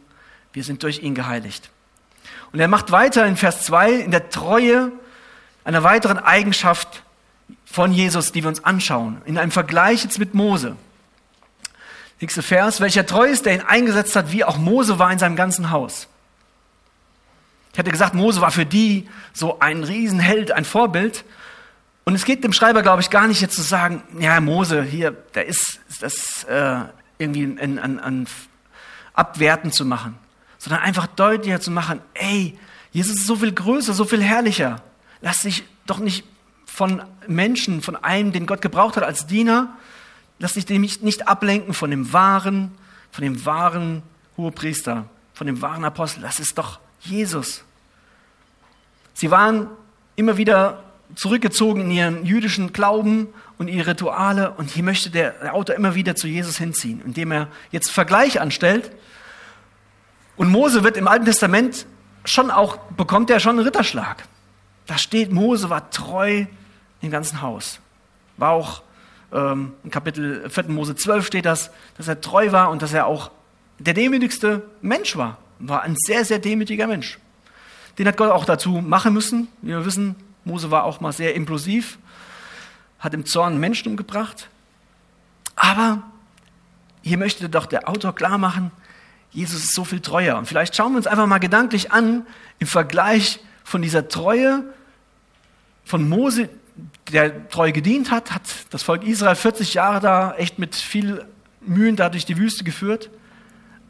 Wir 0.53 0.63
sind 0.63 0.83
durch 0.83 1.03
ihn 1.03 1.15
geheiligt. 1.15 1.71
Und 2.53 2.61
er 2.61 2.69
macht 2.69 2.93
weiter 2.93 3.27
in 3.27 3.37
Vers 3.37 3.65
2 3.65 3.93
in 3.93 4.11
der 4.11 4.29
Treue 4.29 4.93
einer 5.65 5.83
weiteren 5.83 6.19
Eigenschaft 6.19 7.03
von 7.65 7.93
Jesus, 7.93 8.33
die 8.33 8.43
wir 8.43 8.49
uns 8.49 8.63
anschauen, 8.65 9.21
in 9.25 9.39
einem 9.39 9.51
Vergleich 9.51 10.05
jetzt 10.05 10.19
mit 10.19 10.35
Mose. 10.35 10.77
Nächster 12.21 12.43
Vers, 12.43 12.81
welcher 12.81 13.07
treu 13.07 13.27
ist, 13.27 13.47
der 13.47 13.55
ihn 13.55 13.61
eingesetzt 13.61 14.17
hat, 14.17 14.33
wie 14.33 14.45
auch 14.45 14.57
Mose 14.57 14.99
war 14.99 15.13
in 15.13 15.19
seinem 15.19 15.37
ganzen 15.37 15.71
Haus. 15.71 16.09
Ich 17.73 17.79
hatte 17.79 17.91
gesagt, 17.91 18.15
Mose 18.15 18.41
war 18.41 18.53
für 18.53 18.65
die 18.65 19.09
so 19.33 19.59
ein 19.59 19.83
Riesenheld, 19.83 20.53
ein 20.53 20.65
Vorbild. 20.65 21.25
Und 22.05 22.15
es 22.15 22.25
geht 22.25 22.45
dem 22.45 22.53
Schreiber, 22.53 22.83
glaube 22.83 23.03
ich, 23.03 23.11
gar 23.11 23.27
nicht 23.27 23.41
jetzt 23.41 23.57
zu 23.57 23.63
sagen, 23.63 24.03
ja, 24.19 24.41
Mose, 24.41 24.83
hier, 24.83 25.11
der 25.35 25.47
ist 25.47 25.81
das 26.01 26.45
äh, 26.45 26.81
irgendwie 27.19 27.61
an, 27.61 27.79
an, 27.79 27.99
an 27.99 28.27
abwerten 29.13 29.73
zu 29.73 29.85
machen, 29.85 30.17
sondern 30.59 30.83
einfach 30.83 31.07
deutlicher 31.07 31.61
zu 31.61 31.71
machen, 31.71 32.01
ey, 32.15 32.57
Jesus 32.93 33.17
ist 33.17 33.27
so 33.27 33.37
viel 33.37 33.53
größer, 33.53 33.93
so 33.93 34.05
viel 34.05 34.23
herrlicher. 34.23 34.81
Lass 35.21 35.43
dich 35.43 35.65
doch 35.87 35.99
nicht 35.99 36.25
von 36.65 37.03
Menschen, 37.27 37.83
von 37.83 37.97
einem, 37.97 38.33
den 38.33 38.47
Gott 38.47 38.61
gebraucht 38.61 38.97
hat 38.97 39.03
als 39.03 39.27
Diener, 39.27 39.77
lass 40.39 40.55
dich 40.55 40.69
nämlich 40.69 41.03
nicht 41.03 41.29
ablenken 41.29 41.75
von 41.75 41.91
dem 41.91 42.13
wahren, 42.13 42.73
von 43.11 43.23
dem 43.23 43.45
wahren 43.45 44.03
Hohepriester, 44.37 45.07
von 45.33 45.47
dem 45.47 45.63
wahren 45.63 45.85
Apostel. 45.85 46.21
Das 46.23 46.41
ist 46.41 46.59
doch 46.59 46.81
Jesus. 47.01 47.65
Sie 49.13 49.31
waren 49.31 49.69
immer 50.17 50.37
wieder 50.37 50.83
zurückgezogen 51.15 51.83
in 51.83 51.91
ihren 51.91 52.25
jüdischen 52.25 52.73
Glauben 52.73 53.29
und 53.59 53.69
ihre 53.69 53.89
Rituale. 53.89 54.51
Und 54.53 54.71
hier 54.71 54.83
möchte 54.83 55.11
der 55.11 55.55
Autor 55.55 55.77
immer 55.77 55.95
wieder 55.95 56.17
zu 56.17 56.27
Jesus 56.27 56.59
hinziehen, 56.59 57.01
indem 57.05 57.31
er 57.31 57.49
jetzt 57.71 57.91
Vergleich 57.91 58.41
anstellt. 58.41 58.91
Und 60.37 60.51
Mose 60.51 60.83
wird 60.83 60.97
im 60.97 61.07
Alten 61.07 61.25
Testament 61.25 61.87
schon 62.25 62.51
auch, 62.51 62.77
bekommt 62.97 63.31
er 63.31 63.39
schon 63.39 63.57
einen 63.57 63.67
Ritterschlag. 63.67 64.25
Da 64.87 64.99
steht, 64.99 65.33
Mose 65.33 65.71
war 65.71 65.91
treu 65.91 66.47
im 67.01 67.11
ganzen 67.11 67.41
Haus. 67.43 67.79
War 68.37 68.51
auch 68.51 68.83
ähm, 69.35 69.73
in 69.83 69.91
Kapitel 69.91 70.49
4. 70.49 70.69
Mose 70.69 70.95
12 70.95 71.27
steht 71.27 71.45
das, 71.45 71.71
dass 71.99 72.09
er 72.09 72.21
treu 72.21 72.53
war 72.53 72.71
und 72.71 72.81
dass 72.81 72.93
er 72.93 73.07
auch 73.07 73.31
der 73.79 73.93
demütigste 73.93 74.63
Mensch 74.81 75.17
war. 75.17 75.39
War 75.59 75.83
ein 75.83 75.97
sehr, 76.07 76.25
sehr 76.25 76.39
demütiger 76.39 76.87
Mensch. 76.87 77.19
Den 77.99 78.07
hat 78.09 78.17
Gott 78.17 78.31
auch 78.31 78.45
dazu 78.45 78.71
machen 78.71 79.13
müssen. 79.13 79.49
Wir 79.61 79.85
wissen, 79.85 80.17
Mose 80.45 80.71
war 80.71 80.85
auch 80.85 81.01
mal 81.01 81.13
sehr 81.13 81.35
implosiv, 81.35 81.99
hat 82.99 83.15
im 83.15 83.27
Zorn 83.27 83.59
Menschen 83.59 83.89
umgebracht. 83.89 84.49
Aber 85.57 86.03
hier 87.03 87.19
möchte 87.19 87.49
doch 87.49 87.67
der 87.67 87.89
Autor 87.89 88.15
klar 88.15 88.39
machen, 88.39 88.71
Jesus 89.31 89.65
ist 89.65 89.75
so 89.75 89.85
viel 89.85 90.01
treuer. 90.01 90.39
Und 90.39 90.47
vielleicht 90.47 90.77
schauen 90.77 90.93
wir 90.93 90.99
uns 90.99 91.09
einfach 91.09 91.27
mal 91.27 91.39
gedanklich 91.39 91.91
an, 91.91 92.25
im 92.61 92.69
Vergleich 92.69 93.41
von 93.65 93.83
dieser 93.83 94.09
Treue 94.09 94.63
von 95.85 96.09
Mose, 96.09 96.49
der 97.13 97.49
treu 97.49 97.73
gedient 97.73 98.11
hat, 98.11 98.33
hat 98.33 98.43
das 98.71 98.83
Volk 98.83 99.05
Israel 99.05 99.37
40 99.37 99.75
Jahre 99.75 100.01
da 100.01 100.35
echt 100.35 100.59
mit 100.59 100.75
viel 100.75 101.25
Mühen 101.61 101.97
da 101.97 102.09
durch 102.09 102.25
die 102.25 102.37
Wüste 102.37 102.65
geführt. 102.65 103.11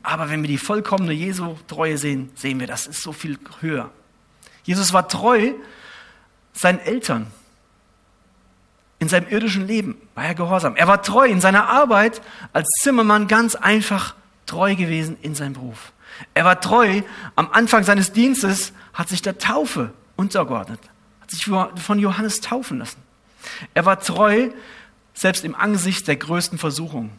Aber 0.02 0.28
wenn 0.30 0.42
wir 0.42 0.48
die 0.48 0.58
vollkommene 0.58 1.12
Jesu-Treue 1.12 1.96
sehen, 1.96 2.30
sehen 2.34 2.60
wir, 2.60 2.66
das 2.66 2.86
ist 2.86 3.02
so 3.02 3.12
viel 3.12 3.38
höher. 3.60 3.90
Jesus 4.64 4.92
war 4.92 5.08
treu 5.08 5.52
seinen 6.52 6.78
Eltern. 6.80 7.26
In 8.98 9.08
seinem 9.08 9.28
irdischen 9.28 9.66
Leben 9.66 9.96
war 10.14 10.24
er 10.24 10.34
gehorsam. 10.34 10.76
Er 10.76 10.86
war 10.86 11.02
treu 11.02 11.26
in 11.26 11.40
seiner 11.40 11.68
Arbeit 11.68 12.22
als 12.52 12.68
Zimmermann 12.80 13.28
ganz 13.28 13.54
einfach 13.54 14.14
treu 14.46 14.76
gewesen 14.76 15.16
in 15.22 15.34
seinem 15.34 15.54
Beruf. 15.54 15.92
Er 16.32 16.44
war 16.44 16.60
treu 16.60 17.02
am 17.34 17.50
Anfang 17.50 17.82
seines 17.82 18.12
Dienstes, 18.12 18.72
hat 18.92 19.08
sich 19.08 19.22
der 19.22 19.38
Taufe 19.38 19.92
untergeordnet, 20.16 20.80
hat 21.24 21.30
sich 21.30 21.44
von 21.82 21.98
Johannes 21.98 22.40
taufen 22.40 22.78
lassen. 22.78 23.02
Er 23.72 23.86
war 23.86 23.98
treu 23.98 24.50
selbst 25.14 25.44
im 25.44 25.54
Angesicht 25.54 26.06
der 26.06 26.16
größten 26.16 26.58
Versuchung, 26.58 27.10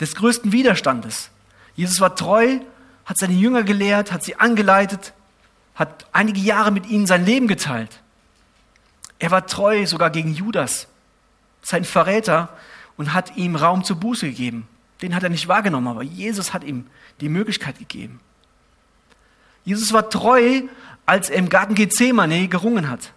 des 0.00 0.14
größten 0.14 0.52
Widerstandes. 0.52 1.30
Jesus 1.76 2.00
war 2.00 2.14
treu, 2.14 2.58
hat 3.06 3.18
seine 3.18 3.34
Jünger 3.34 3.62
gelehrt, 3.62 4.12
hat 4.12 4.22
sie 4.22 4.36
angeleitet, 4.36 5.14
hat 5.74 6.06
einige 6.12 6.40
Jahre 6.40 6.70
mit 6.72 6.86
ihnen 6.86 7.06
sein 7.06 7.24
Leben 7.24 7.48
geteilt. 7.48 8.02
Er 9.18 9.30
war 9.30 9.46
treu 9.46 9.86
sogar 9.86 10.10
gegen 10.10 10.34
Judas, 10.34 10.88
sein 11.62 11.84
Verräter, 11.84 12.50
und 12.96 13.12
hat 13.12 13.36
ihm 13.36 13.56
Raum 13.56 13.82
zur 13.82 13.96
Buße 13.96 14.26
gegeben. 14.28 14.68
Den 15.02 15.14
hat 15.14 15.22
er 15.22 15.30
nicht 15.30 15.48
wahrgenommen, 15.48 15.88
aber 15.88 16.02
Jesus 16.02 16.52
hat 16.52 16.62
ihm 16.62 16.86
die 17.20 17.28
Möglichkeit 17.28 17.78
gegeben. 17.78 18.20
Jesus 19.64 19.92
war 19.92 20.10
treu, 20.10 20.62
als 21.06 21.30
er 21.30 21.36
im 21.36 21.48
Garten 21.48 21.74
Gethsemane 21.74 22.48
gerungen 22.48 22.88
hat, 22.88 23.12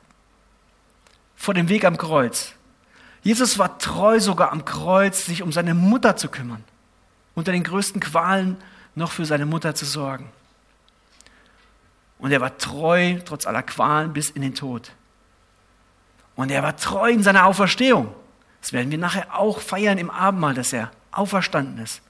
vor 1.35 1.53
dem 1.53 1.69
Weg 1.69 1.85
am 1.85 1.97
Kreuz. 1.97 2.53
Jesus 3.21 3.59
war 3.59 3.77
treu 3.77 4.19
sogar 4.19 4.51
am 4.51 4.65
Kreuz, 4.65 5.25
sich 5.25 5.43
um 5.43 5.51
seine 5.51 5.73
Mutter 5.73 6.15
zu 6.15 6.29
kümmern, 6.29 6.63
unter 7.35 7.51
den 7.51 7.63
größten 7.63 8.01
Qualen 8.01 8.57
noch 8.95 9.11
für 9.11 9.25
seine 9.25 9.45
Mutter 9.45 9.75
zu 9.75 9.85
sorgen. 9.85 10.29
Und 12.19 12.31
er 12.31 12.41
war 12.41 12.57
treu, 12.57 13.19
trotz 13.25 13.45
aller 13.45 13.63
Qualen, 13.63 14.13
bis 14.13 14.29
in 14.29 14.41
den 14.41 14.55
Tod. 14.55 14.91
Und 16.35 16.51
er 16.51 16.63
war 16.63 16.75
treu 16.75 17.11
in 17.11 17.23
seiner 17.23 17.45
Auferstehung. 17.45 18.13
Das 18.61 18.73
werden 18.73 18.91
wir 18.91 18.97
nachher 18.97 19.37
auch 19.37 19.59
feiern 19.59 19.97
im 19.97 20.09
Abendmahl, 20.09 20.53
dass 20.53 20.73
er 20.73 20.91
auferstanden 21.11 21.83
ist. 21.83 22.01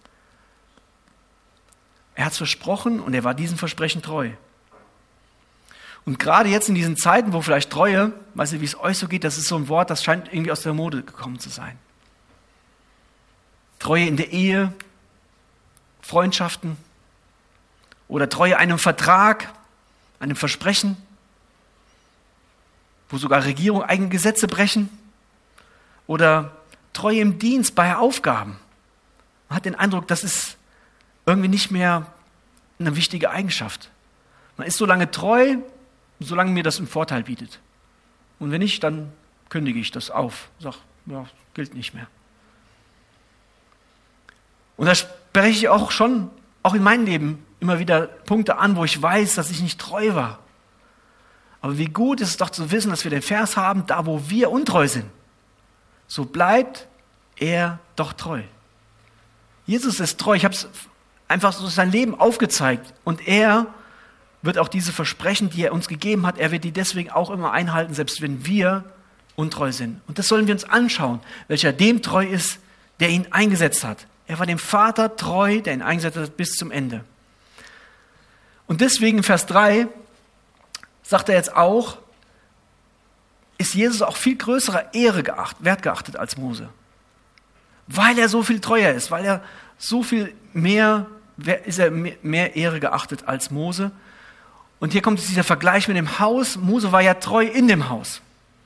Er 2.15 2.25
hat 2.25 2.31
es 2.31 2.37
versprochen 2.37 2.99
und 2.99 3.13
er 3.13 3.23
war 3.23 3.33
diesem 3.33 3.57
Versprechen 3.57 4.01
treu. 4.01 4.31
Und 6.07 6.19
gerade 6.19 6.47
jetzt 6.47 6.69
in 6.69 6.75
diesen 6.75 6.95
Zeiten, 6.95 7.33
wo 7.33 7.41
vielleicht 7.41 7.69
Treue, 7.69 8.13
weiß 8.33 8.53
ich, 8.53 8.61
wie 8.61 8.65
es 8.65 8.79
euch 8.79 8.97
so 8.97 9.09
geht, 9.09 9.25
das 9.25 9.37
ist 9.37 9.49
so 9.49 9.57
ein 9.57 9.67
Wort, 9.67 9.89
das 9.89 10.05
scheint 10.05 10.29
irgendwie 10.31 10.53
aus 10.53 10.61
der 10.61 10.73
Mode 10.73 11.03
gekommen 11.03 11.37
zu 11.37 11.49
sein. 11.49 11.77
Treue 13.77 14.05
in 14.05 14.15
der 14.15 14.31
Ehe, 14.31 14.71
Freundschaften 15.99 16.77
oder 18.07 18.29
Treue 18.29 18.57
einem 18.57 18.79
Vertrag, 18.79 19.51
einem 20.21 20.37
Versprechen, 20.37 20.95
wo 23.09 23.17
sogar 23.17 23.43
Regierungen 23.43 23.83
eigene 23.83 24.07
Gesetze 24.07 24.47
brechen 24.47 24.89
oder 26.07 26.53
Treue 26.93 27.19
im 27.19 27.37
Dienst 27.37 27.75
bei 27.75 27.97
Aufgaben. 27.97 28.57
Man 29.49 29.57
hat 29.57 29.65
den 29.65 29.75
Eindruck, 29.75 30.07
das 30.07 30.23
ist 30.23 30.55
irgendwie 31.25 31.49
nicht 31.49 31.69
mehr 31.69 32.05
eine 32.79 32.95
wichtige 32.95 33.29
Eigenschaft. 33.29 33.89
Man 34.55 34.67
ist 34.67 34.77
so 34.77 34.85
lange 34.85 35.11
treu, 35.11 35.57
solange 36.19 36.51
mir 36.51 36.63
das 36.63 36.77
einen 36.77 36.87
Vorteil 36.87 37.23
bietet. 37.23 37.59
Und 38.39 38.51
wenn 38.51 38.59
nicht, 38.59 38.83
dann 38.83 39.11
kündige 39.49 39.79
ich 39.79 39.91
das 39.91 40.11
auf. 40.11 40.49
Sag, 40.59 40.75
ja, 41.05 41.25
gilt 41.53 41.73
nicht 41.73 41.93
mehr. 41.93 42.07
Und 44.77 44.85
da 44.85 44.95
spreche 44.95 45.57
ich 45.57 45.69
auch 45.69 45.91
schon, 45.91 46.29
auch 46.63 46.73
in 46.73 46.83
meinem 46.83 47.05
Leben, 47.05 47.45
immer 47.59 47.79
wieder 47.79 48.07
Punkte 48.07 48.57
an, 48.57 48.75
wo 48.75 48.83
ich 48.83 49.01
weiß, 49.01 49.35
dass 49.35 49.49
ich 49.49 49.61
nicht 49.61 49.79
treu 49.79 50.13
war. 50.13 50.39
Aber 51.61 51.77
wie 51.77 51.87
gut 51.87 52.21
ist 52.21 52.29
es 52.29 52.37
doch 52.37 52.51
zu 52.51 52.71
wissen, 52.71 52.91
dass 52.91 53.03
wir 53.03 53.11
den 53.11 53.23
Vers 53.23 53.57
haben, 53.57 53.85
da 53.87 54.05
wo 54.05 54.29
wir 54.29 54.51
untreu 54.51 54.87
sind, 54.87 55.09
so 56.07 56.25
bleibt 56.25 56.87
er 57.35 57.79
doch 57.95 58.13
treu. 58.13 58.41
Jesus 59.65 59.99
ist 59.99 60.19
treu. 60.19 60.35
Ich 60.35 60.45
habe 60.45 60.53
es 60.53 60.67
einfach 61.27 61.51
so 61.53 61.67
sein 61.67 61.91
Leben 61.91 62.17
aufgezeigt. 62.17 62.93
Und 63.03 63.27
er 63.27 63.67
wird 64.41 64.57
auch 64.57 64.67
diese 64.67 64.91
Versprechen, 64.91 65.49
die 65.49 65.63
er 65.63 65.73
uns 65.73 65.87
gegeben 65.87 66.25
hat, 66.25 66.37
er 66.37 66.51
wird 66.51 66.63
die 66.63 66.71
deswegen 66.71 67.09
auch 67.09 67.29
immer 67.29 67.51
einhalten, 67.51 67.93
selbst 67.93 68.21
wenn 68.21 68.45
wir 68.45 68.83
untreu 69.35 69.71
sind. 69.71 70.01
Und 70.07 70.19
das 70.19 70.27
sollen 70.27 70.47
wir 70.47 70.53
uns 70.53 70.63
anschauen, 70.63 71.19
welcher 71.47 71.73
dem 71.73 72.01
treu 72.01 72.25
ist, 72.25 72.59
der 72.99 73.09
ihn 73.09 73.27
eingesetzt 73.31 73.83
hat. 73.83 74.07
Er 74.27 74.39
war 74.39 74.45
dem 74.45 74.59
Vater 74.59 75.15
treu, 75.15 75.61
der 75.61 75.73
ihn 75.73 75.81
eingesetzt 75.81 76.17
hat 76.17 76.37
bis 76.37 76.51
zum 76.51 76.71
Ende. 76.71 77.03
Und 78.67 78.81
deswegen 78.81 79.19
in 79.19 79.23
Vers 79.23 79.45
3 79.45 79.87
sagt 81.03 81.29
er 81.29 81.35
jetzt 81.35 81.55
auch, 81.55 81.97
ist 83.57 83.73
Jesus 83.73 84.01
auch 84.01 84.17
viel 84.17 84.35
größerer 84.35 84.93
Ehre 84.93 85.23
geachtet, 85.23 85.63
wert 85.63 85.81
geachtet 85.81 86.15
als 86.15 86.37
Mose. 86.37 86.69
Weil 87.87 88.19
er 88.19 88.29
so 88.29 88.43
viel 88.43 88.59
treuer 88.59 88.93
ist, 88.93 89.09
weil 89.09 89.25
er 89.25 89.43
so 89.77 90.03
viel 90.03 90.33
mehr, 90.53 91.07
ist 91.65 91.79
er 91.79 91.91
mehr 91.91 92.55
Ehre 92.55 92.79
geachtet 92.79 93.27
als 93.27 93.49
Mose. 93.49 93.91
Und 94.79 94.91
hier 94.91 95.01
kommt 95.01 95.19
dieser 95.19 95.43
Vergleich 95.43 95.87
mit 95.87 95.97
dem 95.97 96.19
Haus. 96.19 96.57
Mose 96.57 96.91
war 96.91 97.01
ja 97.01 97.15
treu 97.15 97.45
in 97.45 97.67
dem 97.67 97.89
Haus. 97.89 98.21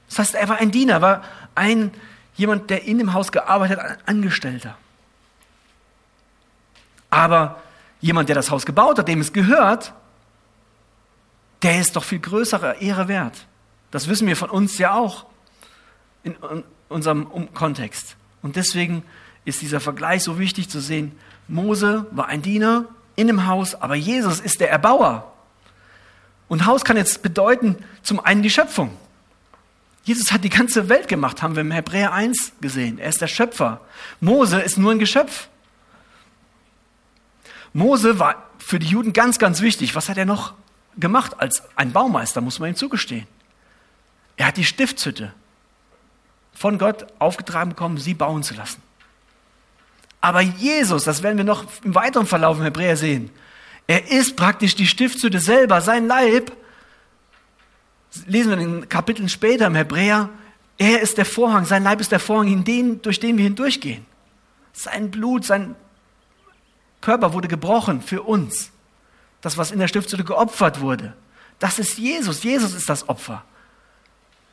Das 0.10 0.20
heißt, 0.20 0.36
er 0.36 0.50
war 0.50 0.58
ein 0.58 0.72
Diener, 0.72 1.02
war 1.02 1.24
ein, 1.56 1.92
jemand, 2.36 2.70
der 2.70 2.84
in 2.84 2.98
dem 2.98 3.14
Haus 3.14 3.32
gearbeitet 3.32 3.80
hat, 3.80 3.86
ein 3.86 3.98
Angestellter. 4.06 4.78
Aber 7.10 7.62
jemand, 8.02 8.30
der 8.30 8.36
das 8.36 8.52
Haus 8.52 8.66
gebaut 8.66 8.98
hat, 8.98 9.08
dem 9.08 9.22
es 9.22 9.32
gehört, 9.32 9.94
der 11.62 11.80
ist 11.80 11.96
doch 11.96 12.04
viel 12.04 12.20
größerer 12.20 12.82
Ehre 12.82 13.08
wert. 13.08 13.46
Das 13.92 14.08
wissen 14.08 14.28
wir 14.28 14.36
von 14.36 14.50
uns 14.50 14.78
ja 14.78 14.94
auch 14.94 15.26
in 16.24 16.36
unserem 16.90 17.54
Kontext. 17.54 18.16
Und 18.42 18.56
deswegen 18.56 19.04
ist 19.46 19.62
dieser 19.62 19.80
Vergleich 19.80 20.24
so 20.24 20.40
wichtig 20.40 20.70
zu 20.70 20.80
sehen. 20.80 21.18
Mose 21.48 22.06
war 22.12 22.28
ein 22.28 22.42
Diener 22.42 22.86
in 23.16 23.28
dem 23.28 23.48
Haus, 23.48 23.76
aber 23.76 23.96
Jesus 23.96 24.40
ist 24.40 24.60
der 24.60 24.72
Erbauer. 24.72 25.32
Und 26.52 26.66
Haus 26.66 26.84
kann 26.84 26.98
jetzt 26.98 27.22
bedeuten, 27.22 27.78
zum 28.04 28.20
einen 28.20 28.44
die 28.44 28.50
Schöpfung. 28.50 28.98
Jesus 30.04 30.34
hat 30.34 30.44
die 30.44 30.50
ganze 30.50 30.90
Welt 30.90 31.08
gemacht, 31.08 31.42
haben 31.42 31.56
wir 31.56 31.62
im 31.62 31.72
Hebräer 31.72 32.12
1 32.12 32.52
gesehen. 32.60 33.00
Er 33.00 33.08
ist 33.08 33.22
der 33.22 33.30
Schöpfer. 33.30 33.80
Mose 34.20 34.60
ist 34.60 34.78
nur 34.78 34.92
ein 34.92 35.00
Geschöpf. 35.00 35.48
Mose 37.72 38.20
war 38.20 38.50
für 38.58 38.80
die 38.80 38.88
Juden 38.88 39.14
ganz, 39.14 39.40
ganz 39.40 39.62
wichtig. 39.62 39.96
Was 39.96 40.10
hat 40.10 40.18
er 40.18 40.26
noch 40.26 40.54
gemacht 40.98 41.40
als 41.40 41.64
ein 41.78 41.94
Baumeister, 41.94 42.42
muss 42.42 42.60
man 42.60 42.72
ihm 42.72 42.76
zugestehen? 42.76 43.28
Er 44.36 44.48
hat 44.48 44.58
die 44.58 44.66
Stiftshütte 44.66 45.32
von 46.54 46.78
Gott 46.78 47.08
aufgetragen 47.18 47.70
bekommen, 47.70 47.98
sie 47.98 48.14
bauen 48.14 48.44
zu 48.44 48.56
lassen. 48.56 48.82
Aber 50.20 50.42
Jesus, 50.42 51.06
das 51.06 51.24
werden 51.24 51.38
wir 51.38 51.46
noch 51.46 51.64
im 51.86 51.96
weiteren 51.96 52.28
Verlauf 52.28 52.58
im 52.58 52.66
Hebräer 52.66 52.98
sehen, 52.98 53.32
er 53.88 54.10
ist 54.12 54.36
praktisch 54.36 54.76
die 54.76 54.88
Stiftshütte 54.88 55.40
selber, 55.40 55.82
sein 55.82 56.08
Leib. 56.08 56.52
Lesen 58.26 58.52
wir 58.52 58.58
in 58.58 58.90
Kapiteln 58.90 59.30
später 59.30 59.68
im 59.68 59.76
Hebräer, 59.76 60.30
er 60.78 61.02
ist 61.02 61.18
der 61.18 61.26
Vorhang, 61.26 61.66
sein 61.66 61.84
Leib 61.84 62.02
ist 62.02 62.12
der 62.12 62.20
Vorhang, 62.20 62.64
den, 62.64 63.02
durch 63.02 63.20
den 63.20 63.38
wir 63.38 63.44
hindurchgehen. 63.44 64.06
Sein 64.74 65.12
Blut, 65.12 65.46
sein 65.46 65.76
Körper 67.02 67.34
wurde 67.34 67.48
gebrochen 67.48 68.02
für 68.02 68.24
uns. 68.24 68.72
Das, 69.42 69.58
was 69.58 69.72
in 69.72 69.80
der 69.80 69.88
Stiftshütte 69.88 70.24
geopfert 70.24 70.82
wurde. 70.82 71.14
Das 71.60 71.80
ist 71.80 71.98
Jesus. 71.98 72.44
Jesus 72.44 72.74
ist 72.74 72.90
das 72.90 73.10
Opfer. 73.10 73.44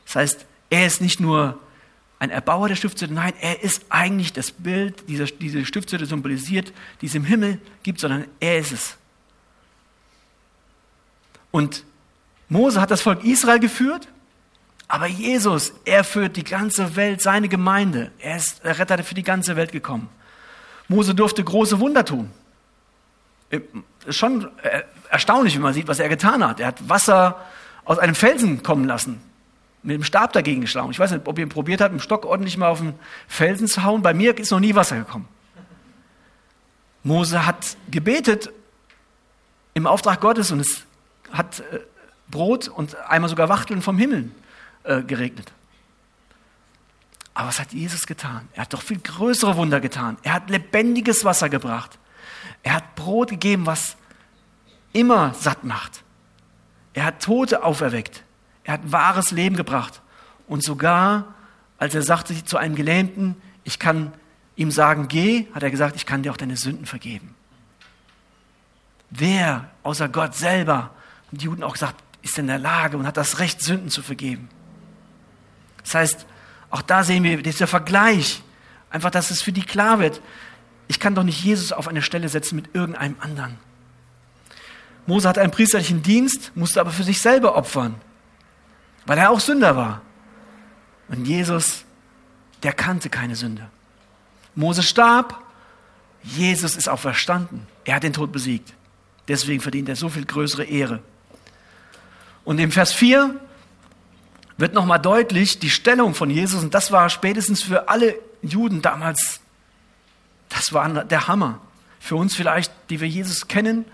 Das 0.05 0.17
heißt, 0.17 0.47
er 0.71 0.87
ist 0.87 1.01
nicht 1.01 1.21
nur 1.21 1.59
ein 2.19 2.31
Erbauer 2.31 2.69
der 2.69 2.77
Stiftshütte, 2.77 3.15
nein, 3.15 3.33
er 3.41 3.63
ist 3.63 3.85
eigentlich 3.91 4.33
das 4.33 4.51
Bild, 4.51 5.09
dieser, 5.09 5.27
diese 5.27 5.65
Stiftshütte 5.65 6.07
symbolisiert, 6.07 6.73
die 7.01 7.07
es 7.07 7.15
im 7.15 7.25
Himmel 7.25 7.61
gibt, 7.83 8.01
sondern 8.01 8.27
er 8.41 8.59
ist 8.59 8.73
es. 8.73 8.97
Und 11.51 11.85
Mose 12.49 12.81
hat 12.81 12.91
das 12.91 13.01
Volk 13.01 13.25
Israel 13.25 13.59
geführt, 13.59 14.09
aber 14.89 15.07
Jesus, 15.07 15.75
er 15.85 16.03
führt 16.03 16.37
die 16.37 16.45
ganze 16.45 16.97
Welt, 16.97 17.21
seine 17.21 17.49
Gemeinde. 17.49 18.11
Er 18.19 18.37
ist 18.37 18.65
der 18.65 18.79
Retter 18.79 19.03
für 19.05 19.15
die 19.15 19.23
ganze 19.23 19.55
Welt 19.55 19.71
gekommen. 19.71 20.09
Mose 20.89 21.15
durfte 21.15 21.45
große 21.45 21.79
Wunder 21.79 22.05
tun. 22.05 22.31
Schon 24.09 24.49
äh, 24.63 24.83
erstaunlich, 25.11 25.55
wenn 25.55 25.63
man 25.63 25.75
sieht, 25.75 25.89
was 25.89 25.99
er 25.99 26.09
getan 26.09 26.47
hat. 26.47 26.61
Er 26.61 26.69
hat 26.69 26.89
Wasser 26.89 27.37
aus 27.85 27.99
einem 27.99 28.15
Felsen 28.15 28.63
kommen 28.63 28.85
lassen, 28.85 29.21
mit 29.83 29.95
dem 29.95 30.05
Stab 30.05 30.33
dagegen 30.33 30.63
geschlagen. 30.63 30.91
Ich 30.91 30.99
weiß 30.99 31.11
nicht, 31.11 31.27
ob 31.27 31.39
ihr 31.39 31.45
ihn 31.45 31.51
probiert 31.51 31.83
habt, 31.83 31.93
mit 31.93 32.01
dem 32.01 32.05
Stock 32.05 32.25
ordentlich 32.25 32.57
mal 32.57 32.69
auf 32.69 32.79
den 32.79 32.95
Felsen 33.27 33.67
zu 33.67 33.85
hauen. 33.85 34.03
Bei 34.03 34.15
mir 34.15 34.37
ist 34.39 34.51
noch 34.51 34.61
nie 34.61 34.75
Wasser 34.75 34.97
gekommen. 34.97 35.29
Mose 37.03 37.47
hat 37.47 37.77
gebetet 37.91 38.51
im 39.75 39.87
Auftrag 39.87 40.21
Gottes 40.21 40.51
und 40.51 40.61
es 40.61 40.85
hat 41.33 41.61
äh, 41.61 41.81
Brot 42.31 42.69
und 42.69 42.97
einmal 42.97 43.31
sogar 43.31 43.49
Wachteln 43.49 43.83
vom 43.83 43.99
Himmel 43.99 44.31
äh, 44.85 45.03
geregnet. 45.03 45.53
Aber 47.35 47.49
was 47.49 47.61
hat 47.61 47.73
Jesus 47.73 48.07
getan? 48.07 48.49
Er 48.55 48.63
hat 48.63 48.73
doch 48.73 48.83
viel 48.83 48.99
größere 48.99 49.57
Wunder 49.57 49.81
getan. 49.81 50.17
Er 50.23 50.33
hat 50.33 50.51
lebendiges 50.51 51.25
Wasser 51.25 51.49
gebracht. 51.49 51.99
Er 52.65 52.75
hat 52.75 52.97
Brot 52.97 53.31
gegeben, 53.31 53.65
was 53.65 53.97
immer 54.93 55.35
satt 55.35 55.63
macht. 55.63 56.03
Er 56.95 57.05
hat 57.05 57.23
Tote 57.23 57.63
auferweckt. 57.63 58.25
Er 58.65 58.75
hat 58.75 58.91
wahres 58.91 59.31
Leben 59.31 59.57
gebracht. 59.57 60.03
Und 60.49 60.65
sogar, 60.65 61.35
als 61.79 61.95
er 61.95 62.03
sagte 62.03 62.45
zu 62.45 62.57
einem 62.57 62.75
Gelähmten, 62.75 63.37
ich 63.63 63.79
kann 63.79 64.13
ihm 64.57 64.73
sagen, 64.73 65.07
geh, 65.07 65.47
hat 65.55 65.63
er 65.63 65.71
gesagt, 65.71 65.95
ich 65.95 66.07
kann 66.07 66.25
dir 66.25 66.33
auch 66.33 66.37
deine 66.37 66.57
Sünden 66.57 66.87
vergeben. 66.87 67.37
Wer 69.11 69.71
außer 69.85 70.09
Gott 70.09 70.35
selber, 70.35 70.91
und 71.31 71.41
die 71.41 71.47
Juden 71.47 71.63
auch 71.63 71.75
gesagt, 71.75 72.03
ist 72.23 72.39
in 72.39 72.47
der 72.47 72.59
Lage 72.59 72.97
und 72.97 73.07
hat 73.07 73.17
das 73.17 73.39
Recht, 73.39 73.63
Sünden 73.63 73.91
zu 73.91 74.03
vergeben. 74.03 74.49
Das 75.83 75.95
heißt, 75.95 76.27
auch 76.71 76.83
da 76.83 77.05
sehen 77.05 77.25
wir 77.25 77.43
dieser 77.43 77.67
Vergleich, 77.67 78.43
einfach, 78.91 79.11
dass 79.11 79.31
es 79.31 79.43
für 79.43 79.53
die 79.53 79.63
klar 79.63 79.99
wird, 79.99 80.21
ich 80.89 81.01
kann 81.01 81.15
doch 81.15 81.23
nicht 81.23 81.43
Jesus 81.43 81.73
auf 81.73 81.89
eine 81.89 82.03
Stelle 82.03 82.29
setzen 82.29 82.57
mit 82.57 82.75
irgendeinem 82.75 83.17
anderen. 83.21 83.59
Mose 85.07 85.29
hatte 85.29 85.41
einen 85.41 85.53
priesterlichen 85.53 86.03
Dienst, 86.03 86.53
musste 86.55 86.81
aber 86.81 86.91
für 86.91 87.05
sich 87.05 87.21
selber 87.21 87.57
opfern, 87.57 87.95
weil 89.07 89.19
er 89.19 89.31
auch 89.31 89.41
Sünder 89.41 89.77
war. 89.77 90.03
Und 91.09 91.27
Jesus, 91.27 91.85
der 92.63 92.73
kannte 92.73 93.09
keine 93.09 93.37
Sünde. 93.37 93.71
Mose 94.55 94.83
starb, 94.83 95.43
Jesus 96.23 96.77
ist 96.77 96.89
auferstanden. 96.89 97.67
Er 97.85 97.97
hat 97.97 98.03
den 98.03 98.13
Tod 98.13 98.33
besiegt. 98.33 98.75
Deswegen 99.29 99.61
verdient 99.61 99.89
er 99.89 99.97
so 99.97 100.09
viel 100.09 100.25
größere 100.25 100.65
Ehre. 100.65 101.03
Und 102.49 102.59
im 102.61 102.73
Vers 102.73 102.95
4 102.95 103.39
wird 104.57 104.73
nochmal 104.73 104.99
deutlich 104.99 105.59
die 105.59 105.69
Stellung 105.69 106.15
von 106.15 106.31
Jesus. 106.31 106.65
Und 106.65 106.73
das 106.73 106.91
war 106.91 107.11
spätestens 107.11 107.63
für 107.63 107.91
alle 107.91 108.15
Juden 108.41 108.81
damals, 108.81 109.41
das 110.49 110.73
war 110.73 111.05
der 111.05 111.29
Hammer. 111.29 111.61
Für 112.01 112.17
uns 112.17 112.35
vielleicht, 112.35 112.73
die 112.89 113.03
wir 113.03 113.07
Jesus 113.07 113.49
kennen 113.49 113.85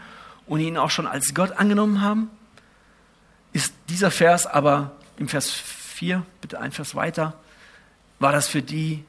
und 0.46 0.61
ihn 0.61 0.78
auch 0.78 0.90
schon 0.90 1.09
als 1.09 1.34
Gott 1.34 1.50
angenommen 1.50 2.00
haben, 2.00 2.30
ist 3.52 3.74
dieser 3.88 4.12
Vers 4.12 4.46
aber 4.46 4.92
im 5.16 5.26
Vers 5.26 5.50
4, 5.50 6.24
bitte 6.40 6.61
ein 6.61 6.70
Vers 6.70 6.94
weiter, 6.94 7.34
war 8.20 8.30
das 8.30 8.46
für 8.46 8.62
die 8.62 9.02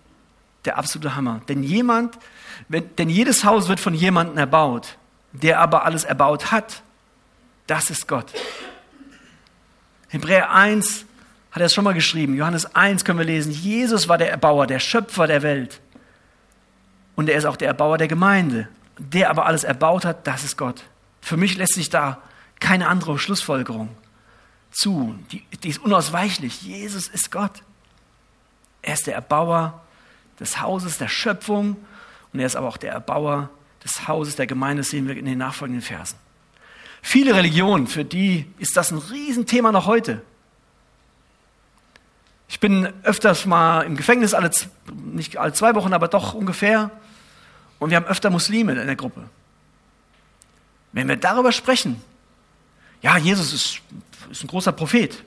der 0.65 0.79
absolute 0.79 1.15
Hammer. 1.15 1.41
Denn 1.47 1.61
jemand, 1.61 2.17
wenn, 2.67 2.95
denn 2.95 3.11
jedes 3.11 3.43
Haus 3.43 3.67
wird 3.67 3.79
von 3.79 3.93
jemandem 3.93 4.39
erbaut, 4.39 4.97
der 5.33 5.59
aber 5.59 5.85
alles 5.85 6.03
erbaut 6.03 6.51
hat, 6.51 6.81
das 7.67 7.91
ist 7.91 8.07
Gott. 8.07 8.33
Hebräer 10.15 10.51
1 10.51 11.05
hat 11.51 11.61
er 11.61 11.65
es 11.65 11.73
schon 11.73 11.83
mal 11.83 11.93
geschrieben. 11.93 12.35
Johannes 12.35 12.73
1 12.73 13.03
können 13.03 13.19
wir 13.19 13.25
lesen. 13.25 13.51
Jesus 13.51 14.07
war 14.07 14.17
der 14.17 14.31
Erbauer, 14.31 14.65
der 14.65 14.79
Schöpfer 14.79 15.27
der 15.27 15.41
Welt. 15.41 15.81
Und 17.17 17.29
er 17.29 17.37
ist 17.37 17.45
auch 17.45 17.57
der 17.57 17.67
Erbauer 17.67 17.97
der 17.97 18.07
Gemeinde. 18.07 18.69
Der 18.97 19.29
aber 19.29 19.45
alles 19.45 19.65
erbaut 19.65 20.05
hat, 20.05 20.25
das 20.25 20.45
ist 20.45 20.57
Gott. 20.57 20.83
Für 21.19 21.35
mich 21.35 21.57
lässt 21.57 21.73
sich 21.73 21.89
da 21.89 22.21
keine 22.61 22.87
andere 22.87 23.19
Schlussfolgerung 23.19 23.89
zu. 24.71 25.19
Die, 25.31 25.43
die 25.63 25.69
ist 25.69 25.79
unausweichlich. 25.79 26.61
Jesus 26.61 27.09
ist 27.09 27.29
Gott. 27.29 27.63
Er 28.81 28.93
ist 28.93 29.07
der 29.07 29.15
Erbauer 29.15 29.81
des 30.39 30.61
Hauses, 30.61 30.97
der 30.97 31.09
Schöpfung. 31.09 31.75
Und 32.31 32.39
er 32.39 32.45
ist 32.45 32.55
aber 32.55 32.69
auch 32.69 32.77
der 32.77 32.93
Erbauer 32.93 33.49
des 33.83 34.07
Hauses, 34.07 34.37
der 34.37 34.47
Gemeinde. 34.47 34.81
Das 34.81 34.91
sehen 34.91 35.09
wir 35.09 35.17
in 35.17 35.25
den 35.25 35.39
nachfolgenden 35.39 35.81
Versen. 35.81 36.17
Viele 37.07 37.35
Religionen, 37.35 37.85
für 37.85 38.03
die 38.03 38.47
ist 38.57 38.75
das 38.75 38.89
ein 38.89 38.97
Riesenthema 38.97 39.71
noch 39.71 39.85
heute. 39.85 40.23
Ich 42.47 42.59
bin 42.59 42.91
öfters 43.03 43.45
mal 43.45 43.81
im 43.81 43.95
Gefängnis, 43.95 44.33
alle, 44.33 44.49
nicht 44.91 45.37
alle 45.37 45.53
zwei 45.53 45.75
Wochen, 45.75 45.93
aber 45.93 46.07
doch 46.07 46.33
ungefähr. 46.33 46.89
Und 47.77 47.91
wir 47.91 47.97
haben 47.97 48.07
öfter 48.07 48.31
Muslime 48.31 48.71
in 48.71 48.87
der 48.87 48.95
Gruppe. 48.95 49.21
Wenn 50.93 51.07
wir 51.07 51.15
darüber 51.15 51.51
sprechen, 51.51 52.01
ja, 53.03 53.17
Jesus 53.17 53.53
ist, 53.53 53.81
ist 54.31 54.43
ein 54.43 54.47
großer 54.47 54.71
Prophet. 54.71 55.23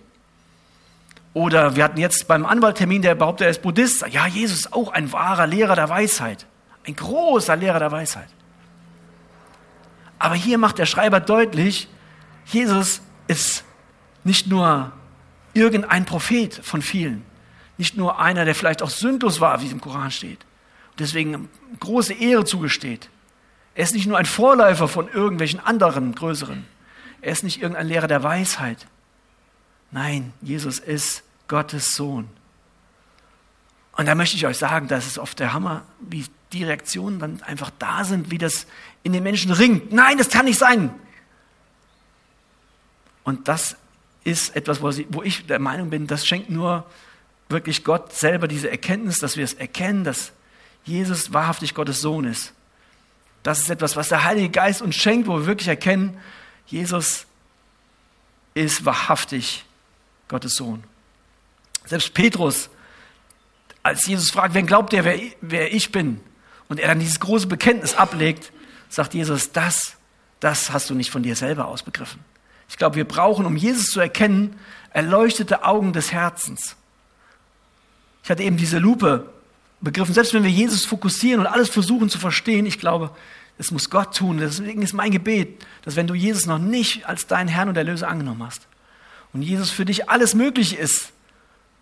Oder 1.33 1.77
wir 1.77 1.85
hatten 1.85 1.99
jetzt 1.99 2.27
beim 2.27 2.45
Anwalttermin, 2.45 3.03
der 3.03 3.15
behauptet, 3.15 3.45
er 3.45 3.51
ist 3.51 3.63
Buddhist. 3.63 4.05
Ja, 4.11 4.27
Jesus 4.27 4.59
ist 4.59 4.73
auch 4.73 4.91
ein 4.91 5.13
wahrer 5.13 5.47
Lehrer 5.47 5.77
der 5.77 5.89
Weisheit. 5.89 6.45
Ein 6.85 6.97
großer 6.97 7.55
Lehrer 7.55 7.79
der 7.79 7.93
Weisheit. 7.93 8.31
Aber 10.19 10.35
hier 10.35 10.59
macht 10.59 10.79
der 10.79 10.87
Schreiber 10.87 11.21
deutlich, 11.21 11.89
Jesus 12.47 13.03
ist 13.27 13.65
nicht 14.25 14.47
nur 14.47 14.93
irgendein 15.55 16.05
Prophet 16.05 16.55
von 16.55 16.83
vielen, 16.83 17.25
nicht 17.77 17.97
nur 17.97 18.19
einer, 18.19 18.45
der 18.45 18.55
vielleicht 18.55 18.83
auch 18.83 18.91
sündlos 18.91 19.41
war, 19.41 19.61
wie 19.61 19.67
es 19.67 19.73
im 19.73 19.81
Koran 19.81 20.11
steht, 20.11 20.45
und 20.91 21.01
deswegen 21.01 21.49
große 21.81 22.15
Ehre 22.15 22.45
zugesteht. 22.45 23.11
Er 23.75 23.85
ist 23.85 23.95
nicht 23.95 24.07
nur 24.07 24.19
ein 24.19 24.27
Vorläufer 24.27 24.89
von 24.89 25.09
irgendwelchen 25.09 25.61
anderen 25.61 26.15
größeren. 26.15 26.67
Er 27.21 27.33
ist 27.33 27.45
nicht 27.45 27.63
irgendein 27.63 27.87
Lehrer 27.87 28.09
der 28.09 28.25
Weisheit. 28.25 28.87
Nein, 29.93 30.33
Jesus 30.43 30.81
ist 30.81 31.23
Gottes 31.47 31.95
Sohn. 31.95 32.29
Und 33.93 34.07
da 34.07 34.15
möchte 34.15 34.37
ich 34.37 34.47
euch 34.47 34.59
sagen, 34.59 34.89
das 34.89 35.07
ist 35.07 35.19
oft 35.19 35.39
der 35.39 35.53
Hammer, 35.53 35.83
wie 36.01 36.25
die 36.53 36.65
Reaktionen 36.65 37.19
dann 37.19 37.43
einfach 37.43 37.71
da 37.79 38.05
sind, 38.05 38.31
wie 38.31 38.39
das 38.39 38.67
in 39.03 39.13
den 39.13 39.23
Menschen 39.23 39.53
ringt. 39.53 39.93
Nein, 39.93 40.19
das 40.19 40.31
kann 40.31 40.47
nicht 40.47 40.59
sein. 40.59 40.91
Und 43.25 43.49
das 43.49 43.77
ist 44.25 44.57
etwas, 44.57 44.81
wo 44.81 45.23
ich 45.23 45.47
der 45.47 45.59
Meinung 45.59 45.91
bin, 45.91 46.07
das 46.07 46.27
schenkt 46.27 46.51
nur 46.51 46.87
wirklich 47.49 47.85
Gott 47.85 48.13
selber 48.15 48.49
diese 48.49 48.71
Erkenntnis, 48.71 49.19
dass 49.19 49.37
wir 49.37 49.45
es 49.45 49.55
erkennen, 49.55 50.05
dass 50.05 50.33
Jesus 50.85 51.33
wahrhaftig 51.33 51.75
Gottes 51.75 52.01
Sohn 52.01 52.25
ist. 52.25 52.53
Das 53.43 53.61
ist 53.61 53.71
etwas, 53.71 53.97
was 53.97 54.09
der 54.09 54.25
Heilige 54.25 54.51
Geist 54.51 54.83
uns 54.83 54.97
schenkt, 54.97 55.29
wo 55.29 55.39
wir 55.39 55.47
wirklich 55.47 55.69
erkennen, 55.69 56.19
Jesus 56.67 57.27
ist 58.55 58.85
wahrhaftig 58.85 59.65
Gottes 60.29 60.55
Sohn. 60.55 60.85
Selbst 61.85 62.13
Petrus, 62.13 62.69
als 63.83 64.07
Jesus 64.07 64.31
fragt, 64.31 64.55
wen 64.55 64.67
glaubt 64.67 64.93
ihr, 64.93 65.05
wer, 65.05 65.19
wer 65.41 65.73
ich 65.73 65.93
bin? 65.93 66.21
Und 66.69 66.81
er 66.81 66.89
dann 66.89 67.01
dieses 67.01 67.21
große 67.21 67.47
Bekenntnis 67.47 67.95
ablegt, 67.95 68.53
sagt 68.89 69.15
Jesus, 69.15 69.53
das, 69.53 69.97
das 70.41 70.71
hast 70.73 70.91
du 70.91 70.95
nicht 70.95 71.11
von 71.11 71.23
dir 71.23 71.37
selber 71.37 71.67
ausbegriffen. 71.67 72.21
Ich 72.69 72.77
glaube, 72.77 72.97
wir 72.97 73.07
brauchen, 73.07 73.47
um 73.47 73.57
Jesus 73.57 73.87
zu 73.91 74.01
erkennen, 74.01 74.57
erleuchtete 74.91 75.65
Augen 75.65 75.93
des 75.93 76.13
Herzens. 76.13 76.77
Ich 78.23 78.31
hatte 78.31 78.43
eben 78.43 78.59
diese 78.59 78.79
Lupe 78.79 79.33
begriffen. 79.81 80.13
Selbst 80.13 80.35
wenn 80.35 80.43
wir 80.43 80.51
Jesus 80.51 80.85
fokussieren 80.85 81.41
und 81.41 81.47
alles 81.47 81.71
versuchen 81.71 82.11
zu 82.11 82.19
verstehen, 82.19 82.67
ich 82.67 82.79
glaube, 82.79 83.11
das 83.57 83.71
muss 83.71 83.91
Gott 83.91 84.17
tun. 84.17 84.39
Deswegen 84.39 84.83
ist 84.83 84.93
mein 84.93 85.11
Gebet, 85.11 85.65
dass 85.83 85.97
wenn 85.97 86.07
du 86.07 86.15
Jesus 86.15 86.47
noch 86.47 86.59
nicht 86.59 87.07
als 87.07 87.27
deinen 87.27 87.49
Herrn 87.49 87.69
und 87.69 87.77
Erlöser 87.77 88.09
angenommen 88.09 88.45
hast 88.45 88.67
und 89.33 89.43
Jesus 89.43 89.71
für 89.71 89.85
dich 89.85 90.09
alles 90.11 90.35
möglich 90.35 90.79
ist, 90.79 91.13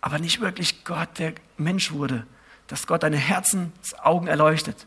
aber 0.01 0.19
nicht 0.19 0.41
wirklich 0.41 0.85
Gott, 0.85 1.09
der 1.17 1.33
Mensch 1.57 1.91
wurde, 1.91 2.25
dass 2.67 2.87
Gott 2.87 3.03
deine 3.03 3.17
Herzensaugen 3.17 4.27
erleuchtet 4.27 4.85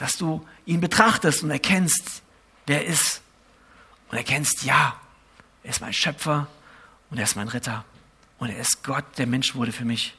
dass 0.00 0.16
du 0.16 0.46
ihn 0.64 0.80
betrachtest 0.80 1.42
und 1.42 1.50
erkennst, 1.50 2.22
wer 2.66 2.82
er 2.82 2.86
ist. 2.86 3.20
Und 4.10 4.16
erkennst, 4.16 4.64
ja, 4.64 4.98
er 5.62 5.70
ist 5.70 5.82
mein 5.82 5.92
Schöpfer 5.92 6.46
und 7.10 7.18
er 7.18 7.24
ist 7.24 7.36
mein 7.36 7.48
Ritter 7.48 7.84
und 8.38 8.48
er 8.48 8.58
ist 8.58 8.82
Gott, 8.82 9.04
der 9.18 9.26
Mensch 9.26 9.54
wurde 9.54 9.72
für 9.72 9.84
mich. 9.84 10.16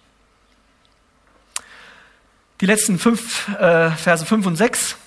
Die 2.62 2.68
letzten 2.68 3.00
fünf, 3.00 3.48
äh, 3.50 3.90
Verse 3.90 4.24
5 4.24 4.46
und 4.46 4.56
6, 4.56 4.98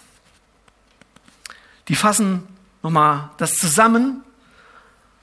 die 1.86 1.94
fassen 1.94 2.42
nochmal 2.82 3.30
das 3.36 3.54
zusammen. 3.54 4.24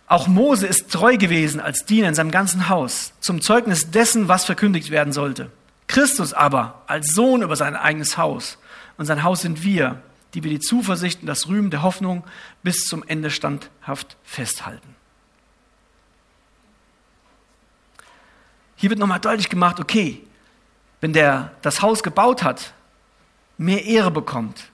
Auch 0.08 0.28
Mose 0.30 0.66
ist 0.66 0.90
treu 0.90 1.18
gewesen 1.18 1.60
als 1.60 1.86
Diener 1.86 2.08
in 2.08 2.16
seinem 2.16 2.32
ganzen 2.32 2.70
Haus, 2.70 3.12
zum 3.20 3.42
Zeugnis 3.42 3.92
dessen, 3.92 4.30
was 4.30 4.46
verkündigt 4.46 4.92
werden 4.92 5.12
sollte. 5.12 5.52
Christus 5.92 6.34
aber 6.34 6.84
als 6.88 7.14
Sohn 7.14 7.42
über 7.42 7.58
sein 7.58 7.76
eigenes 7.76 8.18
Haus. 8.18 8.58
Und 8.98 9.06
sein 9.08 9.24
Haus 9.24 9.42
sind 9.42 9.64
wir, 9.64 10.02
die 10.34 10.42
wir 10.42 10.50
die 10.50 10.62
Zuversicht 10.62 11.20
und 11.20 11.28
das 11.28 11.50
Rühmen 11.50 11.70
der 11.70 11.82
Hoffnung 11.82 12.24
bis 12.64 12.86
zum 12.86 13.04
Ende 13.06 13.30
standhaft 13.30 14.16
festhalten. 14.24 14.96
Hier 18.78 18.90
wird 18.90 19.00
nochmal 19.00 19.20
deutlich 19.20 19.50
gemacht, 19.50 19.82
okay, 19.82 20.26
wenn 21.02 21.12
der 21.12 21.52
das 21.62 21.82
Haus 21.82 22.04
gebaut 22.04 22.42
hat, 22.42 22.74
mehr 23.58 23.84
Ehre 23.84 24.12
bekommt. 24.12 24.72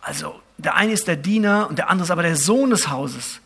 Also 0.00 0.42
der 0.56 0.74
eine 0.74 0.92
ist 0.92 1.06
der 1.06 1.16
Diener 1.16 1.68
und 1.68 1.78
der 1.78 1.88
andere 1.88 2.04
ist 2.04 2.10
aber 2.10 2.24
der 2.24 2.36
Sohn 2.36 2.70
des 2.70 2.88
Hauses. 2.88 3.40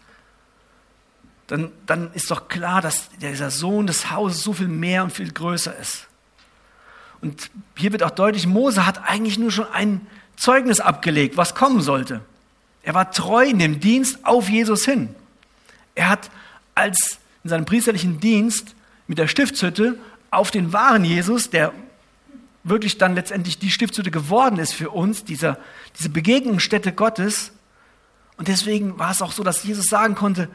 Dann, 1.47 1.73
dann 1.85 2.11
ist 2.15 2.31
doch 2.31 2.49
klar, 2.49 2.81
dass 2.81 3.11
dieser 3.21 3.51
Sohn 3.51 3.87
des 3.87 4.11
Hauses 4.11 4.43
so 4.43 4.55
viel 4.55 4.69
mehr 4.69 5.05
und 5.05 5.11
viel 5.11 5.31
größer 5.31 5.77
ist. 5.77 6.09
Und 7.23 7.51
hier 7.77 7.93
wird 7.93 8.03
auch 8.03 8.11
deutlich, 8.11 8.47
Mose 8.47 8.85
hat 8.87 9.09
eigentlich 9.09 9.39
nur 9.39 9.51
schon 9.51 9.67
ein 9.73 10.07
Zeugnis 10.37 10.81
abgelegt, 10.81 11.37
was 11.37 11.55
kommen 11.55 11.81
sollte. 11.81 12.21
Er 12.83 12.95
war 12.95 13.11
treu 13.11 13.45
in 13.45 13.59
dem 13.59 13.81
Dienst 13.81 14.19
auf 14.25 14.49
Jesus 14.51 14.85
hin. 14.85 15.15
Er 15.95 16.09
hat 16.09 16.31
als 16.75 17.19
in 17.45 17.51
seinem 17.51 17.65
priesterlichen 17.65 18.21
Dienst 18.21 18.75
mit 19.07 19.19
der 19.19 19.29
Stiftshütte 19.29 19.99
auf 20.31 20.51
den 20.51 20.73
wahren 20.73 21.05
Jesus, 21.05 21.51
der 21.51 21.73
wirklich 22.65 22.99
dann 22.99 23.15
letztendlich 23.15 23.59
die 23.59 23.71
Stiftshütte 23.71 24.11
geworden 24.11 24.59
ist 24.59 24.73
für 24.73 24.91
uns, 24.91 25.25
dieser, 25.25 25.59
diese 25.99 26.09
Begegnungsstätte 26.09 26.93
Gottes. 26.93 27.53
Und 28.37 28.49
deswegen 28.49 28.99
war 28.99 29.11
es 29.11 29.23
auch 29.23 29.33
so, 29.33 29.43
dass 29.43 29.65
Jesus 29.65 29.87
sagen 29.87 30.15
konnte, 30.15 30.49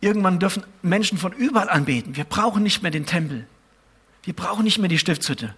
irgendwann 0.00 0.38
dürfen 0.38 0.62
Menschen 0.82 1.18
von 1.18 1.32
überall 1.32 1.68
anbeten. 1.68 2.16
Wir 2.16 2.24
brauchen 2.24 2.62
nicht 2.62 2.82
mehr 2.82 2.90
den 2.90 3.06
Tempel. 3.06 3.46
Wir 4.22 4.34
brauchen 4.34 4.64
nicht 4.64 4.78
mehr 4.78 4.88
die 4.88 4.98
Stiftshütte, 4.98 5.54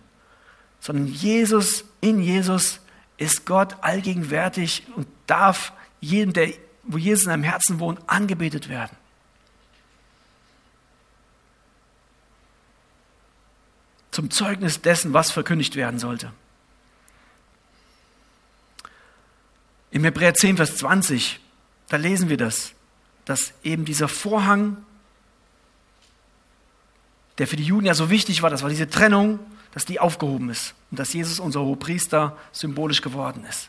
sondern 0.81 1.07
Jesus, 1.07 1.85
in 2.01 2.21
Jesus 2.21 2.81
ist 3.17 3.47
Gott 3.47 3.77
allgegenwärtig 3.83 4.85
und 4.95 5.07
darf 5.27 5.73
jedem, 6.01 6.33
der, 6.33 6.53
wo 6.85 6.99
Jesus 6.99 7.25
in 7.25 7.33
einem 7.33 7.43
Herzen 7.43 7.81
wohnt, 7.81 8.01
angebetet 8.07 8.69
werden. 8.69 8.97
zum 14.19 14.33
Zeugnis 14.33 14.81
dessen, 14.81 15.15
was 15.15 15.31
verkündigt 15.31 15.77
werden 15.77 16.01
sollte. 16.01 16.33
Im 19.93 20.03
Hebräer 20.03 20.35
10, 20.35 20.57
Vers 20.57 20.77
20, 20.79 21.39
da 21.89 21.99
lesen 21.99 22.29
wir 22.29 22.37
das, 22.37 22.73
dass 23.27 23.53
eben 23.63 23.85
dieser 23.85 24.09
Vorhang, 24.09 24.85
der 27.39 27.47
für 27.47 27.55
die 27.55 27.63
Juden 27.63 27.87
ja 27.87 27.95
so 27.95 28.11
wichtig 28.11 28.43
war, 28.43 28.51
das 28.51 28.63
war 28.63 28.71
diese 28.71 28.91
Trennung, 28.91 29.39
dass 29.73 29.85
die 29.85 30.01
aufgehoben 30.01 30.51
ist 30.51 30.75
und 30.91 30.99
dass 30.99 31.13
Jesus 31.13 31.41
unser 31.41 31.61
Hohepriester 31.61 32.37
symbolisch 32.53 33.03
geworden 33.03 33.45
ist. 33.49 33.69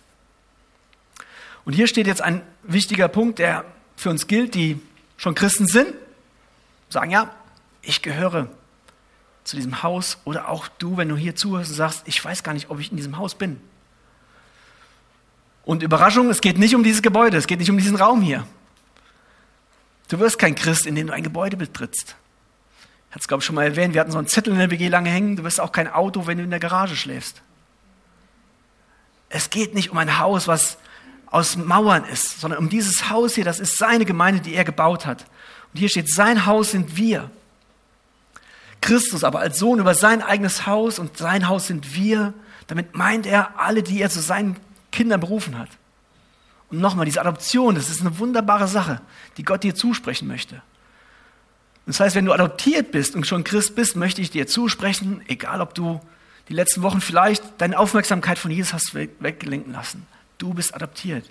Und 1.65 1.73
hier 1.73 1.87
steht 1.87 2.07
jetzt 2.07 2.21
ein 2.21 2.41
wichtiger 2.63 3.07
Punkt, 3.07 3.39
der 3.39 3.65
für 3.95 4.09
uns 4.09 4.27
gilt, 4.27 4.55
die 4.55 4.81
schon 5.17 5.35
Christen 5.35 5.67
sind, 5.67 5.93
sagen 6.89 7.11
ja, 7.11 7.35
ich 7.81 8.01
gehöre 8.01 8.49
zu 9.43 9.55
diesem 9.55 9.83
Haus 9.83 10.17
oder 10.25 10.49
auch 10.49 10.67
du, 10.67 10.97
wenn 10.97 11.09
du 11.09 11.15
hier 11.15 11.35
zuhörst 11.35 11.71
und 11.71 11.75
sagst, 11.75 12.03
ich 12.05 12.23
weiß 12.23 12.43
gar 12.43 12.53
nicht, 12.53 12.69
ob 12.69 12.79
ich 12.79 12.91
in 12.91 12.97
diesem 12.97 13.17
Haus 13.17 13.35
bin. 13.35 13.59
Und 15.65 15.83
Überraschung, 15.83 16.29
es 16.29 16.41
geht 16.41 16.57
nicht 16.57 16.75
um 16.75 16.83
dieses 16.83 17.01
Gebäude, 17.01 17.37
es 17.37 17.47
geht 17.47 17.59
nicht 17.59 17.69
um 17.69 17.77
diesen 17.77 17.95
Raum 17.95 18.21
hier. 18.21 18.47
Du 20.07 20.19
wirst 20.19 20.39
kein 20.39 20.55
Christ, 20.55 20.85
indem 20.85 21.07
du 21.07 21.13
ein 21.13 21.23
Gebäude 21.23 21.57
betrittst. 21.57 22.15
Hatte 23.09 23.19
es, 23.19 23.27
glaube 23.27 23.41
ich, 23.41 23.45
schon 23.45 23.55
mal 23.55 23.65
erwähnt, 23.65 23.93
wir 23.93 24.01
hatten 24.01 24.11
so 24.11 24.17
einen 24.17 24.27
Zettel 24.27 24.53
in 24.53 24.59
der 24.59 24.69
WG 24.69 24.87
lange 24.87 25.09
hängen, 25.09 25.35
du 25.35 25.43
wirst 25.43 25.59
auch 25.59 25.71
kein 25.71 25.87
Auto, 25.87 26.27
wenn 26.27 26.37
du 26.37 26.43
in 26.43 26.49
der 26.49 26.59
Garage 26.59 26.95
schläfst. 26.95 27.41
Es 29.29 29.49
geht 29.49 29.73
nicht 29.73 29.91
um 29.91 29.97
ein 29.97 30.19
Haus, 30.19 30.47
was 30.47 30.77
aus 31.27 31.57
Mauern 31.57 32.05
ist, 32.05 32.39
sondern 32.39 32.59
um 32.59 32.69
dieses 32.69 33.09
Haus 33.09 33.35
hier, 33.35 33.45
das 33.45 33.59
ist 33.59 33.77
seine 33.77 34.05
Gemeinde, 34.05 34.41
die 34.41 34.55
er 34.55 34.63
gebaut 34.63 35.05
hat. 35.05 35.25
Und 35.73 35.79
hier 35.79 35.89
steht, 35.89 36.11
sein 36.11 36.45
Haus 36.45 36.71
sind 36.71 36.97
wir. 36.97 37.29
Christus 38.81 39.23
aber 39.23 39.39
als 39.39 39.59
Sohn 39.59 39.79
über 39.79 39.93
sein 39.93 40.21
eigenes 40.21 40.65
Haus 40.65 40.99
und 40.99 41.17
sein 41.17 41.47
Haus 41.47 41.67
sind 41.67 41.93
wir. 41.93 42.33
Damit 42.67 42.95
meint 42.95 43.25
er 43.25 43.59
alle, 43.59 43.83
die 43.83 44.01
er 44.01 44.09
zu 44.09 44.21
seinen 44.21 44.57
Kindern 44.91 45.19
berufen 45.19 45.57
hat. 45.59 45.69
Und 46.69 46.79
nochmal, 46.79 47.05
diese 47.05 47.21
Adoption, 47.21 47.75
das 47.75 47.89
ist 47.89 48.01
eine 48.01 48.17
wunderbare 48.19 48.67
Sache, 48.67 49.01
die 49.37 49.43
Gott 49.43 49.63
dir 49.63 49.75
zusprechen 49.75 50.27
möchte. 50.27 50.61
Das 51.89 51.99
heißt, 51.99 52.15
wenn 52.15 52.25
du 52.25 52.33
adoptiert 52.33 52.91
bist 52.91 53.15
und 53.15 53.25
schon 53.25 53.43
Christ 53.43 53.73
bist, 53.73 53.95
möchte 53.95 54.21
ich 54.21 54.29
dir 54.29 54.45
zusprechen, 54.45 55.23
egal 55.27 55.59
ob 55.59 55.73
du 55.73 55.99
die 56.47 56.53
letzten 56.53 56.83
Wochen 56.83 57.01
vielleicht 57.01 57.43
deine 57.57 57.79
Aufmerksamkeit 57.79 58.37
von 58.37 58.51
Jesus 58.51 58.73
hast 58.73 58.93
weggelenken 58.93 59.73
lassen. 59.73 60.05
Du 60.37 60.53
bist 60.53 60.75
adoptiert. 60.75 61.27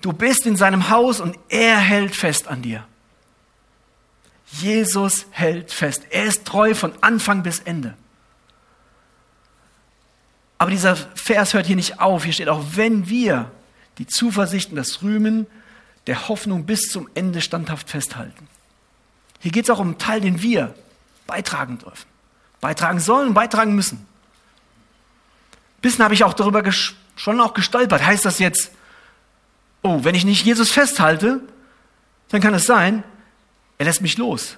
Du 0.00 0.12
bist 0.12 0.44
in 0.44 0.56
seinem 0.56 0.90
Haus 0.90 1.20
und 1.20 1.38
er 1.48 1.78
hält 1.78 2.16
fest 2.16 2.48
an 2.48 2.62
dir. 2.62 2.84
Jesus 4.50 5.26
hält 5.30 5.72
fest. 5.72 6.02
Er 6.10 6.24
ist 6.24 6.46
treu 6.46 6.74
von 6.74 6.92
Anfang 7.00 7.44
bis 7.44 7.60
Ende. 7.60 7.94
Aber 10.58 10.72
dieser 10.72 10.96
Vers 10.96 11.54
hört 11.54 11.66
hier 11.66 11.76
nicht 11.76 12.00
auf. 12.00 12.24
Hier 12.24 12.32
steht 12.32 12.48
auch, 12.48 12.64
wenn 12.74 13.08
wir 13.08 13.52
die 13.98 14.08
Zuversicht 14.08 14.70
und 14.70 14.76
das 14.76 15.00
Rühmen 15.04 15.46
der 16.08 16.26
Hoffnung 16.28 16.66
bis 16.66 16.88
zum 16.90 17.08
Ende 17.14 17.40
standhaft 17.40 17.88
festhalten. 17.88 18.48
Hier 19.40 19.50
geht 19.50 19.64
es 19.64 19.70
auch 19.70 19.78
um 19.78 19.88
einen 19.88 19.98
Teil, 19.98 20.20
den 20.20 20.42
wir 20.42 20.74
beitragen 21.26 21.78
dürfen. 21.78 22.06
Beitragen 22.60 23.00
sollen 23.00 23.34
beitragen 23.34 23.74
müssen. 23.74 24.06
Bisschen 25.80 26.04
habe 26.04 26.14
ich 26.14 26.24
auch 26.24 26.34
darüber 26.34 26.62
schon 27.16 27.40
auch 27.40 27.54
gestolpert. 27.54 28.04
Heißt 28.04 28.24
das 28.24 28.38
jetzt, 28.38 28.70
oh, 29.82 30.04
wenn 30.04 30.14
ich 30.14 30.24
nicht 30.24 30.44
Jesus 30.44 30.70
festhalte, 30.70 31.40
dann 32.28 32.40
kann 32.40 32.54
es 32.54 32.66
sein, 32.66 33.02
er 33.78 33.86
lässt 33.86 34.02
mich 34.02 34.18
los. 34.18 34.56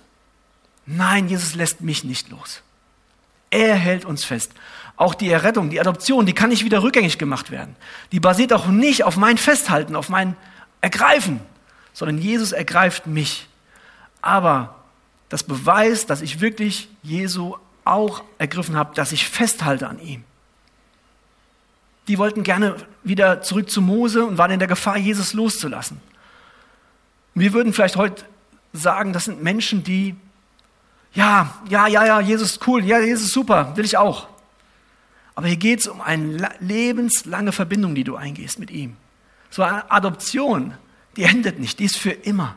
Nein, 0.84 1.28
Jesus 1.28 1.54
lässt 1.54 1.80
mich 1.80 2.02
nicht 2.02 2.28
los. 2.30 2.62
Er 3.50 3.76
hält 3.76 4.04
uns 4.04 4.24
fest. 4.24 4.52
Auch 4.96 5.14
die 5.14 5.30
Errettung, 5.30 5.70
die 5.70 5.80
Adoption, 5.80 6.26
die 6.26 6.32
kann 6.32 6.50
nicht 6.50 6.64
wieder 6.64 6.82
rückgängig 6.82 7.18
gemacht 7.18 7.50
werden. 7.50 7.76
Die 8.10 8.20
basiert 8.20 8.52
auch 8.52 8.66
nicht 8.66 9.04
auf 9.04 9.16
mein 9.16 9.38
Festhalten, 9.38 9.94
auf 9.94 10.08
mein 10.08 10.36
Ergreifen, 10.80 11.40
sondern 11.92 12.18
Jesus 12.18 12.52
ergreift 12.52 13.06
mich. 13.06 13.48
Aber 14.22 14.76
das 15.28 15.42
beweist, 15.42 16.08
dass 16.08 16.22
ich 16.22 16.40
wirklich 16.40 16.88
Jesu 17.02 17.56
auch 17.84 18.22
ergriffen 18.38 18.76
habe, 18.76 18.94
dass 18.94 19.12
ich 19.12 19.28
festhalte 19.28 19.88
an 19.88 19.98
ihm. 19.98 20.24
Die 22.08 22.18
wollten 22.18 22.42
gerne 22.42 22.76
wieder 23.02 23.42
zurück 23.42 23.70
zu 23.70 23.80
Mose 23.80 24.24
und 24.24 24.38
waren 24.38 24.50
in 24.50 24.58
der 24.58 24.68
Gefahr, 24.68 24.96
Jesus 24.96 25.34
loszulassen. 25.34 26.00
Wir 27.34 27.52
würden 27.52 27.72
vielleicht 27.72 27.96
heute 27.96 28.24
sagen, 28.72 29.12
das 29.12 29.24
sind 29.24 29.42
Menschen, 29.42 29.84
die, 29.84 30.14
ja, 31.14 31.54
ja, 31.68 31.86
ja, 31.86 32.04
ja, 32.04 32.20
Jesus 32.20 32.52
ist 32.52 32.66
cool, 32.66 32.84
ja, 32.84 33.00
Jesus 33.00 33.26
ist 33.26 33.34
super, 33.34 33.76
will 33.76 33.84
ich 33.84 33.96
auch. 33.96 34.28
Aber 35.34 35.46
hier 35.46 35.56
geht 35.56 35.80
es 35.80 35.88
um 35.88 36.00
eine 36.00 36.50
lebenslange 36.60 37.52
Verbindung, 37.52 37.94
die 37.94 38.04
du 38.04 38.16
eingehst 38.16 38.58
mit 38.58 38.70
ihm. 38.70 38.96
So 39.50 39.62
eine 39.62 39.90
Adoption, 39.90 40.74
die 41.16 41.22
endet 41.24 41.58
nicht, 41.58 41.78
die 41.78 41.84
ist 41.84 41.96
für 41.96 42.10
immer. 42.10 42.56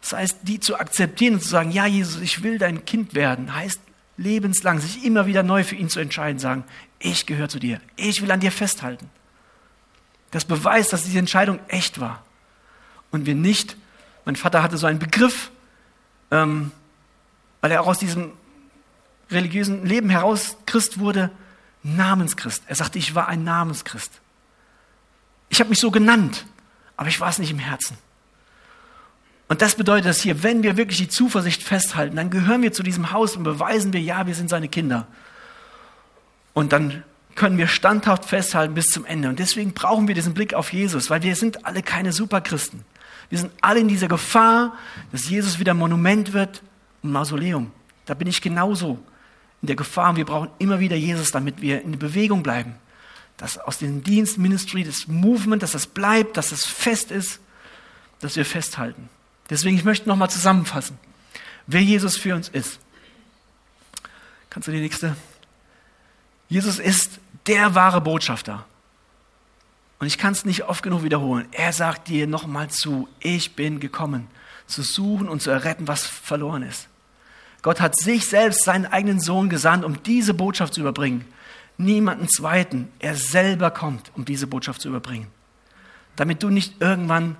Das 0.00 0.12
heißt, 0.12 0.38
die 0.42 0.60
zu 0.60 0.78
akzeptieren 0.78 1.34
und 1.34 1.40
zu 1.40 1.48
sagen, 1.48 1.70
ja, 1.70 1.86
Jesus, 1.86 2.20
ich 2.20 2.42
will 2.42 2.58
dein 2.58 2.84
Kind 2.84 3.14
werden, 3.14 3.54
heißt 3.54 3.80
lebenslang, 4.16 4.80
sich 4.80 5.04
immer 5.04 5.26
wieder 5.26 5.42
neu 5.42 5.64
für 5.64 5.76
ihn 5.76 5.88
zu 5.88 6.00
entscheiden, 6.00 6.38
sagen, 6.38 6.64
ich 6.98 7.26
gehöre 7.26 7.48
zu 7.48 7.58
dir, 7.58 7.80
ich 7.96 8.22
will 8.22 8.30
an 8.30 8.40
dir 8.40 8.52
festhalten. 8.52 9.10
Das 10.30 10.44
beweist, 10.44 10.92
dass 10.92 11.04
diese 11.04 11.18
Entscheidung 11.18 11.60
echt 11.68 12.00
war 12.00 12.24
und 13.10 13.26
wir 13.26 13.34
nicht 13.34 13.76
mein 14.28 14.36
Vater 14.36 14.62
hatte 14.62 14.76
so 14.76 14.86
einen 14.86 14.98
Begriff, 14.98 15.50
ähm, 16.30 16.70
weil 17.62 17.70
er 17.70 17.80
auch 17.80 17.86
aus 17.86 17.98
diesem 17.98 18.34
religiösen 19.30 19.86
Leben 19.86 20.10
heraus 20.10 20.58
Christ 20.66 20.98
wurde, 20.98 21.30
Namenschrist. 21.82 22.62
Er 22.66 22.74
sagte, 22.74 22.98
ich 22.98 23.14
war 23.14 23.28
ein 23.28 23.42
Namenschrist. 23.42 24.20
Ich 25.48 25.60
habe 25.60 25.70
mich 25.70 25.80
so 25.80 25.90
genannt, 25.90 26.44
aber 26.98 27.08
ich 27.08 27.20
war 27.20 27.30
es 27.30 27.38
nicht 27.38 27.50
im 27.50 27.58
Herzen. 27.58 27.96
Und 29.48 29.62
das 29.62 29.74
bedeutet 29.74 30.06
dass 30.06 30.20
hier, 30.20 30.42
wenn 30.42 30.62
wir 30.62 30.76
wirklich 30.76 30.98
die 30.98 31.08
Zuversicht 31.08 31.62
festhalten, 31.62 32.16
dann 32.16 32.30
gehören 32.30 32.62
wir 32.62 32.72
zu 32.72 32.82
diesem 32.82 33.12
Haus 33.12 33.34
und 33.34 33.42
beweisen 33.42 33.92
wir, 33.94 34.00
ja, 34.00 34.26
wir 34.26 34.34
sind 34.34 34.50
seine 34.50 34.68
Kinder. 34.68 35.06
Und 36.52 36.72
dann 36.72 37.02
können 37.34 37.56
wir 37.56 37.66
standhaft 37.66 38.26
festhalten 38.26 38.74
bis 38.74 38.86
zum 38.86 39.06
Ende. 39.06 39.28
Und 39.28 39.38
deswegen 39.38 39.72
brauchen 39.72 40.06
wir 40.06 40.14
diesen 40.14 40.34
Blick 40.34 40.54
auf 40.54 40.72
Jesus, 40.72 41.08
weil 41.08 41.22
wir 41.22 41.34
sind 41.34 41.64
alle 41.64 41.82
keine 41.82 42.12
Superchristen. 42.12 42.84
Wir 43.30 43.38
sind 43.38 43.52
alle 43.60 43.80
in 43.80 43.88
dieser 43.88 44.08
Gefahr, 44.08 44.76
dass 45.12 45.28
Jesus 45.28 45.58
wieder 45.58 45.72
Monument 45.72 46.32
wird 46.32 46.62
und 47.02 47.12
Mausoleum. 47.12 47.70
Da 48.06 48.14
bin 48.14 48.28
ich 48.28 48.42
genauso 48.42 48.98
in 49.62 49.66
der 49.66 49.76
Gefahr. 49.76 50.10
Und 50.10 50.16
wir 50.16 50.24
brauchen 50.24 50.50
immer 50.58 50.80
wieder 50.80 50.96
Jesus, 50.96 51.30
damit 51.30 51.62
wir 51.62 51.82
in 51.82 51.98
Bewegung 51.98 52.42
bleiben. 52.42 52.74
Dass 53.36 53.58
aus 53.58 53.78
dem 53.78 54.02
Dienst, 54.02 54.36
Ministry, 54.36 54.82
das 54.82 55.06
Movement, 55.06 55.62
dass 55.62 55.72
das 55.72 55.86
bleibt, 55.86 56.36
dass 56.36 56.50
das 56.50 56.66
fest 56.66 57.10
ist, 57.10 57.40
dass 58.20 58.36
wir 58.36 58.44
festhalten. 58.44 59.08
Deswegen, 59.50 59.76
ich 59.76 59.84
möchte 59.84 60.08
nochmal 60.08 60.30
zusammenfassen, 60.30 60.98
wer 61.66 61.82
Jesus 61.82 62.16
für 62.16 62.34
uns 62.34 62.48
ist. 62.48 62.78
Kannst 64.50 64.68
du 64.68 64.72
die 64.72 64.80
nächste? 64.80 65.16
Jesus 66.48 66.78
ist 66.78 67.20
der 67.46 67.74
wahre 67.74 68.00
Botschafter. 68.00 68.64
Und 69.98 70.06
ich 70.06 70.18
kann 70.18 70.32
es 70.32 70.44
nicht 70.44 70.64
oft 70.64 70.82
genug 70.82 71.02
wiederholen. 71.02 71.48
Er 71.52 71.72
sagt 71.72 72.08
dir 72.08 72.26
nochmal 72.26 72.68
zu, 72.68 73.08
ich 73.20 73.56
bin 73.56 73.80
gekommen, 73.80 74.28
zu 74.66 74.82
suchen 74.82 75.28
und 75.28 75.42
zu 75.42 75.50
erretten, 75.50 75.88
was 75.88 76.06
verloren 76.06 76.62
ist. 76.62 76.88
Gott 77.62 77.80
hat 77.80 77.98
sich 77.98 78.26
selbst, 78.26 78.64
seinen 78.64 78.86
eigenen 78.86 79.20
Sohn 79.20 79.48
gesandt, 79.48 79.84
um 79.84 80.02
diese 80.02 80.34
Botschaft 80.34 80.74
zu 80.74 80.80
überbringen. 80.80 81.24
Niemanden 81.76 82.28
zweiten. 82.28 82.88
Er 83.00 83.16
selber 83.16 83.70
kommt, 83.70 84.12
um 84.14 84.24
diese 84.24 84.46
Botschaft 84.46 84.80
zu 84.80 84.88
überbringen. 84.88 85.26
Damit 86.16 86.42
du 86.42 86.50
nicht 86.50 86.80
irgendwann 86.80 87.36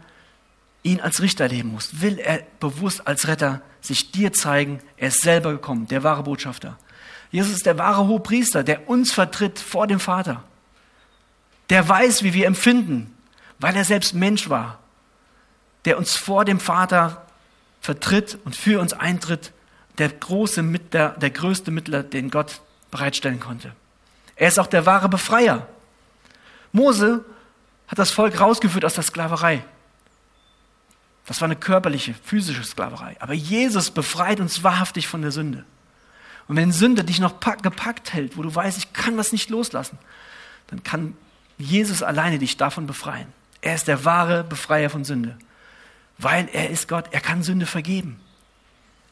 ihn 0.82 1.00
als 1.00 1.20
Richter 1.20 1.44
erleben 1.44 1.72
musst, 1.72 2.00
will 2.00 2.18
er 2.18 2.42
bewusst 2.60 3.06
als 3.06 3.28
Retter 3.28 3.60
sich 3.80 4.12
dir 4.12 4.32
zeigen. 4.32 4.80
Er 4.96 5.08
ist 5.08 5.22
selber 5.22 5.52
gekommen, 5.52 5.86
der 5.88 6.02
wahre 6.02 6.22
Botschafter. 6.22 6.78
Jesus 7.30 7.52
ist 7.52 7.66
der 7.66 7.78
wahre 7.78 8.06
Hohepriester, 8.06 8.62
der 8.62 8.88
uns 8.88 9.12
vertritt 9.12 9.58
vor 9.58 9.86
dem 9.86 10.00
Vater. 10.00 10.42
Der 11.70 11.86
weiß, 11.86 12.22
wie 12.22 12.32
wir 12.32 12.46
empfinden, 12.46 13.14
weil 13.58 13.76
er 13.76 13.84
selbst 13.84 14.14
Mensch 14.14 14.48
war. 14.48 14.78
Der 15.84 15.98
uns 15.98 16.16
vor 16.16 16.44
dem 16.44 16.60
Vater 16.60 17.26
vertritt 17.80 18.38
und 18.44 18.56
für 18.56 18.80
uns 18.80 18.92
eintritt. 18.92 19.52
Der 19.98 20.08
große 20.08 20.62
Mittler, 20.62 21.10
der 21.10 21.30
größte 21.30 21.70
Mittler, 21.70 22.02
den 22.02 22.30
Gott 22.30 22.60
bereitstellen 22.90 23.40
konnte. 23.40 23.72
Er 24.36 24.48
ist 24.48 24.58
auch 24.58 24.66
der 24.66 24.86
wahre 24.86 25.08
Befreier. 25.08 25.66
Mose 26.72 27.24
hat 27.88 27.98
das 27.98 28.10
Volk 28.10 28.40
rausgeführt 28.40 28.84
aus 28.84 28.94
der 28.94 29.02
Sklaverei. 29.02 29.64
Das 31.28 31.42
war 31.42 31.46
eine 31.46 31.56
körperliche, 31.56 32.14
physische 32.24 32.64
Sklaverei. 32.64 33.14
Aber 33.20 33.34
Jesus 33.34 33.90
befreit 33.90 34.40
uns 34.40 34.64
wahrhaftig 34.64 35.08
von 35.08 35.20
der 35.20 35.30
Sünde. 35.30 35.66
Und 36.48 36.56
wenn 36.56 36.72
Sünde 36.72 37.04
dich 37.04 37.20
noch 37.20 37.38
gepackt 37.38 38.14
hält, 38.14 38.38
wo 38.38 38.42
du 38.42 38.54
weißt, 38.54 38.78
ich 38.78 38.94
kann 38.94 39.18
das 39.18 39.30
nicht 39.30 39.50
loslassen, 39.50 39.98
dann 40.68 40.82
kann 40.82 41.14
Jesus 41.58 42.02
alleine 42.02 42.38
dich 42.38 42.56
davon 42.56 42.86
befreien. 42.86 43.26
Er 43.60 43.74
ist 43.74 43.88
der 43.88 44.06
wahre 44.06 44.42
Befreier 44.42 44.88
von 44.88 45.04
Sünde, 45.04 45.36
weil 46.16 46.48
er 46.50 46.70
ist 46.70 46.88
Gott. 46.88 47.04
Er 47.10 47.20
kann 47.20 47.42
Sünde 47.42 47.66
vergeben. 47.66 48.18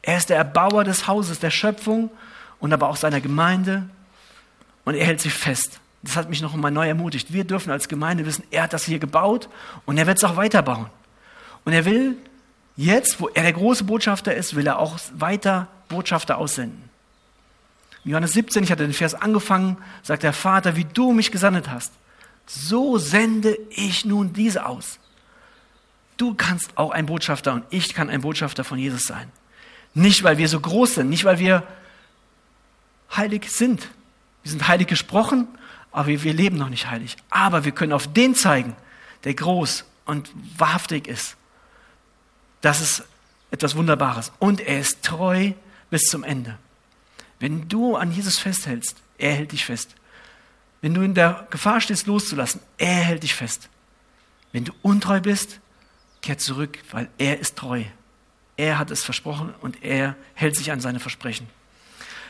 Er 0.01 0.17
ist 0.17 0.31
der 0.31 0.39
Erbauer 0.39 0.85
des 0.85 1.07
Hauses, 1.07 1.39
der 1.39 1.51
Schöpfung 1.51 2.11
und 2.61 2.73
aber 2.73 2.89
auch 2.89 2.97
seiner 2.97 3.21
Gemeinde 3.21 3.91
und 4.87 4.95
er 4.95 5.05
hält 5.05 5.21
sich 5.21 5.35
fest. 5.35 5.81
Das 6.03 6.17
hat 6.17 6.31
mich 6.31 6.41
noch 6.41 6.55
einmal 6.55 6.71
neu 6.71 6.89
ermutigt. 6.89 7.31
Wir 7.31 7.45
dürfen 7.45 7.71
als 7.71 7.89
Gemeinde 7.89 8.25
wissen, 8.25 8.45
er 8.51 8.62
hat 8.62 8.73
das 8.73 8.87
hier 8.87 9.01
gebaut 9.01 9.51
und 9.85 9.99
er 9.99 10.07
wird 10.07 10.17
es 10.17 10.25
auch 10.25 10.37
weiterbauen. 10.37 10.87
Und 11.67 11.73
er 11.73 11.85
will 11.85 12.17
jetzt, 12.77 13.21
wo 13.21 13.29
er 13.29 13.43
der 13.43 13.53
große 13.53 13.85
Botschafter 13.85 14.35
ist, 14.35 14.55
will 14.55 14.67
er 14.67 14.79
auch 14.79 14.99
weiter 15.12 15.67
Botschafter 15.89 16.39
aussenden. 16.39 16.89
In 18.05 18.12
Johannes 18.12 18.35
17, 18.35 18.62
ich 18.62 18.71
hatte 18.71 18.85
den 18.85 18.93
Vers 18.93 19.14
angefangen, 19.14 19.77
sagt 20.05 20.23
der 20.23 20.33
Vater, 20.33 20.77
wie 20.77 20.85
du 20.85 21.12
mich 21.12 21.33
gesandt 21.33 21.69
hast, 21.69 21.93
so 22.47 22.99
sende 22.99 23.59
ich 23.71 24.05
nun 24.05 24.33
diese 24.33 24.64
aus. 24.64 25.01
Du 26.17 26.35
kannst 26.35 26.79
auch 26.79 26.93
ein 26.93 27.07
Botschafter 27.07 27.53
und 27.53 27.64
ich 27.71 27.95
kann 27.95 28.11
ein 28.11 28.21
Botschafter 28.21 28.62
von 28.62 28.79
Jesus 28.79 29.03
sein. 29.03 29.31
Nicht, 29.93 30.23
weil 30.23 30.39
wir 30.39 30.49
so 30.49 30.61
groß 30.61 30.95
sind, 30.95 31.11
nicht, 31.11 31.25
weil 31.25 31.41
wir 31.41 31.64
heilig 33.17 33.51
sind. 33.51 33.89
Wir 34.45 34.53
sind 34.53 34.69
heilig 34.69 34.87
gesprochen, 34.87 35.49
aber 35.91 36.07
wir, 36.07 36.23
wir 36.23 36.33
leben 36.33 36.59
noch 36.59 36.69
nicht 36.69 36.89
heilig. 36.89 37.17
Aber 37.29 37.64
wir 37.64 37.73
können 37.73 37.93
auf 37.93 38.07
den 38.12 38.37
zeigen, 38.37 38.77
der 39.25 39.35
groß 39.35 39.85
und 40.05 40.31
wahrhaftig 40.57 41.09
ist. 41.09 41.37
Das 42.67 42.81
ist 42.81 43.05
etwas 43.53 43.77
Wunderbares. 43.77 44.33
Und 44.41 44.61
er 44.61 44.81
ist 44.81 45.05
treu 45.05 45.53
bis 45.89 46.03
zum 46.03 46.25
Ende. 46.25 46.59
Wenn 47.39 47.69
du 47.69 47.95
an 47.95 48.11
Jesus 48.11 48.41
festhältst, 48.41 48.97
er 49.19 49.35
hält 49.35 49.53
dich 49.53 49.64
fest. 49.64 49.95
Wenn 50.81 50.93
du 50.93 51.03
in 51.03 51.14
der 51.14 51.47
Gefahr 51.51 51.81
stehst, 51.81 52.09
loszulassen, 52.09 52.61
er 52.77 53.05
hält 53.05 53.23
dich 53.23 53.37
fest. 53.37 53.69
Wenn 54.51 54.64
du 54.64 54.73
untreu 54.83 55.21
bist, 55.21 55.61
kehr 56.23 56.39
zurück, 56.39 56.81
weil 56.91 57.09
er 57.19 57.39
ist 57.39 57.55
treu. 57.55 57.85
Er 58.57 58.81
hat 58.81 58.91
es 58.91 59.05
versprochen 59.05 59.55
und 59.61 59.85
er 59.85 60.17
hält 60.35 60.57
sich 60.57 60.73
an 60.73 60.81
seine 60.81 60.99
Versprechen. 60.99 61.47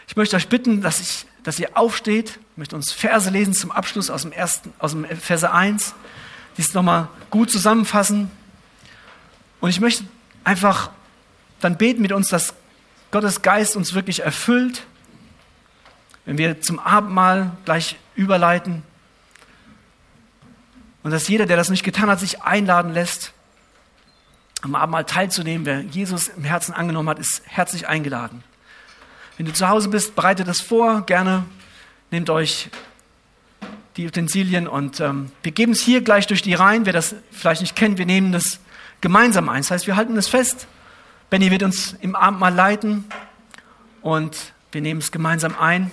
Ich 0.07 0.17
möchte 0.17 0.37
euch 0.37 0.49
bitten, 0.49 0.83
dass, 0.83 1.01
ich, 1.01 1.25
dass 1.45 1.59
ihr 1.59 1.79
aufsteht. 1.79 2.41
Ich 2.53 2.59
möchte 2.59 2.77
uns 2.77 2.93
Verse 2.93 3.31
lesen 3.31 3.55
zum 3.55 3.73
Abschluss 3.73 4.11
aus 4.11 4.21
dem, 4.21 4.33
ersten, 4.33 4.75
aus 4.81 4.91
dem 4.91 5.07
Verse 5.07 5.51
1. 5.51 5.95
Dies 6.59 6.75
nochmal 6.75 7.09
gut 7.31 7.51
zusammenfassen. 7.51 8.31
Und 9.61 9.71
ich 9.71 9.81
möchte 9.81 10.05
einfach 10.47 10.91
dann 11.61 11.77
beten 11.77 12.01
mit 12.01 12.13
uns, 12.13 12.29
dass 12.29 12.55
Gottes 13.11 13.43
Geist 13.43 13.77
uns 13.77 13.93
wirklich 13.93 14.21
erfüllt 14.21 14.83
wenn 16.27 16.39
wir 16.39 16.61
zum 16.61 16.79
Abendmahl 16.79 17.53
gleich 17.65 17.97
überleiten 18.17 18.83
und 21.03 21.13
dass 21.13 21.29
jeder, 21.29 21.47
der 21.47 21.57
das 21.57 21.71
nicht 21.71 21.85
getan 21.85 22.11
hat, 22.11 22.21
sich 22.21 22.43
einladen 22.43 22.93
lässt, 22.93 23.33
am 24.63 24.75
Abendmahl 24.75 25.05
teilzunehmen, 25.05 25.65
wer 25.65 25.81
Jesus 25.83 26.29
im 26.29 26.43
Herzen 26.43 26.75
angenommen 26.75 27.09
hat, 27.09 27.21
ist 27.21 27.43
herzlich 27.45 27.87
eingeladen. 27.87 28.43
Wenn 29.37 29.47
du 29.47 29.53
zu 29.53 29.69
Hause 29.69 29.89
bist, 29.89 30.17
bereitet 30.17 30.49
das 30.49 30.61
vor, 30.61 31.07
gerne 31.07 31.45
nehmt 32.11 32.29
euch 32.29 32.71
die 33.97 34.07
Utensilien 34.07 34.67
und 34.67 35.01
ähm, 35.01 35.31
wir 35.43 35.53
geben 35.53 35.73
es 35.73 35.81
hier 35.81 36.03
gleich 36.03 36.27
durch 36.27 36.43
die 36.43 36.55
Reihen. 36.55 36.87
Wer 36.87 36.93
das 36.93 37.15
vielleicht 37.31 37.61
nicht 37.61 37.77
kennt, 37.77 37.99
wir 37.99 38.07
nehmen 38.07 38.33
das 38.33 38.59
gemeinsam 39.01 39.49
ein. 39.49 39.63
Das 39.63 39.71
heißt, 39.71 39.87
wir 39.87 39.97
halten 39.97 40.17
es 40.17 40.29
fest. 40.29 40.67
Benny 41.31 41.51
wird 41.51 41.63
uns 41.63 41.95
im 42.01 42.15
Abendmahl 42.15 42.55
leiten 42.55 43.05
und 44.03 44.53
wir 44.73 44.81
nehmen 44.81 45.01
es 45.01 45.11
gemeinsam 45.11 45.57
ein. 45.59 45.91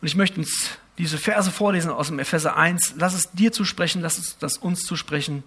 Und 0.00 0.06
ich 0.06 0.16
möchte 0.16 0.38
uns 0.38 0.70
diese 0.98 1.18
Verse 1.18 1.50
vorlesen 1.50 1.90
aus 1.90 2.08
dem 2.08 2.18
Epheser 2.18 2.56
1. 2.56 2.94
Lass 2.96 3.14
es 3.14 3.30
dir 3.32 3.52
zusprechen, 3.52 4.00
lass 4.00 4.18
es 4.18 4.38
das 4.38 4.58
uns 4.58 4.82
zusprechen. 4.82 5.42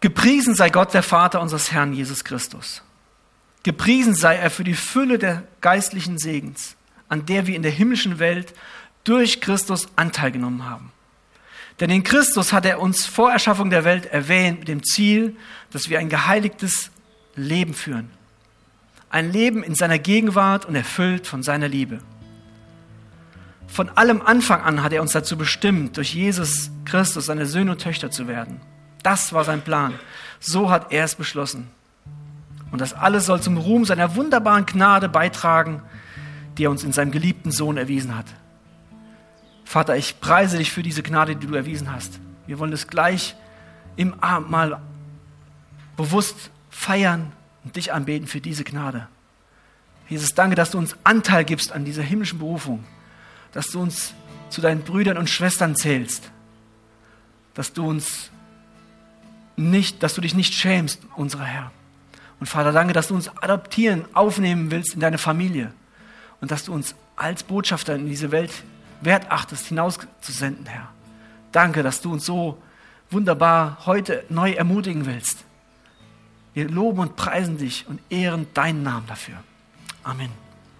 Gepriesen 0.00 0.54
sei 0.54 0.70
Gott, 0.70 0.92
der 0.92 1.02
Vater 1.02 1.40
unseres 1.40 1.72
Herrn 1.72 1.92
Jesus 1.92 2.24
Christus. 2.24 2.82
Gepriesen 3.62 4.14
sei 4.14 4.36
er 4.36 4.50
für 4.50 4.64
die 4.64 4.74
Fülle 4.74 5.18
der 5.18 5.42
geistlichen 5.60 6.18
Segens, 6.18 6.76
an 7.08 7.26
der 7.26 7.46
wir 7.46 7.56
in 7.56 7.62
der 7.62 7.72
himmlischen 7.72 8.18
Welt 8.18 8.54
durch 9.04 9.40
Christus 9.40 9.88
Anteil 9.96 10.30
genommen 10.30 10.68
haben. 10.68 10.92
Denn 11.80 11.90
in 11.90 12.02
Christus 12.02 12.52
hat 12.52 12.64
er 12.64 12.80
uns 12.80 13.04
vor 13.04 13.32
Erschaffung 13.32 13.70
der 13.70 13.84
Welt 13.84 14.06
erwähnt 14.06 14.60
mit 14.60 14.68
dem 14.68 14.82
Ziel, 14.82 15.36
dass 15.70 15.90
wir 15.90 15.98
ein 15.98 16.08
geheiligtes 16.08 16.90
Leben 17.34 17.74
führen. 17.74 18.10
Ein 19.10 19.30
Leben 19.30 19.62
in 19.62 19.74
seiner 19.74 19.98
Gegenwart 19.98 20.64
und 20.64 20.74
erfüllt 20.74 21.26
von 21.26 21.42
seiner 21.42 21.68
Liebe. 21.68 22.00
Von 23.66 23.90
allem 23.90 24.22
Anfang 24.22 24.62
an 24.62 24.82
hat 24.82 24.92
er 24.92 25.02
uns 25.02 25.12
dazu 25.12 25.36
bestimmt, 25.36 25.96
durch 25.96 26.14
Jesus 26.14 26.70
Christus 26.84 27.26
seine 27.26 27.46
Söhne 27.46 27.72
und 27.72 27.80
Töchter 27.80 28.10
zu 28.10 28.26
werden. 28.26 28.60
Das 29.02 29.32
war 29.32 29.44
sein 29.44 29.60
Plan. 29.60 29.94
So 30.40 30.70
hat 30.70 30.92
er 30.92 31.04
es 31.04 31.14
beschlossen. 31.14 31.68
Und 32.70 32.80
das 32.80 32.94
alles 32.94 33.26
soll 33.26 33.40
zum 33.40 33.58
Ruhm 33.58 33.84
seiner 33.84 34.16
wunderbaren 34.16 34.66
Gnade 34.66 35.08
beitragen, 35.08 35.82
die 36.56 36.64
er 36.64 36.70
uns 36.70 36.84
in 36.84 36.92
seinem 36.92 37.10
geliebten 37.10 37.52
Sohn 37.52 37.76
erwiesen 37.76 38.16
hat. 38.16 38.26
Vater, 39.66 39.96
ich 39.96 40.20
preise 40.20 40.56
dich 40.56 40.72
für 40.72 40.82
diese 40.82 41.02
Gnade, 41.02 41.36
die 41.36 41.46
du 41.46 41.54
erwiesen 41.54 41.92
hast. 41.92 42.18
Wir 42.46 42.58
wollen 42.58 42.72
es 42.72 42.86
gleich 42.86 43.36
im 43.96 44.14
Abendmahl 44.22 44.80
bewusst 45.98 46.50
feiern 46.70 47.32
und 47.64 47.76
dich 47.76 47.92
anbeten 47.92 48.26
für 48.26 48.40
diese 48.40 48.64
Gnade. 48.64 49.08
Jesus, 50.08 50.34
danke, 50.34 50.56
dass 50.56 50.70
du 50.70 50.78
uns 50.78 50.96
Anteil 51.04 51.44
gibst 51.44 51.72
an 51.72 51.84
dieser 51.84 52.02
himmlischen 52.02 52.38
Berufung 52.38 52.84
dass 53.56 53.70
du 53.70 53.80
uns 53.80 54.12
zu 54.50 54.60
deinen 54.60 54.82
Brüdern 54.82 55.16
und 55.16 55.30
Schwestern 55.30 55.76
zählst, 55.76 56.30
dass 57.54 57.72
du 57.72 57.88
uns 57.88 58.30
nicht, 59.56 60.02
dass 60.02 60.12
du 60.12 60.20
dich 60.20 60.34
nicht 60.34 60.52
schämst, 60.52 61.00
unser 61.16 61.42
Herr. 61.42 61.72
Und 62.38 62.48
Vater, 62.48 62.70
danke, 62.70 62.92
dass 62.92 63.08
du 63.08 63.14
uns 63.14 63.28
adoptieren, 63.28 64.04
aufnehmen 64.12 64.70
willst 64.70 64.92
in 64.92 65.00
deine 65.00 65.16
Familie 65.16 65.72
und 66.42 66.50
dass 66.50 66.66
du 66.66 66.74
uns 66.74 66.94
als 67.16 67.44
Botschafter 67.44 67.94
in 67.94 68.06
diese 68.06 68.30
Welt 68.30 68.52
wert 69.06 69.30
achtest, 69.30 69.66
hinauszusenden, 69.68 70.66
Herr. 70.66 70.88
Danke, 71.52 71.82
dass 71.82 72.02
du 72.02 72.12
uns 72.12 72.26
so 72.26 72.62
wunderbar 73.10 73.78
heute 73.86 74.24
neu 74.28 74.52
ermutigen 74.52 75.06
willst. 75.06 75.44
Wir 76.52 76.68
loben 76.68 77.00
und 77.00 77.16
preisen 77.16 77.56
dich 77.56 77.86
und 77.88 78.00
ehren 78.10 78.46
deinen 78.52 78.82
Namen 78.82 79.06
dafür. 79.06 79.36
Amen. 80.02 80.45